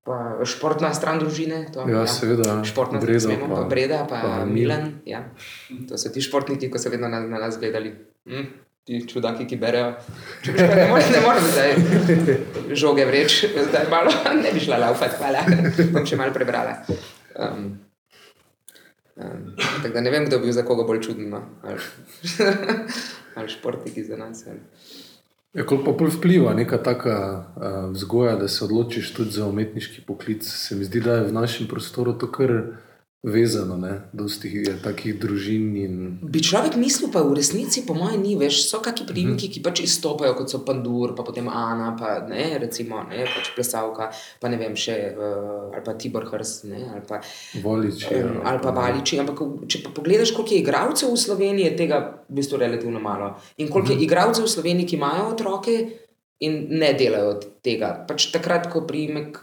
pa 0.06 0.38
športna 0.46 0.92
stran 0.94 1.18
družine. 1.18 1.64
To, 1.74 1.82
ja, 1.90 2.04
ja, 2.04 2.06
seveda. 2.06 2.60
Športna 2.62 3.00
Breda, 3.02 3.24
smemo, 3.26 3.48
pa, 3.50 3.62
pa 3.62 3.62
Breda, 3.66 4.04
pa, 4.06 4.20
pa 4.22 4.44
Milan. 4.46 5.00
Ja. 5.02 5.24
To 5.90 5.98
so 5.98 6.12
ti 6.14 6.22
športniki, 6.22 6.70
ko 6.70 6.78
so 6.78 6.92
vedno 6.94 7.10
na, 7.10 7.18
na 7.26 7.42
nas 7.42 7.58
gledali. 7.58 7.90
Hm? 8.30 8.46
Ti 8.86 9.00
čudaki, 9.10 9.48
ki 9.50 9.58
berejo. 9.58 9.96
Ne 10.46 10.86
morem, 10.92 11.10
ne 11.10 11.22
morem 11.24 11.48
zdaj 11.50 11.74
žoge 12.78 13.02
vreči, 13.08 13.50
zdaj 13.50 13.90
malo 13.90 14.14
ne 14.44 14.52
bi 14.54 14.62
šla 14.62 14.78
laufati, 14.84 15.18
hvala. 15.18 15.42
Bom 15.90 16.06
še 16.06 16.20
malo 16.20 16.30
prebrala. 16.30 16.78
Um, 17.34 17.72
um, 19.16 19.56
tako 19.82 19.94
da 19.94 20.00
ne 20.00 20.10
vem, 20.10 20.26
kdo 20.26 20.38
bi 20.38 20.44
bil 20.44 20.52
za 20.52 20.62
koga 20.62 20.84
bolj 20.84 21.02
čuden. 21.02 21.30
No? 21.30 21.42
Ali, 21.62 21.80
ali 23.36 23.48
športniki 23.48 24.04
za 24.04 24.16
nas. 24.16 24.46
Ali. 24.46 24.60
Ja, 25.54 25.66
koliko 25.66 25.96
pa 25.96 26.04
vpliva 26.04 26.54
neka 26.54 26.78
taka 26.78 27.44
uh, 27.56 27.92
vzgoja, 27.92 28.36
da 28.36 28.48
se 28.48 28.64
odločiš 28.64 29.14
tudi 29.14 29.30
za 29.30 29.46
umetniški 29.46 30.02
poklic? 30.06 30.44
Se 30.44 30.76
mi 30.76 30.84
zdi, 30.84 31.00
da 31.00 31.14
je 31.14 31.28
v 31.28 31.32
našem 31.32 31.66
prostoru 31.66 32.12
to 32.12 32.28
kar 32.32 32.62
vezano, 33.26 33.76
dosti 34.12 34.48
je 34.62 34.72
takih 34.82 35.16
družin. 35.18 35.64
In... 35.82 35.94
Bi 36.22 36.38
človek 36.38 36.78
mislil, 36.78 37.10
pa 37.10 37.24
v 37.26 37.34
resnici, 37.34 37.82
po 37.82 37.96
mojem, 37.98 38.22
ni 38.22 38.36
več. 38.38 38.60
So 38.70 38.78
kakšni 38.84 39.08
primki, 39.10 39.50
ki 39.50 39.62
pač 39.64 39.82
izstopajo, 39.82 40.36
kot 40.38 40.52
so 40.52 40.62
Pandur, 40.66 41.16
pa 41.18 41.26
potem 41.26 41.50
Ana, 41.50 41.90
pa 41.98 42.20
ne, 42.22 42.54
recimo, 42.62 43.02
ne, 43.10 43.26
pač 43.26 43.50
Plesavka, 43.56 44.12
pa 44.38 44.52
ne 44.52 44.60
vem, 44.60 44.78
še 44.78 44.96
uh, 45.10 45.74
ali 45.74 45.82
pa 45.82 45.96
Tibor 45.98 46.28
Hrst, 46.30 46.68
ne, 46.70 46.84
ali 46.86 47.02
pa 47.08 47.18
Valiči. 47.66 48.14
Um, 48.14 48.40
ali 48.46 48.62
pa 48.62 48.74
Valiči. 48.78 49.20
Ampak, 49.24 49.42
če 49.66 49.82
pa 49.88 49.92
pogledaš, 49.98 50.30
koliko 50.36 50.54
je 50.54 50.62
igralcev 50.62 51.10
v 51.10 51.20
Sloveniji, 51.26 51.72
je 51.72 51.76
tega 51.82 52.00
v 52.30 52.38
bistvu 52.38 52.62
relativno 52.62 53.02
malo. 53.02 53.34
In 53.58 53.72
koliko 53.72 53.96
je 53.96 54.06
igralcev 54.06 54.46
v 54.46 54.54
Sloveniji, 54.54 54.94
ki 54.94 55.00
imajo 55.02 55.28
otroke 55.34 55.76
in 56.46 56.62
ne 56.78 56.94
delajo 56.94 57.40
tega. 57.64 57.90
Pač 58.06 58.30
takrat, 58.30 58.70
ko 58.70 58.86
primek 58.86 59.42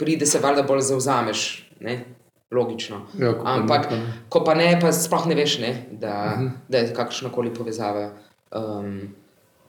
pride, 0.00 0.28
se 0.28 0.40
valjda 0.40 0.68
bolj 0.68 0.90
zauzameš. 0.92 1.48
Ne? 1.80 2.19
Logično. 2.50 3.06
Ja, 3.18 3.32
ko 3.38 3.46
Ampak, 3.46 3.88
pa 3.88 3.96
ne, 3.96 4.12
ko 4.28 4.44
pa 4.44 4.54
ne, 4.54 4.78
pa 4.80 4.92
sploh 4.92 5.26
ne 5.26 5.34
veš, 5.34 5.58
ne, 5.58 5.86
da, 5.90 6.32
uh 6.34 6.40
Mhm. 6.40 6.46
-huh. 6.46 6.50
da 6.68 6.78
je 6.78 6.94
kakršna 6.94 7.32
koli 7.32 7.54
povezava. 7.54 8.10
Um, 8.50 9.14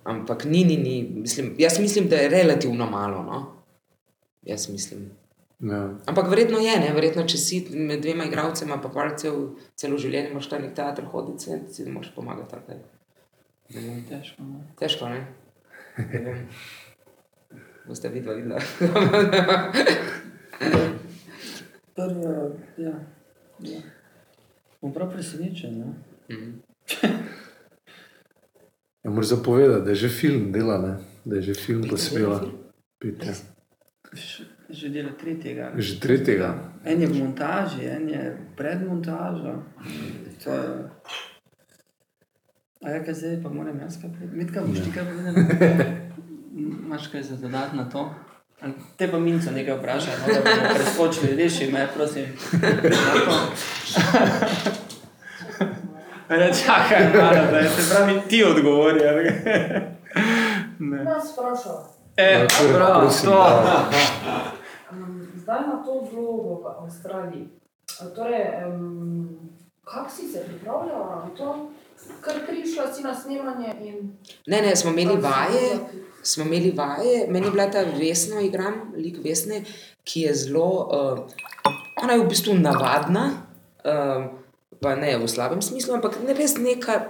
ampak 0.04 0.46
ni, 0.46 0.66
ni, 0.66 0.78
ni. 0.78 1.12
Mislim, 1.16 1.56
jaz 1.58 1.80
mislim, 1.80 2.10
da 2.10 2.16
je 2.16 2.30
relativno 2.30 2.90
malo. 2.90 3.24
No? 3.24 3.54
Jaz 4.42 4.70
mislim. 4.70 5.12
Ja. 5.60 5.90
Ampak 6.06 6.30
verjetno 6.30 6.58
je, 6.58 6.80
ne? 6.80 6.94
verjetno 6.94 7.24
če 7.24 7.38
si 7.38 7.68
med 7.70 8.02
dvema 8.02 8.26
igralcema, 8.26 8.82
pa 8.82 8.90
pa 8.90 9.16
cel, 9.18 9.48
celo 9.76 9.98
življenje 9.98 10.30
imaš 10.32 10.50
ta 10.50 10.60
nek 10.60 10.74
teater 10.74 11.06
hoditi, 11.06 11.52
si 11.70 11.84
ne 11.86 11.92
moreš 11.92 12.12
pomagati. 12.16 12.56
Ne 13.70 13.82
vem. 13.82 14.06
Težko. 14.10 14.44
No. 14.44 14.62
Težko, 14.80 15.10
ne? 15.10 15.28
ne. 16.26 16.48
Boste 17.88 18.10
videli, 18.10 18.42
videla. 18.42 18.60
Prvo, 21.96 22.30
ja. 22.78 22.94
ja. 23.62 23.80
Bom 24.82 24.94
prav 24.94 25.12
presenečen. 25.12 25.80
No? 25.80 25.94
Mhm. 26.30 26.52
Ja, 29.04 29.10
Moraš 29.10 29.28
zapovedati, 29.28 29.82
da 29.82 29.90
je 29.90 29.96
že 29.96 30.10
film 30.10 30.52
dela, 30.52 30.78
ne? 30.78 30.94
da 31.26 31.36
je 31.36 31.42
že 31.42 31.54
film 31.56 31.84
posvela. 31.90 32.42
Š- 34.14 34.46
Že 34.70 34.90
dela 34.90 35.10
tretjega. 35.12 35.72
Že 35.76 36.00
tretjega. 36.00 36.50
En 36.86 37.02
je 37.02 37.08
v 37.08 37.18
montaži, 37.18 37.86
en 37.88 38.10
je 38.10 38.22
pred 38.56 38.80
montažo. 38.80 39.64
To 40.44 40.50
je... 40.50 40.68
A 42.80 42.90
ja, 42.90 43.04
kaj 43.04 43.14
zdaj, 43.14 43.42
pa 43.42 43.50
moram 43.50 43.80
jaz 43.80 43.98
kaj 43.98 44.10
povedati? 44.10 44.38
Mitka, 44.38 44.62
boš 44.62 44.80
ti 44.80 44.92
kaj 44.92 45.04
povedal? 45.04 45.34
Imaš 46.86 47.08
kaj 47.08 47.24
za 47.24 47.36
dodati 47.38 47.78
na 47.78 47.90
to? 47.90 48.06
Te 48.98 49.12
pa 49.12 49.20
minco 49.20 49.52
nekaj 49.52 49.78
vprašaj, 49.78 50.14
no, 50.20 50.34
da 50.34 50.42
bomo 50.42 50.70
preskočili, 50.76 51.36
reši 51.36 51.72
me, 51.72 51.88
prosim. 51.96 52.26
Ne, 56.30 56.52
čakaj, 56.56 57.14
malo, 57.14 57.52
da 57.52 57.58
je 57.58 57.70
se 57.70 57.96
pravi 57.96 58.22
ti 58.30 58.44
odgovori. 58.44 59.00
kaj? 59.00 59.24
Ne. 60.80 61.04
Nas 61.04 61.34
sprašal. 61.34 61.86
E, 62.18 62.32
Ja, 62.34 62.48
prav, 62.78 63.02
prosim, 63.02 63.30
to. 63.30 63.36
da. 63.36 63.92
Um, 64.92 65.28
zdaj 65.36 65.60
na 65.60 65.84
to 65.86 66.08
vlogo 66.12 66.62
v 66.64 66.84
Avstraliji. 66.84 67.48
Torej, 68.16 68.46
um, 68.68 69.30
kako 69.84 70.10
si 70.10 70.28
se 70.28 70.44
pripravljala 70.48 71.16
na 71.18 71.36
to? 71.38 71.70
Ker 72.24 72.34
prišla 72.48 72.94
si 72.94 73.04
na 73.04 73.16
snemanje 73.16 73.74
in. 73.82 74.18
Ne, 74.48 74.62
ne, 74.62 74.76
smo 74.76 74.92
imeli 74.92 75.18
vaje, 75.18 75.80
smo 76.24 76.46
imeli 76.46 76.72
vaje, 76.72 77.26
meni 77.30 77.48
je 77.48 77.52
bila 77.52 77.68
ta 77.72 77.84
vesna, 77.98 78.42
igram, 78.42 78.94
lik 78.98 79.18
vesne, 79.24 79.64
ki 80.04 80.28
je 80.28 80.36
zelo, 80.36 80.70
uh, 80.88 81.74
ona 82.04 82.14
je 82.14 82.24
v 82.24 82.30
bistvu 82.30 82.56
navadna, 82.60 83.26
uh, 83.86 84.26
pa 84.82 84.96
ne 84.96 85.18
v 85.18 85.28
slabem 85.30 85.62
smislu, 85.62 85.96
ampak 85.98 86.18
ne 86.26 86.34
res 86.38 86.58
neka, 86.58 87.02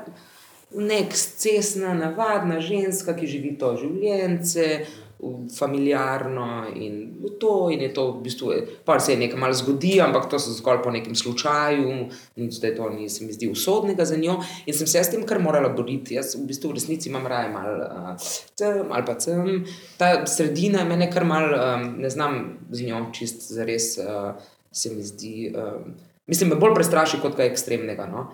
nek 0.71 1.15
cesna, 1.15 1.93
navadna 1.95 2.59
ženska, 2.63 3.15
ki 3.15 3.27
živi 3.27 3.55
to 3.59 3.75
življenje, 3.79 4.85
familiarno 5.57 6.65
in 6.75 7.21
to, 7.39 7.69
in 7.69 7.81
je 7.81 7.93
to 7.93 8.11
v 8.11 8.21
bistvu, 8.21 8.53
pa 8.85 8.99
se 8.99 9.13
je 9.13 9.17
nekaj 9.17 9.39
malo 9.39 9.53
zgodi, 9.53 10.01
ampak 10.01 10.29
to 10.29 10.39
se 10.39 10.53
zgolj 10.53 10.81
po 10.83 10.91
nekem 10.91 11.15
slučaju, 11.15 12.09
nič 12.35 12.59
da 12.61 12.67
je 12.67 12.75
to 12.75 12.89
ni, 12.89 13.09
se 13.09 13.25
mi 13.25 13.33
zdi 13.33 13.49
usodnega 13.49 14.05
za 14.05 14.17
njo 14.17 14.39
in 14.65 14.73
sem 14.73 14.87
se 14.87 14.97
jaz 14.97 15.07
s 15.07 15.11
tem 15.11 15.25
kar 15.25 15.39
morala 15.39 15.69
boriti. 15.69 16.15
Jaz 16.15 16.35
v 16.35 16.45
bistvu 16.49 16.71
v 16.71 16.79
resnici 16.79 17.09
imam 17.09 17.27
raje 17.27 17.49
malo 17.49 17.85
uh, 17.85 18.31
tem 18.57 18.91
ali 18.91 19.05
pa 19.05 19.15
tem. 19.15 19.65
Ta 19.97 20.25
sredina 20.25 20.85
mene 20.85 21.11
kar 21.11 21.25
mal, 21.25 21.49
um, 21.53 21.87
ne 22.01 22.09
znam 22.09 22.57
z 22.71 22.89
njo 22.89 23.05
čist 23.13 23.51
zares, 23.51 23.97
uh, 23.97 24.33
se 24.71 24.95
mi 24.95 25.03
zdi. 25.03 25.53
Um, 25.55 25.93
Mislim, 26.27 26.49
me 26.49 26.55
bolj 26.55 26.75
prestraši 26.77 27.17
kot 27.19 27.33
kaj 27.35 27.49
ekstremnega. 27.49 28.05
No? 28.07 28.29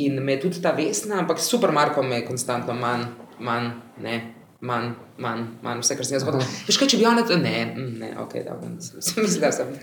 In 0.00 0.22
me 0.24 0.38
tudi 0.40 0.62
ta 0.62 0.70
vesna, 0.72 1.18
ampak 1.20 1.42
super 1.42 1.72
Marko 1.74 2.02
me 2.02 2.22
je 2.22 2.24
konstantno 2.24 2.72
manj, 2.72 3.02
manj, 3.44 3.66
ne, 4.00 4.14
manj, 4.62 4.92
manj, 5.22 5.42
manj, 5.62 5.80
vse, 5.82 5.96
kar 5.98 6.06
sem 6.06 6.16
jaz 6.16 6.26
hotel. 6.26 6.44
Veš 6.68 6.78
kaj, 6.80 6.90
če 6.92 7.00
bi 7.00 7.06
ona 7.08 7.24
to, 7.26 7.36
ne, 7.40 7.54
mm, 7.66 7.88
ne, 8.00 8.12
ok, 8.22 8.36
da 8.46 8.56
sem 8.84 9.24
mislila, 9.24 9.48
da 9.48 9.52
sem. 9.56 9.74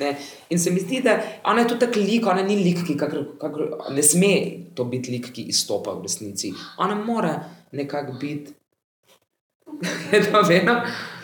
Ne. 0.00 0.14
In 0.54 0.62
se 0.62 0.72
mi 0.72 0.80
zdi, 0.80 1.02
da 1.04 1.18
ona 1.48 1.64
je 1.64 1.72
tudi 1.72 1.84
tak 1.84 1.98
lik, 2.00 2.26
ona 2.32 2.44
ni 2.46 2.56
lik, 2.62 2.82
ki 2.88 2.96
kakor, 3.00 3.26
kakor, 3.40 3.76
ne 3.92 4.04
sme 4.06 4.32
to 4.76 4.88
biti 4.88 5.14
lik, 5.14 5.30
ki 5.36 5.46
izstopa 5.52 5.94
v 5.98 6.06
resnici. 6.08 6.52
Ona 6.82 6.96
mora 6.98 7.36
nekako 7.76 8.18
biti. 8.20 8.56
To 10.12 10.42
vedno? 10.44 10.74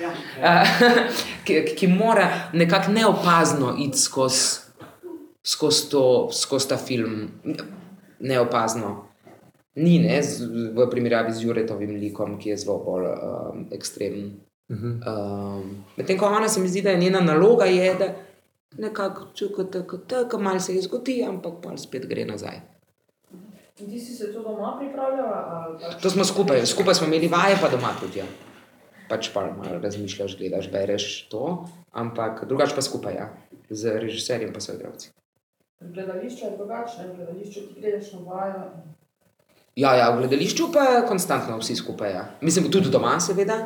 Ja. 0.01 0.13
Uh, 0.41 1.01
ki, 1.47 1.61
ki 1.77 1.87
mora 1.93 2.31
nekako 2.57 2.95
neopazno 2.95 3.75
iti 3.85 4.01
skozi 4.01 4.69
skoz 5.49 5.85
skozi 6.33 6.69
ta 6.69 6.77
film, 6.77 7.31
neopazno. 8.21 9.08
Ni 9.79 9.99
ne, 9.99 10.19
z, 10.23 10.43
v 10.75 10.87
primerjavi 10.91 11.33
z 11.33 11.45
Juretovim 11.45 11.97
likom, 11.97 12.39
ki 12.39 12.51
je 12.51 12.57
zelo 12.57 12.79
bolj 12.83 13.07
um, 13.07 13.67
ekstremen. 13.71 14.33
Mhm. 14.69 14.91
Um, 15.03 15.69
Medtem 15.97 16.19
ko 16.19 16.27
ona 16.29 16.49
se 16.49 16.61
mi 16.61 16.69
zdi, 16.69 16.83
da 16.83 16.91
je 16.91 16.99
njena 16.99 17.21
naloga, 17.23 17.65
je, 17.65 17.95
da 17.95 18.09
nekako 18.77 19.29
čukate, 19.35 19.81
tako 20.09 20.39
malo 20.39 20.61
se 20.61 20.75
je 20.75 20.83
zgodi, 20.83 21.25
ampak 21.25 21.63
pa 21.63 21.77
spet 21.77 22.07
gre 22.07 22.25
nazaj. 22.25 22.59
In 23.79 23.87
ti 23.87 24.01
si 24.01 24.13
se 24.13 24.33
to 24.33 24.43
doma 24.43 24.77
pripravljala? 24.79 25.39
pač- 25.81 26.03
To 26.03 26.11
smo 26.11 26.25
skupaj, 26.25 26.67
skupaj 26.67 26.95
smo 26.95 27.07
imeli 27.07 27.29
vaje, 27.29 27.57
pa 27.63 27.69
doma 27.69 27.95
tudi. 28.01 28.19
Ja. 28.19 28.27
Pač 29.09 29.31
pa 29.33 29.47
malo 29.47 29.79
razmišljaš, 29.79 30.37
gledaš, 30.37 30.67
bereš 30.71 31.29
to, 31.29 31.65
ampak 31.93 32.45
drugače 32.45 32.75
pa 32.75 32.83
skupaj, 32.83 33.15
ja. 33.15 33.29
z 33.71 33.95
režiserjem 33.95 34.53
pa 34.53 34.61
so 34.61 34.75
igravci. 34.75 35.11
Gledališče 35.81 36.45
je 36.45 36.57
drugačno, 36.57 37.05
v 37.05 37.17
gledališču 37.17 37.61
ti 37.61 37.81
greš 37.81 38.13
na 38.13 38.21
vajo. 38.27 38.63
Ja, 39.79 39.95
ja, 39.95 40.09
v 40.11 40.25
gledališču 40.25 40.73
pa 40.75 41.05
konstantno 41.07 41.59
vsi 41.61 41.77
skupaj. 41.79 42.11
Ja. 42.11 42.25
Mislim, 42.43 42.67
tudi 42.73 42.91
doma, 42.91 43.15
seveda, 43.23 43.61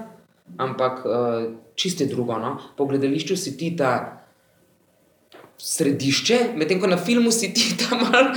ampak 0.60 1.06
uh, 1.08 1.46
čiste 1.74 2.04
drugo. 2.10 2.36
No? 2.38 2.58
Po 2.76 2.84
gledališču 2.90 3.36
si 3.36 3.54
ti 3.56 3.72
ta 3.76 3.92
središče, 5.62 6.38
medtem 6.58 6.82
ko 6.82 6.90
na 6.90 6.98
filmu 7.00 7.32
si 7.32 7.52
ti 7.56 7.72
ta 7.80 7.96
mal. 7.96 8.32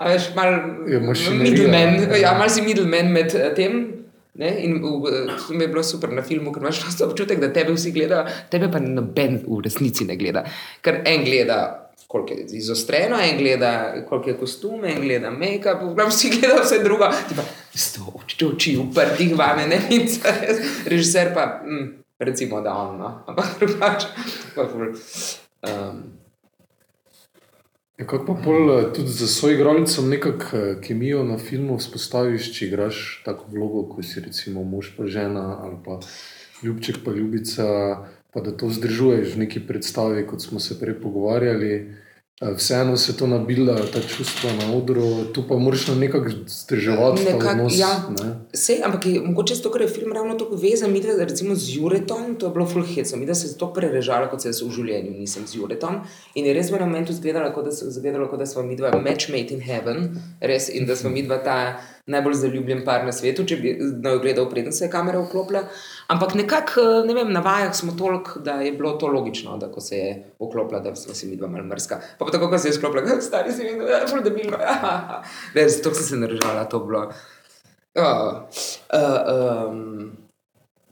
Veš, 0.00 0.30
mal 0.32 0.54
Je 0.88 1.00
middleman, 1.36 2.14
ja, 2.16 2.32
mal 2.38 2.48
si 2.48 2.64
middleman 2.64 3.12
med 3.12 3.34
eh, 3.36 3.50
tem. 3.56 3.80
Ne? 4.40 4.54
In 4.64 4.78
eh, 4.80 5.34
to 5.36 5.52
mi 5.52 5.66
je 5.66 5.68
bilo 5.68 5.82
super 5.84 6.12
na 6.16 6.24
filmu, 6.24 6.54
ker 6.54 6.64
imaš 6.64 6.80
občutek, 7.04 7.42
da 7.42 7.50
tebe 7.52 7.74
vsi 7.76 7.92
gledajo, 7.92 8.24
tebe 8.48 8.70
pa 8.72 8.80
noben 8.80 9.42
v 9.44 9.60
resnici 9.66 10.08
ne 10.08 10.16
gleda. 10.16 10.46
Ker 10.80 11.02
en 11.04 11.26
gleda, 11.28 11.58
koliko 12.10 12.32
je 12.32 12.46
izostreno, 12.58 13.16
en 13.22 13.38
gleda, 13.38 13.94
koliko 14.08 14.30
je 14.30 14.36
kostume, 14.36 14.90
en 14.90 15.02
gleda 15.02 15.30
make-up, 15.30 15.82
v 15.82 15.94
glavnem 15.94 16.10
vsi 16.10 16.30
gledajo 16.30 16.64
vse 16.64 16.78
drugo. 16.82 17.10
Sto 17.74 18.12
oči, 18.18 18.46
oči 18.46 18.76
uprtih 18.82 19.36
vame, 19.38 19.68
ne 19.70 19.78
zares. 20.14 20.58
Režiser 20.86 21.30
pa, 21.34 21.62
mm, 21.62 21.86
recimo, 22.18 22.60
da 22.60 22.74
on, 22.74 22.98
no. 22.98 23.12
ampak 23.26 23.46
drugače. 23.60 24.06
Um, 25.62 26.02
Ja, 28.00 28.06
kako 28.06 28.24
pa 28.24 28.42
pol 28.44 28.70
eh, 28.72 28.92
tudi 28.96 29.12
za 29.12 29.26
svojim 29.26 29.58
igralcem 29.58 30.08
nekako 30.08 30.56
eh, 30.56 30.76
kemijo 30.80 31.24
na 31.24 31.38
filmu 31.38 31.76
vzpostaviš, 31.76 32.46
če 32.56 32.66
igraš 32.66 33.00
tako 33.24 33.44
vlogo, 33.52 33.82
kot 33.94 34.08
si 34.08 34.22
recimo 34.24 34.62
mož 34.64 34.94
pa 34.96 35.04
žena 35.04 35.58
ali 35.60 35.76
pa 35.84 35.98
ljubček 36.62 37.02
pa 37.04 37.12
ljubica, 37.12 37.66
pa 38.32 38.40
da 38.40 38.56
to 38.56 38.66
vzdržuješ 38.66 39.34
v 39.34 39.38
neki 39.46 39.66
predstavi, 39.66 40.26
kot 40.26 40.42
smo 40.42 40.60
se 40.60 40.78
prej 40.80 41.00
pogovarjali. 41.02 41.72
Eh, 42.40 42.54
Vseeno 42.56 42.96
se 42.96 43.16
to 43.16 43.26
nabila, 43.26 43.74
ta 43.92 44.00
čustva 44.00 44.50
na 44.52 44.72
odru, 44.76 45.24
tu 45.34 45.42
pa 45.48 45.58
moraš 45.60 45.88
na 45.88 45.94
nekako 45.94 46.30
vzdrževati 46.46 47.24
ta 47.24 47.32
Nekako, 47.32 47.50
odnos. 47.50 47.78
ja. 47.78 47.90
ne. 48.22 48.30
Sej, 48.56 48.80
ampak 48.84 49.06
je, 49.06 49.20
mogoče 49.20 49.54
zato, 49.54 49.70
ker 49.70 49.82
je 49.84 49.88
film 49.88 50.12
ravno 50.12 50.34
tako 50.40 50.56
vezan, 50.56 50.92
mi 50.92 51.00
dva, 51.00 51.18
recimo 51.18 51.54
z 51.54 51.76
Juretom, 51.76 52.34
to 52.40 52.46
je 52.46 52.52
bilo 52.52 52.66
full 52.66 52.86
hit, 52.86 53.12
mi 53.16 53.26
da 53.26 53.34
se 53.34 53.46
je 53.48 53.58
to 53.58 53.72
prerežalo, 53.72 54.30
kot 54.30 54.40
se 54.40 54.48
jaz 54.48 54.62
v 54.62 54.70
življenju 54.72 55.12
nisem 55.18 55.44
z 55.46 55.60
Juretom. 55.60 56.00
In 56.34 56.46
je 56.48 56.54
res 56.56 56.72
v 56.72 56.80
enem 56.80 56.88
momentu 56.88 57.12
izgledalo, 57.12 57.52
kot 57.52 57.68
da, 57.68 57.76
izgledalo, 57.76 58.30
kot 58.32 58.38
da 58.40 58.46
smo 58.46 58.62
mi 58.62 58.76
dva 58.76 58.96
match 58.96 59.28
made 59.28 59.52
in 59.52 59.60
heaven, 59.60 60.08
res, 60.40 60.70
in 60.72 60.88
da 60.88 60.96
smo 60.96 61.12
mi 61.12 61.22
dva 61.28 61.42
ta 61.44 61.58
najbolj 62.10 62.34
zaljubljen 62.40 62.84
par 62.84 63.04
na 63.04 63.12
svetu, 63.12 63.44
če 63.44 63.56
bi 63.60 63.76
na 64.02 64.16
gledal, 64.16 64.48
preden 64.50 64.72
se 64.72 64.84
je 64.86 64.90
kamera 64.90 65.20
vklopila. 65.20 65.66
Ampak 66.10 66.34
nekako, 66.34 66.80
eh, 66.80 67.06
ne 67.06 67.14
vem, 67.14 67.32
na 67.32 67.40
vajah 67.40 67.74
smo 67.76 67.92
toliko, 67.98 68.40
da 68.40 68.58
je 68.60 68.72
bilo 68.72 68.92
to 68.98 69.06
logično, 69.06 69.56
da 69.56 69.70
se 69.80 69.96
je 69.96 70.14
vklopila, 70.40 70.80
da 70.80 70.94
smo 70.96 71.14
si 71.14 71.26
mi 71.26 71.36
dva 71.36 71.48
mal 71.48 71.62
mrska. 71.62 72.00
Pa, 72.18 72.24
pa 72.24 72.30
tako, 72.30 72.48
ko 72.50 72.58
se 72.58 72.68
je 72.68 72.72
sklopila, 72.72 73.20
stari 73.20 73.52
si 73.52 73.64
mi, 73.64 73.78
da 73.78 74.02
je 74.02 74.08
full 74.10 74.22
debilno. 74.22 74.58
Ne, 75.54 75.68
zato 75.68 75.94
sem 75.94 76.04
se 76.04 76.16
narežala, 76.16 76.64
to 76.64 76.80
bilo. 76.80 77.10
Uh, 77.94 78.42
uh, 78.94 79.70
um, 79.70 80.10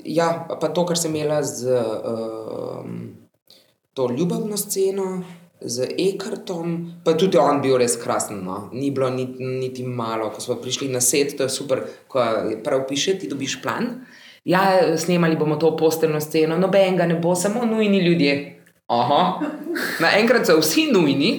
ja, 0.05 0.47
pa 0.61 0.69
to, 0.69 0.87
kar 0.87 0.99
sem 0.99 1.14
imela 1.14 1.43
z 1.43 1.66
um, 1.71 3.19
to 3.95 4.09
ljubavno 4.19 4.57
sceno, 4.57 5.23
z 5.61 5.89
Ekartom, 5.99 6.75
pa 7.05 7.16
tudi 7.19 7.39
on 7.39 7.59
bil 7.62 7.75
res 7.81 7.97
krasen. 7.99 8.45
No. 8.47 8.69
Ni 8.73 8.93
bilo 8.95 9.11
niti, 9.11 9.43
niti 9.43 9.83
malo, 9.83 10.31
ko 10.31 10.41
smo 10.41 10.61
prišli 10.62 10.89
na 10.89 11.01
set, 11.03 11.35
to 11.37 11.49
je 11.49 11.51
super, 11.51 11.83
ko 12.07 12.23
prav 12.64 12.87
piše, 12.89 13.19
ti 13.19 13.31
dobiš 13.31 13.59
plan. 13.62 13.91
Ja, 14.49 14.96
snemali 14.96 15.36
bomo 15.36 15.59
to 15.61 15.74
posteljno 15.76 16.20
sceno, 16.24 16.57
nobenega 16.57 17.07
ne 17.07 17.18
bo, 17.20 17.34
samo 17.36 17.66
nujni 17.68 17.99
ljudje. 18.01 18.36
Aha, 18.88 19.40
naenkrat 20.01 20.46
so 20.49 20.57
vsi 20.62 20.86
nujni. 20.92 21.32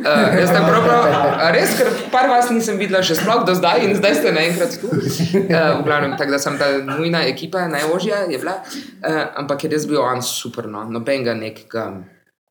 Uh, 0.00 0.06
jaz 0.38 0.48
sem 0.48 0.62
prav, 0.64 0.84
prav, 0.86 1.06
a 1.44 1.48
res, 1.52 1.74
ker 1.76 1.90
par 2.12 2.30
vas 2.30 2.46
nisem 2.48 2.78
videla 2.80 3.02
še 3.04 3.18
sploh 3.18 3.42
do 3.44 3.52
zdaj 3.58 3.82
in 3.84 3.90
zdaj 3.98 4.14
ste 4.16 4.30
naenkrat 4.32 4.78
tu. 4.80 4.88
Uh, 4.88 5.02
v 5.50 5.82
glavnem, 5.84 6.14
tako 6.16 6.36
da 6.36 6.40
sem 6.40 6.56
ta 6.60 6.70
nujna 6.86 7.20
ekipa, 7.28 7.66
najožja 7.68 8.22
je 8.30 8.38
bila, 8.40 8.54
uh, 8.62 9.20
ampak 9.42 9.66
je 9.66 9.72
res 9.74 9.84
bil 9.90 10.00
on 10.00 10.22
super, 10.24 10.70
no, 10.72 10.86
nobenega 10.88 11.34
nekega. 11.36 11.90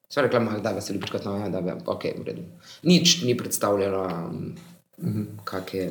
Sva 0.09 0.27
rekla, 0.27 0.43
malo, 0.43 0.61
da 0.61 0.75
se 0.81 0.93
ljubiš 0.93 1.15
kot 1.15 1.25
no, 1.25 1.39
da 1.49 1.63
je 1.63 1.79
ok, 1.87 2.05
v 2.19 2.27
redu. 2.27 2.45
Nič 2.89 3.21
ni 3.23 3.37
predstavljalo, 3.39 4.05
um, 4.99 5.25
kak 5.47 5.73
je. 5.73 5.89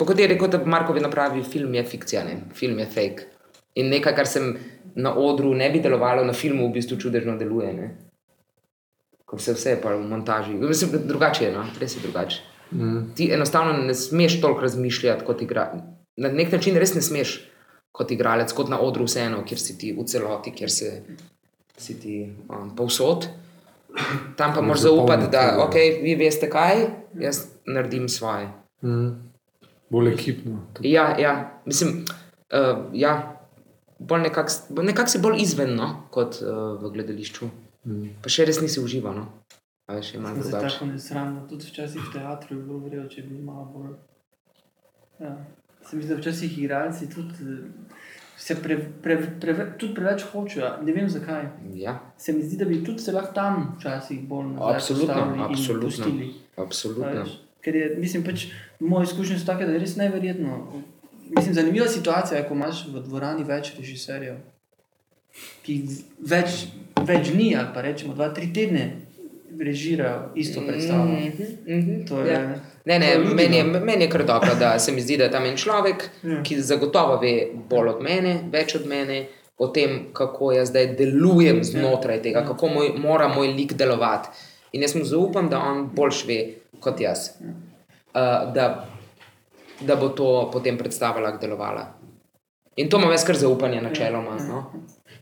Po 0.00 0.06
kot 0.08 0.18
je 0.18 0.26
rekel, 0.30 0.48
da 0.48 0.62
Markovi 0.64 1.00
napravi 1.04 1.42
film 1.44 1.74
je 1.76 1.82
fikcija, 1.84 2.22
ne? 2.24 2.38
film 2.56 2.78
je 2.80 2.86
fake. 2.86 3.26
In 3.74 3.90
nekaj, 3.92 4.14
kar 4.16 4.26
sem 4.26 4.54
na 4.96 5.12
odru 5.12 5.50
ne 5.54 5.68
bi 5.70 5.82
delovalo, 5.84 6.24
na 6.24 6.32
filmu 6.32 6.70
v 6.70 6.78
bistvu 6.78 6.96
čudežno 7.02 7.34
deluje. 7.36 7.72
Ne? 7.76 7.88
Ko 9.28 9.38
se 9.38 9.52
vse 9.52 9.76
pa 9.82 9.92
v 9.92 10.06
montaži. 10.08 10.56
Mislim, 10.56 10.96
drugače 11.04 11.44
je, 11.44 11.52
no? 11.52 11.66
res 11.80 11.98
je 11.98 12.00
drugače. 12.06 12.40
Mm. 12.72 13.02
Ti 13.16 13.28
enostavno 13.34 13.76
ne 13.76 13.94
smeš 13.94 14.40
toliko 14.40 14.64
razmišljati 14.64 15.24
kot 15.26 15.42
igralec. 15.42 15.84
Na 16.16 16.32
nek 16.32 16.52
način 16.52 16.80
res 16.80 16.94
ne 16.96 17.02
smeš 17.04 17.36
kot 17.92 18.10
igralec, 18.10 18.56
kot 18.56 18.72
na 18.72 18.80
odru, 18.80 19.04
vseeno, 19.04 19.44
kjer 19.44 19.60
si 19.60 19.76
ti 19.78 19.92
v 19.92 20.08
celoti, 20.08 20.54
kjer 20.56 20.72
se, 20.72 20.94
si 21.76 22.00
ti 22.00 22.22
um, 22.48 22.72
povsod. 22.76 23.28
Tam 24.38 24.54
pa 24.54 24.64
moraš 24.64 24.86
zaupati, 24.86 25.28
da 25.28 25.58
okay, 25.66 25.98
vi 26.00 26.16
veste 26.16 26.48
kaj, 26.48 26.86
jaz 27.20 27.50
naredim 27.68 28.08
svoje. 28.08 28.48
Mm. 28.80 29.28
Bolj 29.90 30.12
ekipno. 30.12 30.60
tudi. 30.74 30.92
Ja, 30.92 31.16
ja. 31.18 31.60
mislim, 31.66 32.04
uh, 32.52 32.84
ja. 32.92 33.36
bolj 33.98 34.22
nekako 34.22 34.82
nekak 34.82 35.08
si 35.08 35.18
bolj 35.18 35.42
izven 35.42 35.74
no, 35.76 35.90
kot 36.10 36.38
uh, 36.42 36.78
v 36.82 36.92
gledališču. 36.94 37.50
Mm. 37.84 38.14
Pa 38.22 38.32
še 38.32 38.46
res 38.48 38.60
nisi 38.62 38.80
užival. 38.80 39.16
No. 39.16 39.26
A 39.90 39.96
veš, 39.98 40.14
je 40.14 40.20
malo 40.20 40.38
drugače. 40.38 40.68
tako 40.68 40.86
nesramno, 40.86 41.46
tudi 41.50 41.66
včasih 41.66 42.02
v 42.02 42.12
teatru 42.12 42.56
je 42.56 42.62
bilo 42.62 42.78
verjetno, 42.78 43.08
če 43.10 43.22
bi 43.26 43.40
malo 43.42 43.64
bolj. 43.74 43.96
Ja. 45.20 45.34
Se 45.82 45.96
mi 45.96 46.02
zdi, 46.02 46.14
da 46.14 46.20
včasih 46.20 46.58
igralci 46.58 47.08
tudi 47.10 47.34
eh, 47.42 48.04
se 48.36 48.54
pre, 48.62 48.76
pre, 49.02 49.16
pre, 49.40 49.56
tudi 49.78 49.94
preveč 49.94 50.22
hočejo. 50.32 50.70
Ne 50.86 50.94
vem 50.94 51.08
zakaj. 51.08 51.48
Ja, 51.74 51.98
Se 52.16 52.32
mi 52.32 52.42
zdi, 52.42 52.56
da 52.56 52.68
bi 52.68 52.84
tudi 52.84 53.02
se 53.02 53.12
lahko 53.12 53.34
tam 53.34 53.74
včasih 53.78 54.22
bolj 54.28 54.52
nazaj 54.54 54.76
Absolutno, 54.76 55.46
absolutno. 55.48 56.28
absolutno. 56.56 57.24
Ker 57.60 57.76
je, 57.76 57.94
mislim, 57.98 58.24
pač 58.24 58.46
moje 58.80 59.04
izkušnje 59.04 59.38
so 59.38 59.46
take, 59.46 59.66
da 59.66 59.72
je 59.72 59.78
res 59.78 59.96
neverjetno. 59.96 60.82
Mislim, 61.30 61.54
zanimiva 61.54 61.88
situacija 61.88 62.38
je, 62.38 62.48
ko 62.48 62.54
imaš 62.54 62.86
v 62.88 63.02
dvorani 63.04 63.44
več 63.44 63.72
režiserjev, 63.78 64.40
ki 65.62 65.76
več, 66.20 66.64
več 67.02 67.30
dni 67.30 67.52
ali 67.56 67.68
pa 67.74 67.80
rečemo 67.82 68.14
dva, 68.14 68.32
tri 68.34 68.48
tedne 68.52 68.88
režirajo 69.60 70.30
isto 70.34 70.60
predstavo. 70.66 71.04
Mhm, 71.04 71.42
mhm, 71.68 72.06
To 72.06 72.20
je, 72.20 72.32
ja. 72.32 72.40
Ne, 72.84 72.98
ne, 72.98 73.14
to 73.14 73.20
je 73.20 73.34
meni 73.34 73.56
je, 73.56 73.64
meni 73.64 74.04
je 74.04 74.10
kar 74.10 74.24
dobro, 74.26 74.54
da 74.54 74.78
se 74.78 74.92
mi 74.92 75.00
zdi, 75.00 75.16
da 75.16 75.24
je 75.24 75.30
tam 75.30 75.44
en 75.44 75.56
človek, 75.56 76.08
Ja. 76.22 76.42
ki 76.42 76.60
zagotovo 76.60 77.18
ve 77.20 77.34
bolj 77.68 77.88
od 77.88 78.02
mene, 78.02 78.40
več 78.52 78.74
od 78.74 78.86
mene, 78.86 79.26
o 79.58 79.68
tem, 79.68 80.06
kako 80.12 80.52
jaz 80.52 80.68
zdaj 80.68 80.94
delujem 80.96 81.64
znotraj 81.64 82.22
tega, 82.22 82.44
kako 82.46 82.68
moj, 82.68 82.94
mora 82.98 83.28
moj 83.28 83.48
lik 83.48 83.74
delovati. 83.74 84.28
In 84.72 84.82
jaz 84.82 84.94
mu 84.94 85.04
zaupam, 85.04 85.48
da 85.48 85.58
on 85.60 85.90
boljš 85.94 86.24
ve 86.26 86.38
kot 86.80 87.00
jaz. 87.00 87.30
Uh, 88.14 88.52
da, 88.54 88.86
da 89.80 89.96
bo 89.96 90.08
to 90.08 90.50
potem 90.52 90.78
predstava 90.78 91.20
lahko 91.20 91.38
delovala. 91.38 91.86
In 92.76 92.88
to 92.88 92.98
imam 92.98 93.10
jaz 93.10 93.24
kar 93.24 93.36
zaupanje, 93.36 93.80
načeloma. 93.82 94.36
No? 94.48 94.64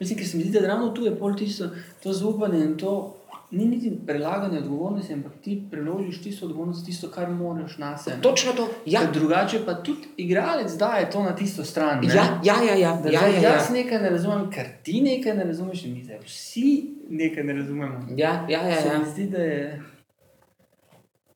Mislim, 0.01 0.18
ker 0.18 0.28
se 0.28 0.36
mi 0.36 0.45
zdi, 0.45 0.61
da 0.61 0.68
ravno 0.68 0.89
tu 0.89 1.05
je 1.05 1.18
pol 1.18 1.36
tisto 1.36 1.68
to 2.03 2.12
zaupanje 2.12 2.64
in 2.64 2.76
to 2.78 3.14
ni 3.51 3.64
niti 3.64 3.93
prelaganje 4.07 4.59
odgovornosti, 4.59 5.12
ampak 5.12 5.32
ti 5.43 5.62
preložiš 5.70 6.22
tisto 6.22 6.47
odgovornost, 6.47 6.86
tisto, 6.86 7.09
kar 7.11 7.30
moraš 7.30 7.78
na 7.78 7.99
sebe. 7.99 8.20
Točno 8.22 8.53
to. 8.53 8.68
Ja, 8.86 9.01
Ker 9.01 9.12
Drugače 9.12 9.61
pa 9.66 9.74
tudi 9.74 10.09
igralec 10.16 10.72
daje 10.72 11.11
to 11.11 11.22
na 11.22 11.36
tisto 11.36 11.64
stran. 11.64 12.01
ne. 12.01 12.14
ja, 12.14 12.39
ja, 12.45 12.62
ja. 12.62 12.74
ja, 12.74 13.01
Da 13.03 13.11
ja, 13.11 13.26
ja, 13.26 13.41
ja. 13.41 13.53
jaz 13.53 13.70
nekaj 13.70 14.03
ne 14.03 14.11
razumem, 14.11 14.51
ker 14.51 14.66
ti 14.82 15.01
nekaj 15.01 15.34
ne 15.34 15.45
razumeš, 15.45 15.84
in 15.84 15.93
mi 15.93 16.05
zdaj 16.05 16.18
vsi 16.24 16.95
nekaj 17.09 17.45
ne 17.45 17.53
razumemo. 17.53 18.07
ja, 18.16 18.47
ja, 18.49 18.68
ja, 18.68 18.82
Se 18.82 18.89
ja. 18.89 18.99
mi 18.99 19.11
zdi, 19.11 19.26
da 19.26 19.39
je. 19.39 19.82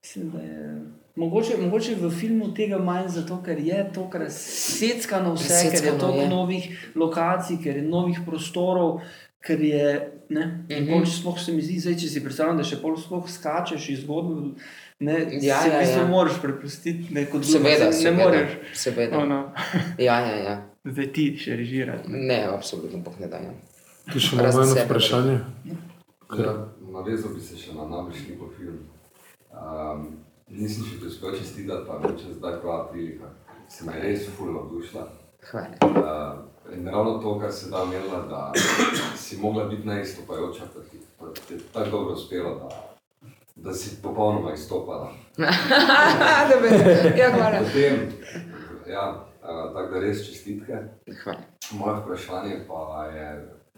Mislim, 0.03 0.31
da 0.31 0.39
je 0.39 0.81
mogoče, 1.17 1.57
mogoče 1.59 1.95
v 1.97 2.11
filmu 2.11 2.53
tega 2.53 2.79
manj, 2.79 3.09
zato 3.11 3.43
ker 3.43 3.59
je 3.61 3.91
to 3.93 4.09
razseckano 4.15 5.35
vse, 5.35 5.71
ker 5.71 5.85
je 5.85 5.99
toliko 5.99 6.21
je. 6.21 6.29
novih 6.29 6.65
lokacij, 6.97 7.59
ker 7.59 7.77
je 7.77 7.83
novih 7.85 8.21
prostorov. 8.23 9.01
Ker 9.41 9.59
je, 9.61 9.87
ne, 10.29 10.43
in 10.69 10.85
Mhm. 10.85 10.93
pol 10.93 11.03
sploh 11.05 11.35
se 11.37 11.51
mi 11.51 11.59
zdi, 11.61 11.75
zdaj, 11.77 11.97
če 11.97 12.09
si 12.09 12.21
predstavljam, 12.21 12.57
da 12.57 12.65
še 12.65 12.77
pol 12.79 12.95
sploh 12.97 13.27
skačeš 13.29 13.89
iz 13.89 14.01
zgodbe, 14.01 14.53
ne, 15.01 15.17
Ja, 15.41 15.59
se 15.59 15.67
v 15.67 15.73
ja, 15.73 15.81
bistvu 15.81 15.99
ja. 15.99 16.07
moraš 16.07 16.37
prepustiti 16.39 17.11
neko 17.11 17.39
drugo, 17.39 17.53
Seveda, 17.53 17.85
ne 17.85 17.93
seveda. 17.93 18.25
moreš. 18.25 18.51
seveda. 18.75 19.19
Ono, 19.19 19.41
Ja, 19.99 20.21
ja, 20.21 20.37
ja. 20.39 20.55
zdaj 20.85 21.13
ti 21.13 21.37
še 21.37 21.57
režirati. 21.57 22.07
Ne, 22.09 22.47
absolutno, 22.47 22.99
bog 23.01 23.19
ne 23.19 23.27
dajem. 23.27 23.59
Tu 24.07 24.21
še 24.21 24.37
imamo 24.37 24.63
eno 24.63 24.75
vprašanje. 24.77 25.37
Ja, 26.33 26.53
navezal 26.89 27.35
bi 27.35 27.41
se 27.41 27.57
še 27.57 27.75
na 27.75 27.83
najbližji 27.85 28.39
film. 28.57 28.79
Nisem 30.53 30.85
še 30.85 30.99
uspel 31.09 31.33
čestitati, 31.39 31.87
pa 31.89 32.13
če 32.13 32.35
zdaj 32.37 32.59
prava 32.61 32.89
prilika. 32.91 33.31
Se 33.73 33.87
mi 33.87 33.95
je 33.97 34.03
res 34.03 34.27
fulno 34.37 34.59
navdušila. 34.61 35.05
Hvala. 35.49 35.87
Uh, 35.89 36.75
in 36.77 36.85
ravno 36.87 37.15
to, 37.23 37.39
kar 37.41 37.53
se 37.53 37.71
da 37.73 37.81
imela, 37.87 38.21
da 38.29 38.43
si 39.17 39.39
mogla 39.41 39.65
biti 39.71 39.89
neizstopajoča, 39.89 40.69
pa 40.75 40.85
ti 40.91 41.01
pa 41.19 41.33
ti 41.33 41.55
je 41.55 41.59
tako 41.73 41.91
dobro 41.91 42.13
uspelo, 42.13 42.55
da, 42.61 42.69
da 43.57 43.73
si 43.73 43.97
popolnoma 44.03 44.53
izstopala. 44.53 45.13
da 46.51 46.61
me, 46.61 46.69
ja, 47.17 47.33
hvala. 47.33 47.59
Potem, 47.65 48.13
ja, 48.91 49.09
uh, 49.43 49.75
tako 49.75 49.95
da 49.95 50.01
res 50.01 50.27
čestitke. 50.29 50.85
hvala. 51.23 51.41
Moje 51.73 52.01
vprašanje 52.03 52.65
pa 52.69 53.07
je 53.07 53.29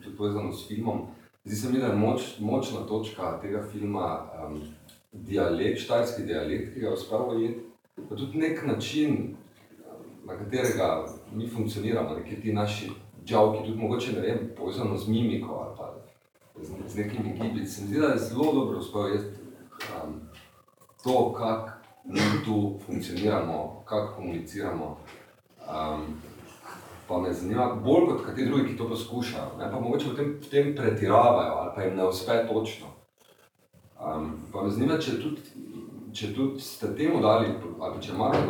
tudi 0.02 0.16
povezano 0.16 0.52
s 0.52 0.68
filmom. 0.68 1.06
Zdi 1.44 1.56
se 1.56 1.70
mi, 1.70 1.78
da 1.78 1.86
je 1.86 1.96
moč, 1.96 2.22
močna 2.40 2.86
točka 2.88 3.38
tega 3.42 3.62
filma 3.72 4.22
um, 4.46 4.62
dialekt, 5.14 5.80
štajerski 5.80 6.22
dialekt, 6.22 6.74
ki 6.74 6.80
ga 6.80 6.86
je 6.86 6.92
uspelo 6.92 7.28
ujeti, 7.36 7.60
pa 8.08 8.16
tudi 8.16 8.38
nek 8.38 8.66
način, 8.66 9.36
na 10.24 10.36
katerega 10.38 11.06
mi 11.32 11.48
funkcioniramo, 11.48 12.14
neki 12.14 12.40
ti 12.40 12.52
naši 12.52 12.90
džavki, 13.24 13.64
tudi 13.66 13.78
mogoče 13.78 14.12
ne 14.12 14.20
vem, 14.20 14.38
povezano 14.56 14.96
z 14.96 15.08
mimiko 15.08 15.54
ali 15.54 15.76
pa 15.78 15.94
z, 16.62 16.72
z 16.88 16.96
nekimi 16.96 17.38
gibi. 17.42 17.66
Se 17.66 17.82
mi 17.82 17.88
zdi, 17.88 18.00
da 18.00 18.06
je 18.06 18.18
zelo 18.18 18.52
dobro 18.52 18.78
uspelo 18.78 19.04
ujeti 19.04 19.24
um, 20.04 20.20
to, 21.04 21.32
kako 21.32 21.70
mi 22.04 22.44
tu 22.44 22.78
funkcioniramo, 22.86 23.82
kako 23.84 24.14
komuniciramo. 24.16 24.98
Um, 25.68 26.14
Pa 27.08 27.18
me 27.20 27.32
zanima, 27.32 27.66
bolj 27.84 28.06
kot 28.06 28.22
kateri 28.26 28.46
drugi, 28.46 28.68
ki 28.68 28.76
to 28.78 28.88
poskušajo, 28.88 29.58
ne? 29.58 29.66
pa 29.70 29.80
mogoče 29.80 30.06
v 30.08 30.16
tem, 30.16 30.28
v 30.40 30.50
tem 30.50 30.70
pretiravajo 30.76 31.58
ali 31.60 31.72
pa 31.74 31.82
jim 31.82 31.96
ne 31.96 32.06
uspe 32.08 32.46
točno. 32.48 32.93
Um, 34.04 34.32
pa 34.52 34.62
me 34.62 34.70
zanima, 34.70 34.98
če 35.00 35.16
tudi, 35.22 35.42
če 36.12 36.32
tudi 36.36 36.60
ste 36.60 36.90
temu 36.98 37.22
dali, 37.24 37.54
ali 37.80 38.02
če 38.04 38.12
imate 38.12 38.42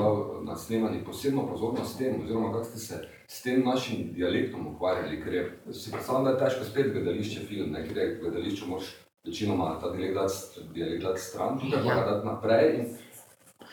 na 0.44 0.56
snemanju 0.58 1.04
posebno 1.06 1.46
pozornost 1.46 1.94
s 1.94 2.00
tem, 2.00 2.16
oziroma 2.24 2.50
kako 2.52 2.64
ste 2.64 2.82
se 2.82 2.98
s 3.26 3.42
tem 3.42 3.62
našim 3.64 4.10
dialektom 4.16 4.66
ukvarjali, 4.74 5.20
ker 5.22 5.34
je, 5.34 5.44
si 5.72 5.92
predstavljam, 5.92 6.24
da 6.26 6.34
je 6.34 6.42
težko 6.42 6.66
spet 6.68 6.92
gledališče 6.92 7.46
film, 7.48 7.72
ne? 7.72 7.84
ker 7.86 7.96
je 7.96 8.08
v 8.10 8.20
gledališču 8.24 8.68
moraš 8.68 8.90
večinoma 9.24 9.78
ta 9.80 9.92
dialekt 9.94 10.18
dati, 10.18 10.66
dialekt 10.74 11.06
dati 11.06 11.20
stran, 11.20 11.58
tukaj 11.62 11.86
pa 11.86 11.94
ga 11.94 12.04
dati 12.10 12.26
naprej. 12.26 12.74
In, 12.74 12.92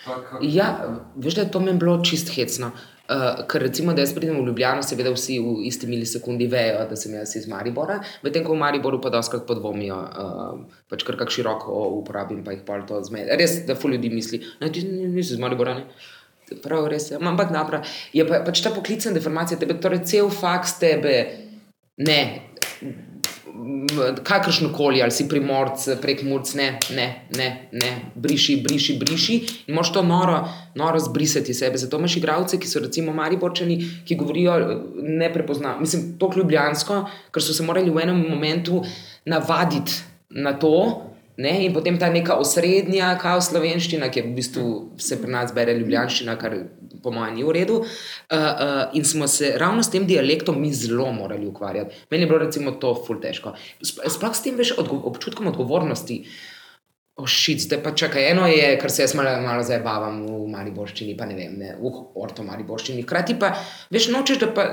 kak, 0.05 0.23
kak, 0.29 0.45
Ja, 0.45 0.69
veš, 1.15 1.39
da 1.39 1.47
je 1.47 1.51
to 1.51 1.59
meni 1.65 1.81
bilo 1.81 1.97
čist 2.05 2.31
hecno. 2.35 2.71
Uh, 3.11 3.41
ker 3.51 3.59
recimo, 3.65 3.91
da 3.91 4.05
jaz 4.05 4.13
pridem 4.15 4.37
v 4.39 4.45
Ljubljano, 4.47 4.83
seveda 4.87 5.11
vsi 5.11 5.35
v 5.43 5.65
isti 5.67 5.87
milisekundi 5.89 6.45
vejo, 6.47 6.85
da 6.87 6.95
sem 6.95 7.11
jaz 7.17 7.33
iz 7.35 7.47
Maribora, 7.51 7.97
medtem 8.23 8.45
ko 8.47 8.53
v 8.55 8.61
Mariboru 8.61 9.01
pa 9.03 9.11
doskrat 9.11 9.43
podvomijo, 9.49 9.97
uh, 9.99 10.79
pač 10.87 11.03
kar 11.03 11.17
kak 11.19 11.33
široko 11.33 11.81
uporabim, 11.97 12.39
pa 12.45 12.55
jih 12.55 12.61
pol 12.63 12.85
to 12.87 13.01
zmede. 13.03 13.35
Res, 13.35 13.57
da 13.67 13.75
ful 13.75 13.97
ljudi 13.97 14.13
misli, 14.13 14.39
da 14.61 14.71
nisi 14.71 15.35
iz 15.35 15.41
Maribora, 15.43 15.75
ne? 15.81 16.07
Prav, 16.63 16.87
res 16.91 17.09
je, 17.11 17.19
ampak 17.19 17.51
napra. 17.51 17.81
Je 18.15 18.23
pa, 18.27 18.39
pač 18.47 18.63
ta 18.63 18.71
poklicna 18.71 19.11
deformacija 19.15 19.59
tebe, 19.59 19.75
torej 19.83 20.05
cel 20.07 20.31
faks 20.31 20.77
tebe, 20.79 21.17
ne, 21.99 22.21
kakršno 24.23 24.69
koli, 24.73 25.01
ali 25.01 25.11
si 25.11 25.27
primorc, 25.29 25.83
prek 26.01 26.23
murc, 26.23 26.53
ne, 26.55 26.67
ne, 26.95 27.07
ne, 27.37 27.49
ne, 27.71 27.91
briši, 28.15 28.57
briši, 28.63 28.97
briši. 28.99 29.37
In 29.67 29.75
moš 29.75 29.93
to 29.93 30.03
noro, 30.03 30.39
noro 30.75 30.99
zbrisati 30.99 31.53
sebe. 31.53 31.77
Zato 31.77 31.99
imaš 31.99 32.17
igralce, 32.17 32.59
ki 32.59 32.67
so 32.67 32.79
recimo 32.79 33.13
Mariborčani, 33.13 33.77
ki 34.05 34.15
govorijo 34.15 34.57
neprepoznavno, 34.95 35.81
mislim, 35.81 36.17
to 36.19 36.31
ljubljansko, 36.35 37.03
ker 37.31 37.43
so 37.43 37.53
se 37.53 37.63
morali 37.63 37.91
v 37.91 38.03
enem 38.05 38.25
momentu 38.29 38.83
navaditi 39.25 40.01
na 40.29 40.53
to. 40.59 41.07
Ne, 41.37 41.53
in 41.65 41.73
potem 41.73 41.95
ta 41.99 42.09
neka 42.11 42.35
osrednja, 42.41 43.13
kao 43.21 43.39
slovenščina, 43.41 44.09
ki 44.11 44.19
je 44.19 44.25
v 44.25 44.33
bistvu 44.35 44.65
se 44.99 45.17
pri 45.21 45.31
nas 45.31 45.53
bere 45.55 45.73
ljubljanščina, 45.77 46.35
kar 46.41 46.57
po 47.03 47.13
mojem 47.15 47.37
ni 47.39 47.45
v 47.47 47.55
redu. 47.55 47.77
Uh, 47.81 48.37
uh, 48.37 48.81
in 48.97 49.07
smo 49.07 49.27
se 49.31 49.53
ravno 49.57 49.83
s 49.83 49.91
tem 49.93 50.05
dialektom 50.07 50.59
mi 50.61 50.73
zelo 50.75 51.11
morali 51.15 51.47
ukvarjati. 51.47 52.05
Meni 52.11 52.27
je 52.27 52.31
bilo 52.33 52.41
recimo 52.43 52.71
to 52.71 52.93
ful 53.07 53.21
težko. 53.23 53.55
Sp- 53.79 54.11
Sploh 54.11 54.35
s 54.35 54.43
tem 54.43 54.59
veš, 54.59 54.75
odgo 54.81 54.99
občutkom 55.09 55.47
odgovornosti. 55.53 56.21
Ošit, 57.21 57.65
zdaj 57.67 57.81
pa 57.83 57.91
čakaj, 57.95 58.31
eno 58.31 58.45
je, 58.47 58.77
kar 58.81 58.91
se 58.91 59.03
jaz 59.03 59.13
malo, 59.15 59.33
malo 59.43 59.63
zabavam 59.67 60.21
v 60.25 60.45
Mariborščini, 60.51 61.17
pa 61.19 61.27
ne 61.29 61.35
vem, 61.37 61.57
ne, 61.59 61.73
v 61.77 61.91
orto 62.17 62.43
Mariborščini. 62.47 63.03
Hkrati 63.03 63.35
pa, 63.39 63.51
veš, 63.93 64.07
nočeš, 64.13 64.39
da 64.41 64.49
pa, 64.55 64.65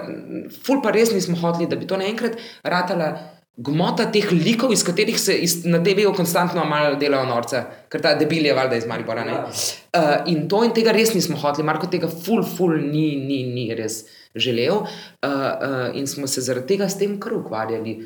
ful 0.65 0.81
pa 0.83 0.95
res 0.95 1.13
nismo 1.13 1.37
hoteli, 1.43 1.67
da 1.69 1.77
bi 1.77 1.89
to 1.91 1.99
naenkrat 2.01 2.39
ratala 2.65 3.11
gmota 3.59 4.07
teh 4.15 4.29
likov, 4.31 4.73
iz 4.73 4.85
katerih 4.87 5.19
se 5.21 5.35
iz, 5.43 5.65
na 5.67 5.81
TV-ju 5.83 6.13
konstantno 6.15 6.63
malo 6.65 6.95
delajo 6.99 7.27
norce, 7.27 7.63
ker 7.91 8.03
ta 8.03 8.15
debil 8.19 8.47
je 8.47 8.55
valjda 8.55 8.77
iz 8.79 8.87
Maribora. 8.87 9.25
ne. 9.25 9.39
Uh, 9.43 10.31
in 10.31 10.47
to 10.49 10.63
in 10.65 10.75
tega 10.75 10.95
res 10.95 11.15
nismo 11.15 11.37
hoteli, 11.37 11.67
Marko 11.67 11.91
tega 11.91 12.09
ful, 12.09 12.45
ful 12.47 12.77
ni, 12.79 13.17
ni, 13.19 13.43
ni 13.51 13.75
res 13.75 14.05
želel. 14.35 14.85
Uh, 14.85 15.31
uh, 15.31 15.97
in 15.99 16.07
smo 16.07 16.27
se 16.27 16.45
zaradi 16.47 16.75
tega 16.75 16.89
s 16.89 16.99
tem 16.99 17.19
kar 17.21 17.35
ukvarjali. 17.35 17.97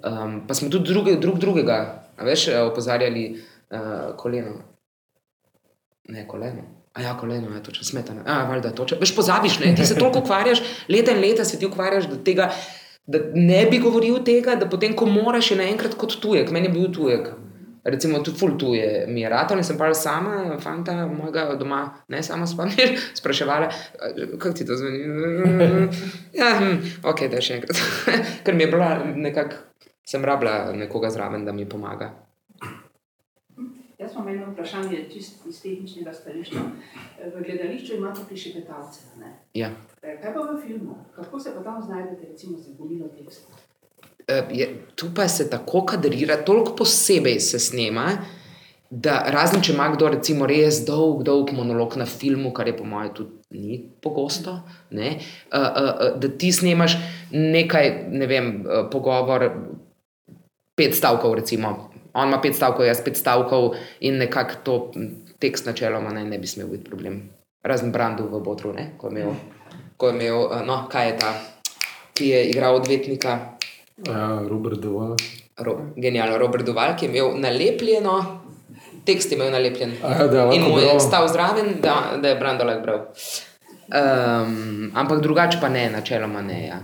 Um, 0.00 0.40
pa 0.48 0.54
smo 0.54 0.70
tudi 0.72 0.88
druge, 0.88 1.18
drug 1.20 1.36
drugega, 1.38 1.76
veš, 2.24 2.48
opozarjali 2.64 3.26
uh, 3.34 4.16
koleno. 4.16 4.56
Ne, 6.08 6.24
koleno. 6.28 6.64
A 6.94 7.02
ja, 7.02 7.16
koleno 7.18 7.50
je 7.54 7.62
točno 7.62 7.84
smetano. 7.84 8.22
A, 8.26 8.44
valjda, 8.48 8.70
točno. 8.70 8.96
Veš, 9.00 9.14
pozabiš, 9.16 9.58
ne? 9.58 9.74
ti 9.74 9.86
se 9.86 9.98
toliko 9.98 10.18
ukvarjaš, 10.18 10.62
leta 10.88 11.12
in 11.12 11.20
leta 11.20 11.44
se 11.44 11.58
ti 11.58 11.66
ukvarjaš, 11.66 12.06
da, 12.06 12.16
tega, 12.24 12.50
da 13.06 13.18
ne 13.34 13.66
bi 13.70 13.78
govoril 13.78 14.22
tega, 14.24 14.56
da 14.60 14.68
potem, 14.70 14.94
ko 14.96 15.06
moraš, 15.06 15.50
je 15.50 15.58
naenkrat 15.60 15.96
kot 16.00 16.18
tujek. 16.20 16.52
Meni 16.54 16.70
je 16.70 16.76
bil 16.76 16.92
tujek. 16.92 17.32
Recimo, 17.84 18.22
tudi 18.24 18.38
ful 18.38 18.54
tuje 18.58 19.04
mi 19.08 19.20
je 19.20 19.28
rado, 19.28 19.56
in 19.56 19.64
sem 19.64 19.76
pa 19.76 19.90
sama, 19.94 20.56
fanta 20.60 20.94
mojega 21.06 21.54
doma, 21.60 21.82
ne 22.08 22.22
samo 22.22 22.46
spomniš, 22.46 22.96
spraševala, 23.20 23.68
kako 24.38 24.52
ti 24.56 24.66
to 24.66 24.76
zveni. 24.76 25.04
Ja, 26.40 26.54
hm, 26.58 26.78
ok, 27.04 27.26
da 27.28 27.42
še 27.44 27.58
enkrat. 27.58 27.82
Ker 28.44 28.56
mi 28.56 28.64
je 28.64 28.70
bila 28.72 28.88
nekako, 29.04 29.60
sem 30.08 30.24
rabila 30.24 30.72
nekoga 30.72 31.12
zraven, 31.12 31.44
da 31.44 31.52
mi 31.52 31.68
pomaga. 31.68 32.08
Jaz 34.14 34.22
imam 34.22 34.34
eno 34.34 34.52
vprašanje, 34.52 34.98
čist 35.12 35.46
iz 35.48 35.62
tehničnega 35.62 36.12
stališča. 36.12 36.60
V 37.34 37.42
gledališču 37.42 37.94
imate 37.94 38.20
prišepetavce. 38.28 39.00
Ja. 39.54 39.70
Eh, 40.02 40.20
Kaj 40.22 40.34
pa 40.34 40.40
v 40.40 40.60
filmu? 40.66 40.94
Kako 41.14 41.40
se 41.40 41.50
pa 41.54 41.62
tam 41.62 41.82
znajdete, 41.82 42.26
recimo, 42.30 42.58
z 42.58 42.76
gomilo 42.78 43.08
teksta? 43.08 43.48
Eh, 44.28 44.44
je, 44.52 44.68
tu 44.94 45.06
pa 45.14 45.28
se 45.28 45.50
tako 45.50 45.84
kadrira, 45.84 46.36
toliko 46.44 46.76
posebej 46.76 47.40
se 47.40 47.58
snema, 47.58 48.06
da 48.90 49.24
razen 49.28 49.62
če 49.62 49.72
ima 49.72 49.88
kdo 49.96 50.08
recimo 50.08 50.46
res 50.46 50.84
dolg, 50.86 51.24
dolg 51.24 51.50
monolog 51.52 51.96
na 51.96 52.06
filmu, 52.06 52.52
kar 52.52 52.68
je 52.70 52.76
po 52.76 52.84
mojem 52.84 53.14
tudi 53.14 53.30
ni 53.50 53.80
pogosto, 54.02 54.60
ne, 54.90 55.16
uh, 55.50 55.58
uh, 55.58 55.90
uh, 55.90 56.20
da 56.20 56.28
ti 56.28 56.52
snemaš 56.52 56.96
nekaj, 57.32 57.90
ne 58.10 58.26
vem, 58.26 58.54
uh, 58.62 58.86
pogovor, 58.90 59.50
pet 60.76 60.94
stavkov, 60.94 61.34
recimo. 61.34 61.93
On 62.14 62.28
ima 62.28 62.40
pet 62.40 62.54
stavkov, 62.56 62.86
jaz 62.86 63.00
pet 63.04 63.16
stavkov, 63.16 63.74
in 64.00 64.18
nekako 64.22 64.60
to 64.64 64.74
tekst 65.42 65.66
načeloma 65.66 66.12
naj 66.14 66.24
ne 66.24 66.38
bi 66.38 66.46
smel 66.46 66.68
biti 66.70 66.84
problem. 66.84 67.22
Razen 67.64 67.92
Brandu 67.92 68.28
v 68.30 68.40
Botru, 68.44 68.72
ne, 68.72 68.90
ko 68.98 69.08
je 69.08 69.20
imel, 69.20 69.34
ko 69.96 70.08
je 70.08 70.14
imel 70.14 70.38
uh, 70.44 70.60
no, 70.66 70.84
kaj 70.92 71.08
je 71.08 71.16
ta, 71.18 71.32
ki 72.14 72.28
je 72.28 72.44
igral 72.50 72.78
odvetnika. 72.78 73.38
Ja, 74.06 74.40
Robert 74.48 74.80
Doval. 74.82 75.16
Ro, 75.58 75.78
genialno, 75.96 76.38
Robert 76.38 76.66
Duval, 76.66 76.94
ki 76.98 77.06
je 77.06 77.10
imel 77.10 77.38
nalepljeno, 77.40 78.14
tekst 79.06 79.32
je 79.32 79.38
imel 79.38 79.50
nalepljen. 79.52 79.96
A 80.02 80.12
ja, 80.12 80.26
da 80.26 80.48
In 80.52 80.62
mu 80.62 80.78
je 80.78 81.00
stal 81.00 81.28
zraven, 81.28 81.76
da, 81.82 82.18
da 82.22 82.28
je 82.28 82.38
Brando 82.38 82.64
lahko 82.64 82.82
bral. 82.82 83.06
Um, 83.84 84.90
ampak 84.94 85.20
drugače 85.20 85.58
pa 85.60 85.68
ne, 85.68 85.90
načeloma 85.90 86.42
ne. 86.42 86.66
Ja. 86.66 86.78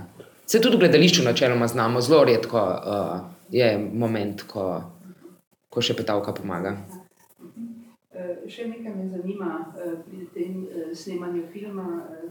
Se 0.45 0.61
tudi 0.61 0.75
v 0.75 0.79
gledališču 0.79 1.23
načeloma 1.23 1.67
znamo, 1.67 2.01
zelo 2.01 2.23
redko 2.23 2.59
uh, 2.59 3.19
je 3.49 3.77
moment, 3.93 4.43
ko 4.47 4.81
ko 5.71 5.81
še 5.81 5.95
petavka 5.95 6.35
pomaga. 6.35 6.75
Eh, 8.11 8.43
Še 8.51 8.67
nekaj 8.67 8.93
me 8.97 9.07
zanima 9.07 9.51
eh, 9.71 9.95
pri 10.03 10.27
tem 10.35 10.65
eh, 10.67 10.91
snemanju 10.91 11.47
filma, 11.53 11.87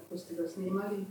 ko 0.09 0.19
ste 0.19 0.37
ga 0.39 0.49
snemali. 0.49 1.05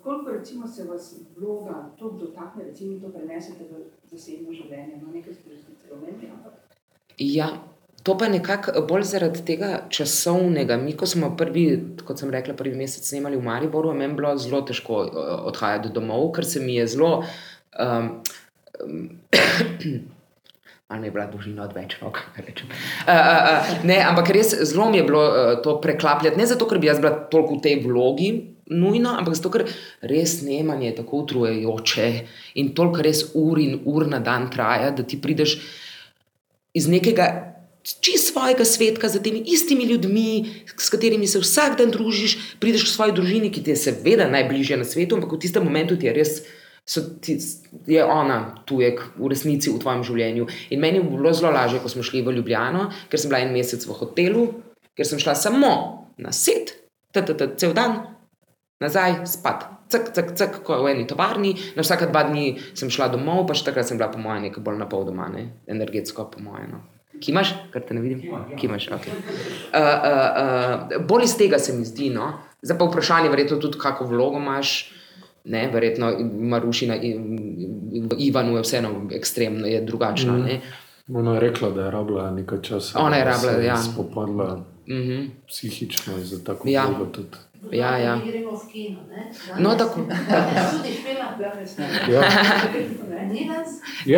Koliko 0.00 0.32
recimo 0.32 0.64
se 0.64 0.86
vas 0.88 1.10
vloga 1.36 1.74
to 1.98 2.08
dotakne, 2.16 2.64
recimo 2.70 2.96
to 3.02 3.10
prenesete 3.12 3.66
v 3.68 3.82
zasebno 4.08 4.48
življenje? 4.48 4.96
No, 5.02 5.12
nekaj 5.12 5.34
ste 5.36 5.58
že 5.58 5.74
celo 5.76 5.98
omenili, 5.98 6.30
ampak 6.32 6.56
Ja, 7.20 7.50
to 8.02 8.16
pa 8.16 8.30
nekako 8.32 8.80
bolj 8.88 9.04
zaradi 9.10 9.42
tega 9.44 9.82
časovnega. 9.92 10.78
Mi, 10.80 10.96
ko 10.96 11.04
smo 11.06 11.34
prvi, 11.36 11.66
kot 12.00 12.22
sem 12.22 12.32
rekla, 12.32 12.56
prvi 12.56 12.72
mesec 12.80 13.04
snemali 13.04 13.36
v 13.36 13.44
Mariboru, 13.44 13.92
je 13.92 14.00
meni 14.00 14.16
bilo 14.16 14.32
zelo 14.40 14.62
težko 14.64 15.04
odhajati 15.52 15.92
domov, 15.92 16.30
ker 16.32 16.48
se 16.48 16.64
mi 16.64 16.80
je 16.80 16.88
zelo. 16.96 17.12
Um, 17.76 18.22
Ali 20.92 21.08
je 21.08 21.14
bila 21.14 21.26
dolžina 21.30 21.64
odveč, 21.64 21.96
no, 22.02 22.10
kaj 22.12 22.44
rečem. 22.44 22.68
Uh, 22.68 23.08
uh, 23.08 23.16
uh, 23.16 23.84
ne, 23.88 23.96
ampak 24.04 24.28
res 24.36 24.52
zelo 24.68 24.90
mi 24.92 25.00
je 25.00 25.06
bilo 25.08 25.22
uh, 25.24 25.52
to 25.64 25.78
preklapljati. 25.80 26.36
Ne 26.36 26.46
zato, 26.50 26.68
ker 26.68 26.80
bi 26.82 26.90
jaz 26.90 27.00
bila 27.00 27.14
toliko 27.32 27.56
v 27.56 27.64
tej 27.64 27.78
vlogi, 27.86 28.32
nujno, 28.72 29.14
ampak 29.18 29.38
zato, 29.38 29.52
ker 29.54 29.64
res 30.12 30.38
snemanje 30.40 30.90
je 30.90 30.96
tako 31.00 31.22
utrujajoče 31.24 32.10
in 32.60 32.74
toliko 32.76 33.06
res 33.08 33.24
ur 33.38 33.60
in 33.62 33.80
ur 33.88 34.06
na 34.10 34.20
dan 34.20 34.50
traja, 34.52 34.92
da 34.92 35.06
ti 35.06 35.20
prideš 35.20 35.56
iz 36.76 36.88
nekega 36.88 37.30
čist 37.82 38.30
svojega 38.30 38.64
svetka 38.64 39.08
za 39.08 39.18
temi 39.22 39.42
istimi 39.46 39.84
ljudmi, 39.84 40.46
s 40.76 40.90
katerimi 40.90 41.26
se 41.26 41.40
vsak 41.42 41.78
dan 41.78 41.90
družiš, 41.90 42.36
prideš 42.60 42.86
k 42.86 42.94
svoji 42.94 43.14
družini, 43.16 43.50
ki 43.52 43.62
ti 43.62 43.74
je 43.74 43.80
seveda 43.88 44.28
najbližje 44.30 44.78
na 44.78 44.86
svetu, 44.86 45.18
ampak 45.18 45.34
v 45.34 45.42
tistem 45.42 45.64
momentu 45.66 45.96
ti 45.96 46.06
je 46.06 46.14
res. 46.16 46.42
Ti, 47.20 47.38
je 47.86 48.04
ona 48.04 48.54
tujek 48.66 49.00
v 49.16 49.30
resnici 49.30 49.70
v 49.70 49.78
tvojem 49.78 50.02
življenju. 50.06 50.46
In 50.74 50.80
meni 50.82 50.98
je 50.98 51.06
bilo 51.06 51.32
zelo 51.32 51.52
lažje, 51.54 51.80
ko 51.82 51.88
smo 51.88 52.02
šli 52.02 52.22
v 52.26 52.34
Ljubljano, 52.38 52.88
ker 53.08 53.20
sem 53.20 53.30
bila 53.30 53.42
en 53.44 53.52
mesec 53.54 53.86
v 53.86 53.98
hotelu, 54.00 54.46
ker 54.98 55.06
sem 55.06 55.20
šla 55.22 55.36
samo 55.38 55.72
na 56.18 56.32
set, 56.34 56.74
cel 57.14 57.76
dan, 57.76 58.02
nazaj, 58.82 59.22
spat. 59.30 59.68
Cak, 59.92 60.08
cak, 60.16 60.32
cak, 60.40 60.54
ko 60.64 60.78
v 60.80 60.94
eni 60.94 61.04
tovarni, 61.04 61.52
na 61.76 61.84
vsake 61.84 62.08
dva 62.08 62.24
dni 62.24 62.56
sem 62.72 62.88
šla 62.88 63.10
domov, 63.12 63.44
pa 63.44 63.52
še 63.52 63.66
takrat 63.66 63.84
sem 63.84 64.00
bila, 64.00 64.08
po 64.08 64.16
mojem, 64.22 64.48
nekaj 64.48 64.64
bolj 64.64 64.80
na 64.80 64.88
pol 64.88 65.04
doma, 65.04 65.28
ne? 65.28 65.50
energetsko, 65.68 66.30
po 66.32 66.40
mojem. 66.40 66.72
No. 66.72 66.80
Kimaš, 67.22 67.52
kar 67.70 67.84
te 67.84 67.94
ne 67.94 68.00
vidim? 68.00 68.24
Kimaš, 68.58 68.88
ok. 68.96 69.04
Uh, 69.06 69.76
uh, 69.76 69.92
uh, 70.96 70.96
bolj 71.06 71.28
iz 71.28 71.36
tega 71.38 71.60
se 71.60 71.76
mi 71.76 71.84
zdi, 71.86 72.08
no. 72.14 72.32
Zdaj 72.64 72.78
pa 72.80 72.88
vprašanje, 72.88 73.28
verjetno 73.30 73.60
tudi, 73.60 73.78
kako 73.78 74.08
vlogo 74.10 74.40
imaš. 74.40 74.72
Ne, 75.44 75.68
verjetno 75.68 76.12
Marušina 76.40 76.96
in 76.96 77.38
Ivanu 78.18 78.56
je 78.56 78.62
vseeno 78.62 78.88
ekstremno, 79.12 79.66
je 79.66 79.80
drugačna. 79.80 80.32
Mhm. 80.32 80.42
Ne? 80.42 80.60
Ona 81.10 81.34
je 81.34 81.40
rekla, 81.40 81.70
da 81.70 81.84
je 81.84 81.90
rabila 81.90 82.30
nekaj 82.30 82.58
časa. 82.60 82.98
Ona 82.98 83.16
je 83.16 83.24
da 83.24 83.30
rabila, 83.30 83.52
se 83.52 83.58
je 83.58 83.66
ja. 83.66 83.76
Spopadla 83.76 84.64
Mhm. 84.88 85.26
psihično 85.48 86.12
in 86.14 86.24
za 86.24 86.44
tako 86.44 86.68
Ja. 86.68 86.86
vlogo 86.86 87.04
tudi. 87.06 87.36
Ja, 87.72 87.96
ja. 87.96 88.18
Gremo 88.18 88.50
v 88.50 88.72
kino, 88.72 88.98
ne? 89.08 89.30
No, 89.58 89.70
tako. 89.72 90.00
Danes 90.28 90.70
tudi 90.72 90.88
ne. 91.78 92.12
Ja, 92.12 92.20
Ni 93.28 93.48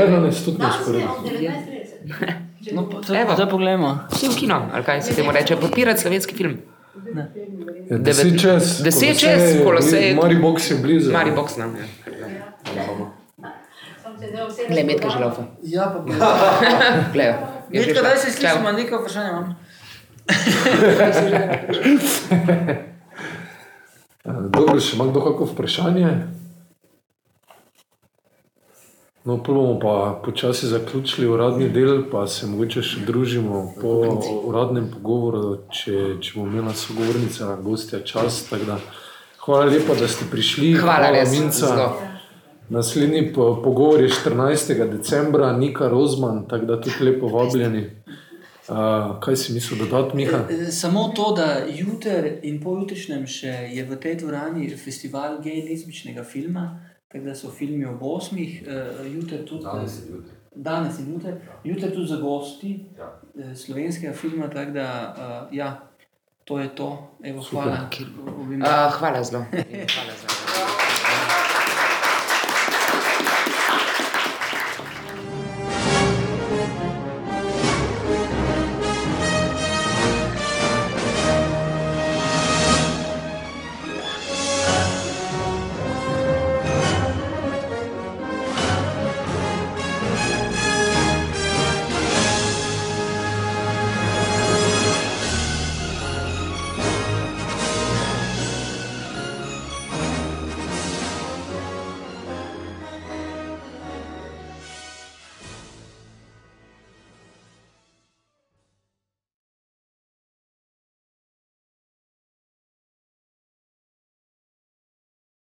danes? 0.09 0.45
tudi 0.45 0.57
ob 0.57 1.25
19.30. 1.25 2.33
No, 2.73 2.89
zdaj 3.03 3.51
poglejmo. 3.51 3.99
Vsi 4.11 4.29
v 4.29 4.37
kino, 4.37 4.71
ali 4.73 4.85
kaj 4.85 5.03
se 5.03 5.15
temu 5.15 5.33
reče, 5.33 5.57
podpirati 5.57 6.01
slovenski 6.01 6.35
film. 6.35 6.57
Ja, 7.91 7.99
deset 7.99 8.37
čez. 8.37 8.81
Deset 8.81 9.01
Kolosej 9.01 9.17
čez, 9.17 9.51
je 9.51 9.65
Kolosej 9.65 9.91
blizu, 9.91 9.99
je- 9.99 10.15
je 10.71 10.77
blizu. 10.77 11.13
Mari 11.13 11.31
box 11.31 11.57
nam. 11.57 11.77
Ja. 11.77 11.85
Se 14.17 14.27
ne 14.27 14.47
vse 14.47 14.63
Glej, 14.69 14.85
metka 14.85 15.09
že 15.09 15.19
laufa. 15.19 15.43
Ja, 15.65 15.87
pa 15.87 15.99
bi. 15.99 16.13
Glej, 17.13 17.27
je 17.27 17.35
Metka, 17.81 17.95
šla. 17.95 18.03
daj 18.05 18.17
se 18.17 18.31
slišimo, 18.31 18.73
nekaj 18.73 18.99
vprašanja 18.99 19.31
imam. 19.31 19.57
Dobro, 24.49 24.81
še 24.81 24.97
ima 24.97 25.07
kdo 25.07 25.21
kako 25.23 25.45
vprašanje? 25.47 26.17
No, 29.25 29.43
prvo 29.43 29.63
bomo 29.63 29.79
pa 29.81 30.21
počasi 30.25 30.67
zaključili 30.67 31.27
uradni 31.27 31.69
del, 31.69 32.03
pa 32.11 32.27
se 32.27 32.47
mogoče 32.47 32.83
še 32.83 33.07
družimo 33.07 33.73
po 33.81 33.93
uradnem 34.45 34.91
pogovoru, 34.93 35.63
če, 35.73 36.19
če 36.21 36.35
bomo 36.37 36.51
imeli 36.53 36.75
sogovornica, 36.77 37.57
gostja 37.65 38.03
čas. 38.05 38.43
da 38.67 38.77
Hvala 39.45 39.65
lepa, 39.65 39.95
da 39.95 40.09
ste 40.09 40.29
prišli. 40.31 40.75
Hvala, 40.77 41.09
res. 41.11 41.33
Minca. 41.33 41.67
zelo. 41.67 41.89
Naslednji 42.69 43.33
po- 43.33 43.63
pogovor 43.65 44.01
je 44.01 44.09
14. 44.09 44.91
decembra, 44.91 45.53
Nika 45.53 45.89
Rozman, 45.89 46.45
tako 46.49 46.65
da 46.65 46.81
tudi 46.81 47.05
lepo 47.05 47.29
vabljeni. 47.29 47.91
Uh, 48.69 49.21
kaj 49.21 49.37
si 49.37 49.53
mislil 49.53 49.79
dodati, 49.79 50.17
Miha? 50.17 50.39
Eh, 50.51 50.71
Samo 50.73 51.13
to, 51.17 51.33
da 51.37 51.65
jutri 51.69 52.39
in 52.43 52.63
pojutrišnjem 52.63 53.27
še 53.27 53.53
je 53.73 53.85
v 53.85 53.97
tej 54.01 54.15
dvorani 54.21 54.71
festival 54.77 55.37
gej-lezbičnega 55.45 56.25
filma, 56.25 56.81
tako 57.15 57.25
da 57.25 57.35
so 57.35 57.51
filmi 57.51 57.85
ob 57.85 58.03
osmih, 58.03 58.63
uh, 58.67 59.15
jutri 59.15 59.47
tudi. 59.47 59.65
Danes 59.65 59.99
je 59.99 60.11
jutri. 60.11 60.31
Danes 60.55 60.99
in 60.99 61.13
jutri, 61.13 61.33
jutri 61.65 61.91
tudi 61.91 62.07
za 62.07 62.17
gosti 62.17 62.87
Ja. 62.99 63.21
eh, 63.39 63.55
slovenskega 63.57 64.13
filma, 64.13 64.51
tako 64.51 64.71
da 64.71 65.15
uh, 65.49 65.57
ja, 65.57 65.89
to 66.45 66.59
je 66.59 66.75
to. 66.77 67.11
Evo, 67.25 67.43
hvala. 67.43 67.89
Uh, 67.91 68.99
hvala 68.99 69.25
zelo. 69.25 69.45
Hvala 69.95 70.13
zelo. 70.21 70.64